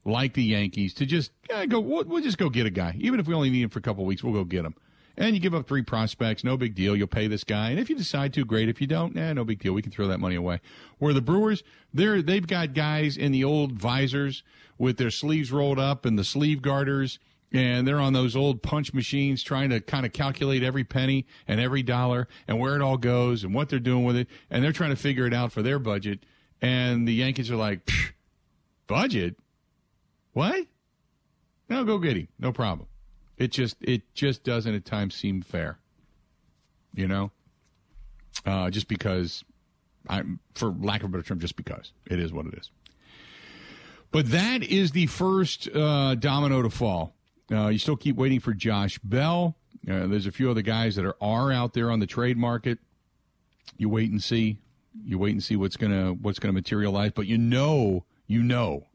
like 0.04 0.34
the 0.34 0.42
Yankees 0.42 0.94
to 0.94 1.06
just 1.06 1.32
yeah, 1.48 1.66
go. 1.66 1.80
We'll, 1.80 2.04
we'll 2.04 2.22
just 2.22 2.38
go 2.38 2.48
get 2.48 2.66
a 2.66 2.70
guy, 2.70 2.96
even 2.98 3.20
if 3.20 3.26
we 3.26 3.34
only 3.34 3.50
need 3.50 3.62
him 3.62 3.70
for 3.70 3.78
a 3.78 3.82
couple 3.82 4.04
weeks. 4.04 4.24
We'll 4.24 4.34
go 4.34 4.44
get 4.44 4.64
him. 4.64 4.74
And 5.16 5.34
you 5.34 5.40
give 5.40 5.54
up 5.54 5.68
three 5.68 5.82
prospects, 5.82 6.44
no 6.44 6.56
big 6.56 6.74
deal. 6.74 6.96
You'll 6.96 7.06
pay 7.06 7.26
this 7.26 7.44
guy, 7.44 7.70
and 7.70 7.78
if 7.78 7.90
you 7.90 7.96
decide 7.96 8.32
to, 8.34 8.44
great. 8.44 8.68
If 8.68 8.80
you 8.80 8.86
don't, 8.86 9.16
eh, 9.16 9.32
no 9.32 9.44
big 9.44 9.60
deal. 9.60 9.74
We 9.74 9.82
can 9.82 9.92
throw 9.92 10.08
that 10.08 10.18
money 10.18 10.36
away. 10.36 10.60
Where 10.98 11.12
the 11.12 11.20
Brewers, 11.20 11.62
they're 11.92 12.22
they've 12.22 12.46
got 12.46 12.74
guys 12.74 13.16
in 13.16 13.32
the 13.32 13.44
old 13.44 13.72
visors 13.72 14.42
with 14.78 14.96
their 14.96 15.10
sleeves 15.10 15.52
rolled 15.52 15.78
up 15.78 16.06
and 16.06 16.18
the 16.18 16.24
sleeve 16.24 16.62
garters, 16.62 17.18
and 17.52 17.86
they're 17.86 18.00
on 18.00 18.12
those 18.12 18.36
old 18.36 18.62
punch 18.62 18.94
machines 18.94 19.42
trying 19.42 19.70
to 19.70 19.80
kind 19.80 20.06
of 20.06 20.12
calculate 20.12 20.62
every 20.62 20.84
penny 20.84 21.26
and 21.48 21.60
every 21.60 21.82
dollar 21.82 22.28
and 22.46 22.58
where 22.58 22.76
it 22.76 22.82
all 22.82 22.96
goes 22.96 23.42
and 23.44 23.54
what 23.54 23.68
they're 23.68 23.78
doing 23.78 24.04
with 24.04 24.16
it, 24.16 24.28
and 24.50 24.62
they're 24.62 24.72
trying 24.72 24.90
to 24.90 24.96
figure 24.96 25.26
it 25.26 25.34
out 25.34 25.52
for 25.52 25.62
their 25.62 25.78
budget. 25.78 26.24
And 26.62 27.08
the 27.08 27.14
Yankees 27.14 27.50
are 27.50 27.56
like, 27.56 27.90
budget? 28.86 29.36
What? 30.32 30.66
No, 31.68 31.84
go 31.84 31.98
get 31.98 32.16
him. 32.16 32.28
No 32.38 32.52
problem. 32.52 32.88
It 33.38 33.52
just 33.52 33.76
it 33.80 34.02
just 34.14 34.44
doesn't 34.44 34.74
at 34.74 34.84
times 34.84 35.14
seem 35.14 35.40
fair. 35.42 35.78
You 36.94 37.08
know? 37.08 37.30
Uh, 38.44 38.70
just 38.70 38.88
because 38.88 39.44
I'm 40.08 40.40
for 40.54 40.74
lack 40.80 41.02
of 41.02 41.06
a 41.06 41.12
better 41.12 41.22
term, 41.22 41.40
just 41.40 41.56
because. 41.56 41.92
It 42.06 42.18
is 42.18 42.32
what 42.32 42.46
it 42.46 42.54
is. 42.54 42.70
But 44.10 44.30
that 44.30 44.62
is 44.62 44.90
the 44.90 45.06
first 45.06 45.68
uh, 45.74 46.16
domino 46.16 46.62
to 46.62 46.70
fall. 46.70 47.14
Uh, 47.50 47.68
you 47.68 47.78
still 47.78 47.96
keep 47.96 48.16
waiting 48.16 48.40
for 48.40 48.54
Josh 48.54 48.98
Bell. 48.98 49.56
Uh, 49.88 50.06
there's 50.06 50.26
a 50.26 50.32
few 50.32 50.50
other 50.50 50.62
guys 50.62 50.96
that 50.96 51.04
are, 51.04 51.16
are 51.20 51.50
out 51.50 51.72
there 51.72 51.90
on 51.90 52.00
the 52.00 52.06
trade 52.06 52.36
market. 52.36 52.78
You 53.76 53.88
wait 53.88 54.10
and 54.10 54.22
see. 54.22 54.58
You 55.04 55.18
wait 55.18 55.32
and 55.32 55.42
see 55.42 55.56
what's 55.56 55.76
gonna 55.76 56.12
what's 56.12 56.38
gonna 56.38 56.52
materialize. 56.52 57.12
But 57.12 57.26
you 57.26 57.38
know, 57.38 58.04
you 58.26 58.42
know, 58.42 58.86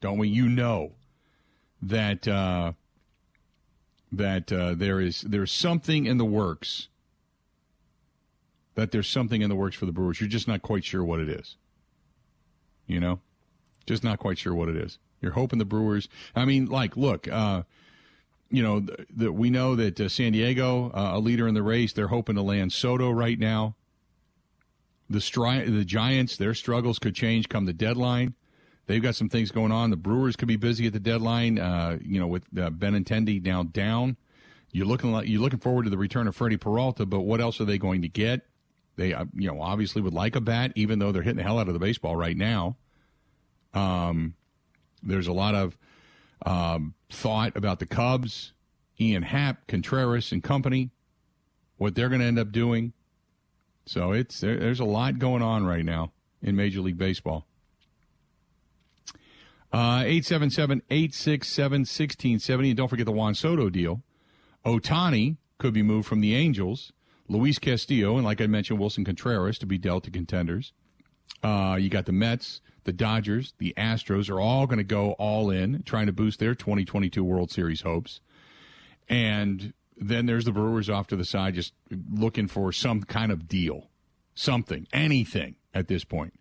don't 0.00 0.18
we? 0.18 0.28
You 0.28 0.48
know 0.48 0.92
that 1.82 2.26
uh, 2.26 2.72
that 4.12 4.52
uh, 4.52 4.74
there 4.74 5.00
is 5.00 5.22
there's 5.22 5.52
something 5.52 6.06
in 6.06 6.18
the 6.18 6.24
works. 6.24 6.88
That 8.74 8.92
there's 8.92 9.08
something 9.08 9.42
in 9.42 9.50
the 9.50 9.56
works 9.56 9.76
for 9.76 9.86
the 9.86 9.92
Brewers. 9.92 10.20
You're 10.20 10.28
just 10.28 10.48
not 10.48 10.62
quite 10.62 10.84
sure 10.84 11.04
what 11.04 11.20
it 11.20 11.28
is. 11.28 11.56
You 12.86 12.98
know, 12.98 13.20
just 13.86 14.02
not 14.02 14.18
quite 14.18 14.38
sure 14.38 14.54
what 14.54 14.68
it 14.68 14.76
is. 14.76 14.98
You're 15.20 15.32
hoping 15.32 15.58
the 15.58 15.64
Brewers. 15.64 16.08
I 16.34 16.44
mean, 16.44 16.66
like, 16.66 16.96
look, 16.96 17.28
uh, 17.28 17.62
you 18.50 18.62
know, 18.62 18.80
that 18.80 19.18
th- 19.18 19.30
we 19.30 19.50
know 19.50 19.76
that 19.76 20.00
uh, 20.00 20.08
San 20.08 20.32
Diego, 20.32 20.90
uh, 20.90 21.12
a 21.14 21.18
leader 21.18 21.46
in 21.46 21.54
the 21.54 21.62
race, 21.62 21.92
they're 21.92 22.08
hoping 22.08 22.36
to 22.36 22.42
land 22.42 22.72
Soto 22.72 23.10
right 23.10 23.38
now. 23.38 23.76
The 25.08 25.18
stri- 25.18 25.66
the 25.66 25.84
Giants, 25.84 26.36
their 26.36 26.54
struggles 26.54 26.98
could 26.98 27.14
change 27.14 27.48
come 27.48 27.66
the 27.66 27.72
deadline. 27.72 28.34
They've 28.86 29.02
got 29.02 29.14
some 29.14 29.28
things 29.28 29.52
going 29.52 29.70
on. 29.70 29.90
The 29.90 29.96
Brewers 29.96 30.34
could 30.36 30.48
be 30.48 30.56
busy 30.56 30.86
at 30.86 30.92
the 30.92 31.00
deadline. 31.00 31.58
Uh, 31.58 31.98
you 32.02 32.18
know, 32.18 32.26
with 32.26 32.42
uh, 32.56 32.70
Benintendi 32.70 33.42
now 33.42 33.62
down, 33.62 34.16
you're 34.72 34.86
looking 34.86 35.12
like 35.12 35.28
you're 35.28 35.40
looking 35.40 35.60
forward 35.60 35.84
to 35.84 35.90
the 35.90 35.98
return 35.98 36.26
of 36.26 36.34
Freddy 36.34 36.56
Peralta. 36.56 37.06
But 37.06 37.20
what 37.20 37.40
else 37.40 37.60
are 37.60 37.64
they 37.64 37.78
going 37.78 38.02
to 38.02 38.08
get? 38.08 38.46
They, 38.96 39.14
uh, 39.14 39.26
you 39.34 39.48
know, 39.48 39.60
obviously 39.62 40.02
would 40.02 40.12
like 40.12 40.36
a 40.36 40.40
bat, 40.40 40.72
even 40.74 40.98
though 40.98 41.12
they're 41.12 41.22
hitting 41.22 41.36
the 41.36 41.42
hell 41.42 41.58
out 41.58 41.68
of 41.68 41.74
the 41.74 41.80
baseball 41.80 42.16
right 42.16 42.36
now. 42.36 42.76
Um, 43.72 44.34
there's 45.02 45.26
a 45.26 45.32
lot 45.32 45.54
of 45.54 45.76
um, 46.44 46.94
thought 47.10 47.56
about 47.56 47.78
the 47.78 47.86
Cubs, 47.86 48.52
Ian 49.00 49.22
Happ, 49.22 49.66
Contreras, 49.66 50.32
and 50.32 50.42
company, 50.42 50.90
what 51.76 51.94
they're 51.94 52.08
going 52.08 52.20
to 52.20 52.26
end 52.26 52.38
up 52.38 52.52
doing. 52.52 52.92
So 53.86 54.12
it's 54.12 54.40
there, 54.40 54.58
there's 54.58 54.80
a 54.80 54.84
lot 54.84 55.18
going 55.18 55.42
on 55.42 55.66
right 55.66 55.84
now 55.84 56.12
in 56.42 56.56
Major 56.56 56.80
League 56.80 56.98
Baseball. 56.98 57.46
Uh, 59.72 60.02
877 60.04 60.82
867 60.90 61.80
1670. 61.80 62.70
And 62.70 62.76
don't 62.76 62.88
forget 62.88 63.06
the 63.06 63.12
Juan 63.12 63.34
Soto 63.34 63.70
deal. 63.70 64.02
Ohtani 64.64 65.36
could 65.58 65.72
be 65.72 65.82
moved 65.82 66.08
from 66.08 66.20
the 66.20 66.34
Angels. 66.34 66.92
Luis 67.28 67.60
Castillo, 67.60 68.16
and 68.16 68.24
like 68.24 68.40
I 68.40 68.48
mentioned, 68.48 68.80
Willson 68.80 69.04
Contreras 69.04 69.56
to 69.58 69.66
be 69.66 69.78
dealt 69.78 70.02
to 70.04 70.10
contenders. 70.10 70.72
Uh, 71.44 71.78
you 71.80 71.88
got 71.88 72.06
the 72.06 72.12
Mets, 72.12 72.60
the 72.84 72.92
Dodgers, 72.92 73.54
the 73.58 73.74
Astros 73.76 74.30
are 74.30 74.40
all 74.40 74.66
going 74.66 74.78
to 74.78 74.84
go 74.84 75.12
all 75.12 75.50
in, 75.50 75.82
trying 75.84 76.06
to 76.06 76.12
boost 76.12 76.38
their 76.38 76.54
2022 76.54 77.22
World 77.22 77.50
Series 77.50 77.82
hopes. 77.82 78.20
And 79.08 79.72
then 79.96 80.26
there's 80.26 80.44
the 80.44 80.52
Brewers 80.52 80.88
off 80.88 81.06
to 81.08 81.16
the 81.16 81.24
side, 81.24 81.54
just 81.54 81.74
looking 82.10 82.46
for 82.46 82.72
some 82.72 83.02
kind 83.02 83.30
of 83.30 83.48
deal, 83.48 83.90
something, 84.34 84.86
anything 84.92 85.56
at 85.74 85.88
this 85.88 86.04
point 86.04 86.34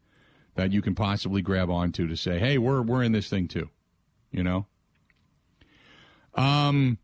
that 0.55 0.71
you 0.71 0.81
can 0.81 0.95
possibly 0.95 1.41
grab 1.41 1.69
onto 1.69 2.07
to 2.07 2.15
say, 2.15 2.39
hey, 2.39 2.57
we're 2.57 2.81
we're 2.81 3.03
in 3.03 3.11
this 3.11 3.29
thing 3.29 3.47
too, 3.47 3.69
you 4.31 4.43
know. 4.43 4.65
Um, 6.35 6.97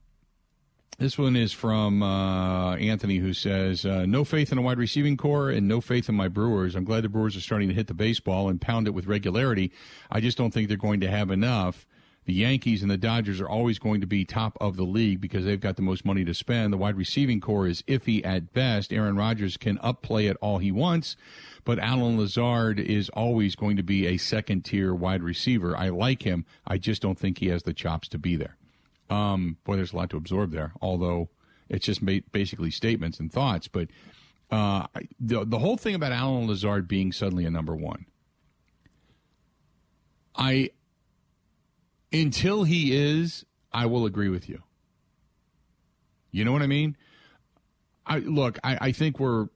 this 0.97 1.17
one 1.17 1.35
is 1.35 1.51
from 1.51 2.01
uh, 2.01 2.75
Anthony, 2.75 3.17
who 3.17 3.33
says, 3.33 3.85
uh, 3.85 4.05
"No 4.05 4.23
faith 4.23 4.51
in 4.51 4.57
a 4.57 4.61
wide 4.61 4.77
receiving 4.77 5.17
corps 5.17 5.49
and 5.49 5.67
no 5.67 5.81
faith 5.81 6.09
in 6.09 6.15
my 6.15 6.27
Brewers. 6.27 6.75
I'm 6.75 6.85
glad 6.85 7.03
the 7.03 7.09
Brewers 7.09 7.35
are 7.35 7.41
starting 7.41 7.67
to 7.69 7.75
hit 7.75 7.87
the 7.87 7.93
baseball 7.93 8.49
and 8.49 8.61
pound 8.61 8.87
it 8.87 8.91
with 8.91 9.07
regularity. 9.07 9.71
I 10.11 10.21
just 10.21 10.37
don't 10.37 10.51
think 10.51 10.67
they're 10.67 10.77
going 10.77 11.01
to 11.01 11.09
have 11.09 11.31
enough." 11.31 11.85
The 12.25 12.33
Yankees 12.33 12.81
and 12.81 12.89
the 12.89 12.97
Dodgers 12.97 13.39
are 13.39 13.47
always 13.47 13.77
going 13.77 14.01
to 14.01 14.07
be 14.07 14.25
top 14.25 14.57
of 14.59 14.77
the 14.77 14.83
league 14.83 15.21
because 15.21 15.45
they've 15.45 15.59
got 15.59 15.75
the 15.75 15.83
most 15.83 16.03
money 16.03 16.25
to 16.25 16.33
spend. 16.33 16.73
The 16.73 16.77
wide 16.77 16.97
receiving 16.97 17.39
corps 17.39 17.67
is 17.67 17.83
iffy 17.83 18.25
at 18.25 18.51
best. 18.51 18.91
Aaron 18.91 19.15
Rodgers 19.15 19.57
can 19.57 19.77
upplay 19.77 20.27
it 20.29 20.35
all 20.41 20.57
he 20.57 20.71
wants, 20.71 21.15
but 21.65 21.77
Allen 21.77 22.17
Lazard 22.17 22.79
is 22.79 23.09
always 23.09 23.55
going 23.55 23.77
to 23.77 23.83
be 23.83 24.07
a 24.07 24.17
second 24.17 24.65
tier 24.65 24.91
wide 24.91 25.21
receiver. 25.21 25.77
I 25.77 25.89
like 25.89 26.23
him. 26.23 26.45
I 26.65 26.79
just 26.79 26.99
don't 26.99 27.19
think 27.19 27.37
he 27.37 27.49
has 27.49 27.61
the 27.61 27.73
chops 27.73 28.07
to 28.07 28.17
be 28.17 28.35
there. 28.35 28.57
Um, 29.09 29.57
boy, 29.63 29.75
there's 29.75 29.93
a 29.93 29.95
lot 29.95 30.09
to 30.11 30.17
absorb 30.17 30.51
there, 30.51 30.73
although 30.81 31.29
it's 31.69 31.85
just 31.85 32.01
basically 32.31 32.71
statements 32.71 33.19
and 33.19 33.31
thoughts. 33.31 33.67
But 33.67 33.89
uh, 34.51 34.87
the, 35.19 35.45
the 35.45 35.59
whole 35.59 35.77
thing 35.77 35.95
about 35.95 36.11
Allen 36.11 36.47
Lazard 36.47 36.87
being 36.87 37.11
suddenly 37.11 37.45
a 37.45 37.51
number 37.51 37.75
one, 37.75 38.05
I 40.35 40.71
until 42.11 42.63
he 42.63 42.95
is, 42.95 43.45
I 43.71 43.85
will 43.85 44.05
agree 44.05 44.29
with 44.29 44.47
you. 44.47 44.63
You 46.31 46.45
know 46.45 46.51
what 46.51 46.61
I 46.61 46.67
mean? 46.67 46.97
I 48.05 48.19
look, 48.19 48.59
I, 48.63 48.77
I 48.81 48.91
think 48.91 49.19
we're 49.19 49.47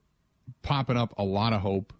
popping 0.61 0.97
up 0.97 1.13
a 1.17 1.23
lot 1.23 1.53
of 1.53 1.61
hope. 1.61 1.93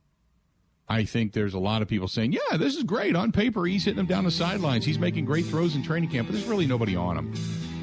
I 0.90 1.04
think 1.04 1.34
there's 1.34 1.54
a 1.54 1.60
lot 1.60 1.82
of 1.84 1.88
people 1.88 2.08
saying, 2.08 2.34
"Yeah, 2.34 2.58
this 2.58 2.76
is 2.76 2.84
great 2.84 3.16
on 3.16 3.32
paper. 3.32 3.66
He's 3.66 3.86
hitting 3.86 3.98
them 3.98 4.08
down 4.08 4.24
the 4.24 4.32
sidelines. 4.32 4.86
He's 4.86 4.98
making 4.98 5.26
great 5.26 5.46
throws 5.46 5.76
in 5.76 5.84
training 5.84 6.10
camp." 6.10 6.28
But 6.28 6.34
there's 6.34 6.48
really 6.48 6.66
nobody 6.66 6.96
on 6.96 7.18
him. 7.18 7.34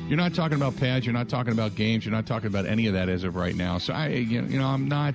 You're 0.09 0.17
not 0.17 0.35
talking 0.35 0.57
about 0.57 0.77
pads. 0.77 1.07
You're 1.07 1.13
not 1.13 1.29
talking 1.29 1.53
about 1.53 1.75
games. 1.75 2.05
You're 2.05 2.15
not 2.15 2.27
talking 2.27 2.49
about 2.49 2.67
any 2.67 2.87
of 2.87 2.95
that 2.95 3.09
as 3.09 3.25
of 3.25 3.37
right 3.37 3.55
now. 3.55 3.79
So 3.79 3.93
I, 3.93 4.09
you 4.09 4.43
know, 4.43 4.67
I'm 4.67 4.89
not. 4.89 5.15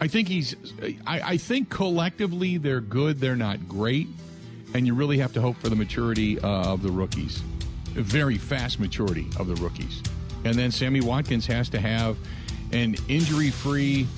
I 0.00 0.08
think 0.08 0.26
he's. 0.26 0.56
I, 1.06 1.20
I 1.22 1.36
think 1.36 1.70
collectively 1.70 2.58
they're 2.58 2.80
good. 2.80 3.20
They're 3.20 3.36
not 3.36 3.68
great, 3.68 4.08
and 4.74 4.86
you 4.86 4.94
really 4.94 5.18
have 5.18 5.32
to 5.34 5.40
hope 5.40 5.56
for 5.58 5.68
the 5.68 5.76
maturity 5.76 6.40
uh, 6.40 6.72
of 6.72 6.82
the 6.82 6.90
rookies, 6.90 7.40
a 7.96 8.02
very 8.02 8.36
fast 8.36 8.80
maturity 8.80 9.28
of 9.38 9.46
the 9.46 9.54
rookies, 9.56 10.02
and 10.44 10.54
then 10.56 10.72
Sammy 10.72 11.00
Watkins 11.00 11.46
has 11.46 11.68
to 11.68 11.80
have 11.80 12.16
an 12.72 12.96
injury-free 13.08 14.08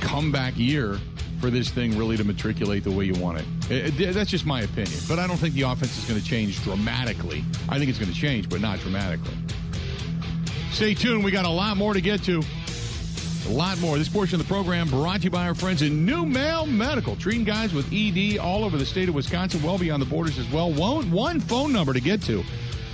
comeback 0.00 0.56
year 0.56 0.98
for 1.44 1.50
this 1.50 1.68
thing 1.68 1.98
really 1.98 2.16
to 2.16 2.24
matriculate 2.24 2.84
the 2.84 2.90
way 2.90 3.04
you 3.04 3.12
want 3.20 3.38
it. 3.38 3.44
Uh, 3.70 3.74
uh, 3.74 3.76
it- 3.76 4.00
it- 4.00 4.14
That's 4.14 4.30
just 4.30 4.46
my 4.46 4.62
opinion. 4.62 4.98
But 5.06 5.18
I 5.18 5.26
don't 5.26 5.36
think 5.36 5.52
the 5.54 5.62
offense 5.62 5.98
is 5.98 6.04
going 6.06 6.18
to 6.18 6.24
change 6.26 6.62
dramatically. 6.62 7.44
I 7.68 7.76
think 7.78 7.90
it's 7.90 7.98
going 7.98 8.10
to 8.10 8.16
change, 8.18 8.48
but 8.48 8.62
not 8.62 8.80
dramatically. 8.80 9.34
Stay 10.72 10.94
tuned. 10.94 11.22
We 11.22 11.30
got 11.30 11.44
a 11.44 11.48
lot 11.50 11.76
more 11.76 11.92
to 11.92 12.00
get 12.00 12.22
to. 12.24 12.42
A 13.48 13.52
lot 13.52 13.78
more. 13.78 13.98
This 13.98 14.08
portion 14.08 14.40
of 14.40 14.46
the 14.46 14.50
program 14.50 14.88
brought 14.88 15.18
to 15.18 15.24
you 15.24 15.30
by 15.30 15.46
our 15.46 15.54
friends 15.54 15.82
in 15.82 16.06
NuMale 16.06 16.66
Medical, 16.66 17.14
treating 17.16 17.44
guys 17.44 17.74
with 17.74 17.92
ED 17.92 18.38
all 18.38 18.64
over 18.64 18.78
the 18.78 18.86
state 18.86 19.10
of 19.10 19.14
Wisconsin, 19.14 19.62
well 19.62 19.76
beyond 19.76 20.00
the 20.00 20.06
borders 20.06 20.38
as 20.38 20.50
well. 20.50 20.72
One, 20.72 21.10
one 21.10 21.40
phone 21.40 21.70
number 21.74 21.92
to 21.92 22.00
get 22.00 22.22
to 22.22 22.42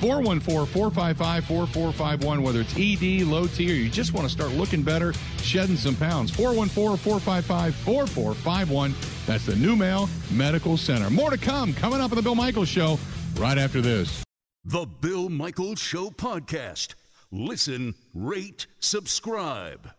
414 0.00 0.66
455 0.66 1.44
4451, 1.44 2.42
whether 2.42 2.60
it's 2.60 2.74
ED, 2.76 3.26
low 3.26 3.46
T, 3.46 3.70
or 3.70 3.74
you 3.74 3.90
just 3.90 4.14
want 4.14 4.26
to 4.26 4.32
start 4.32 4.50
looking 4.52 4.82
better, 4.82 5.12
shedding 5.42 5.76
some 5.76 5.94
pounds. 5.96 6.30
414 6.30 6.96
455 6.96 7.74
4451. 7.74 8.94
That's 9.26 9.46
the 9.46 9.52
NuMale 9.52 10.08
Medical 10.32 10.76
Center. 10.76 11.10
More 11.10 11.30
to 11.30 11.38
come 11.38 11.74
coming 11.74 12.00
up 12.00 12.10
on 12.10 12.16
The 12.16 12.22
Bill 12.22 12.34
Michaels 12.34 12.68
Show 12.68 12.98
right 13.36 13.58
after 13.58 13.80
this. 13.80 14.24
The 14.64 14.86
Bill 14.86 15.28
Michaels 15.28 15.78
Show 15.78 16.10
podcast. 16.10 16.94
Listen, 17.30 17.94
rate, 18.12 18.66
subscribe. 18.80 19.90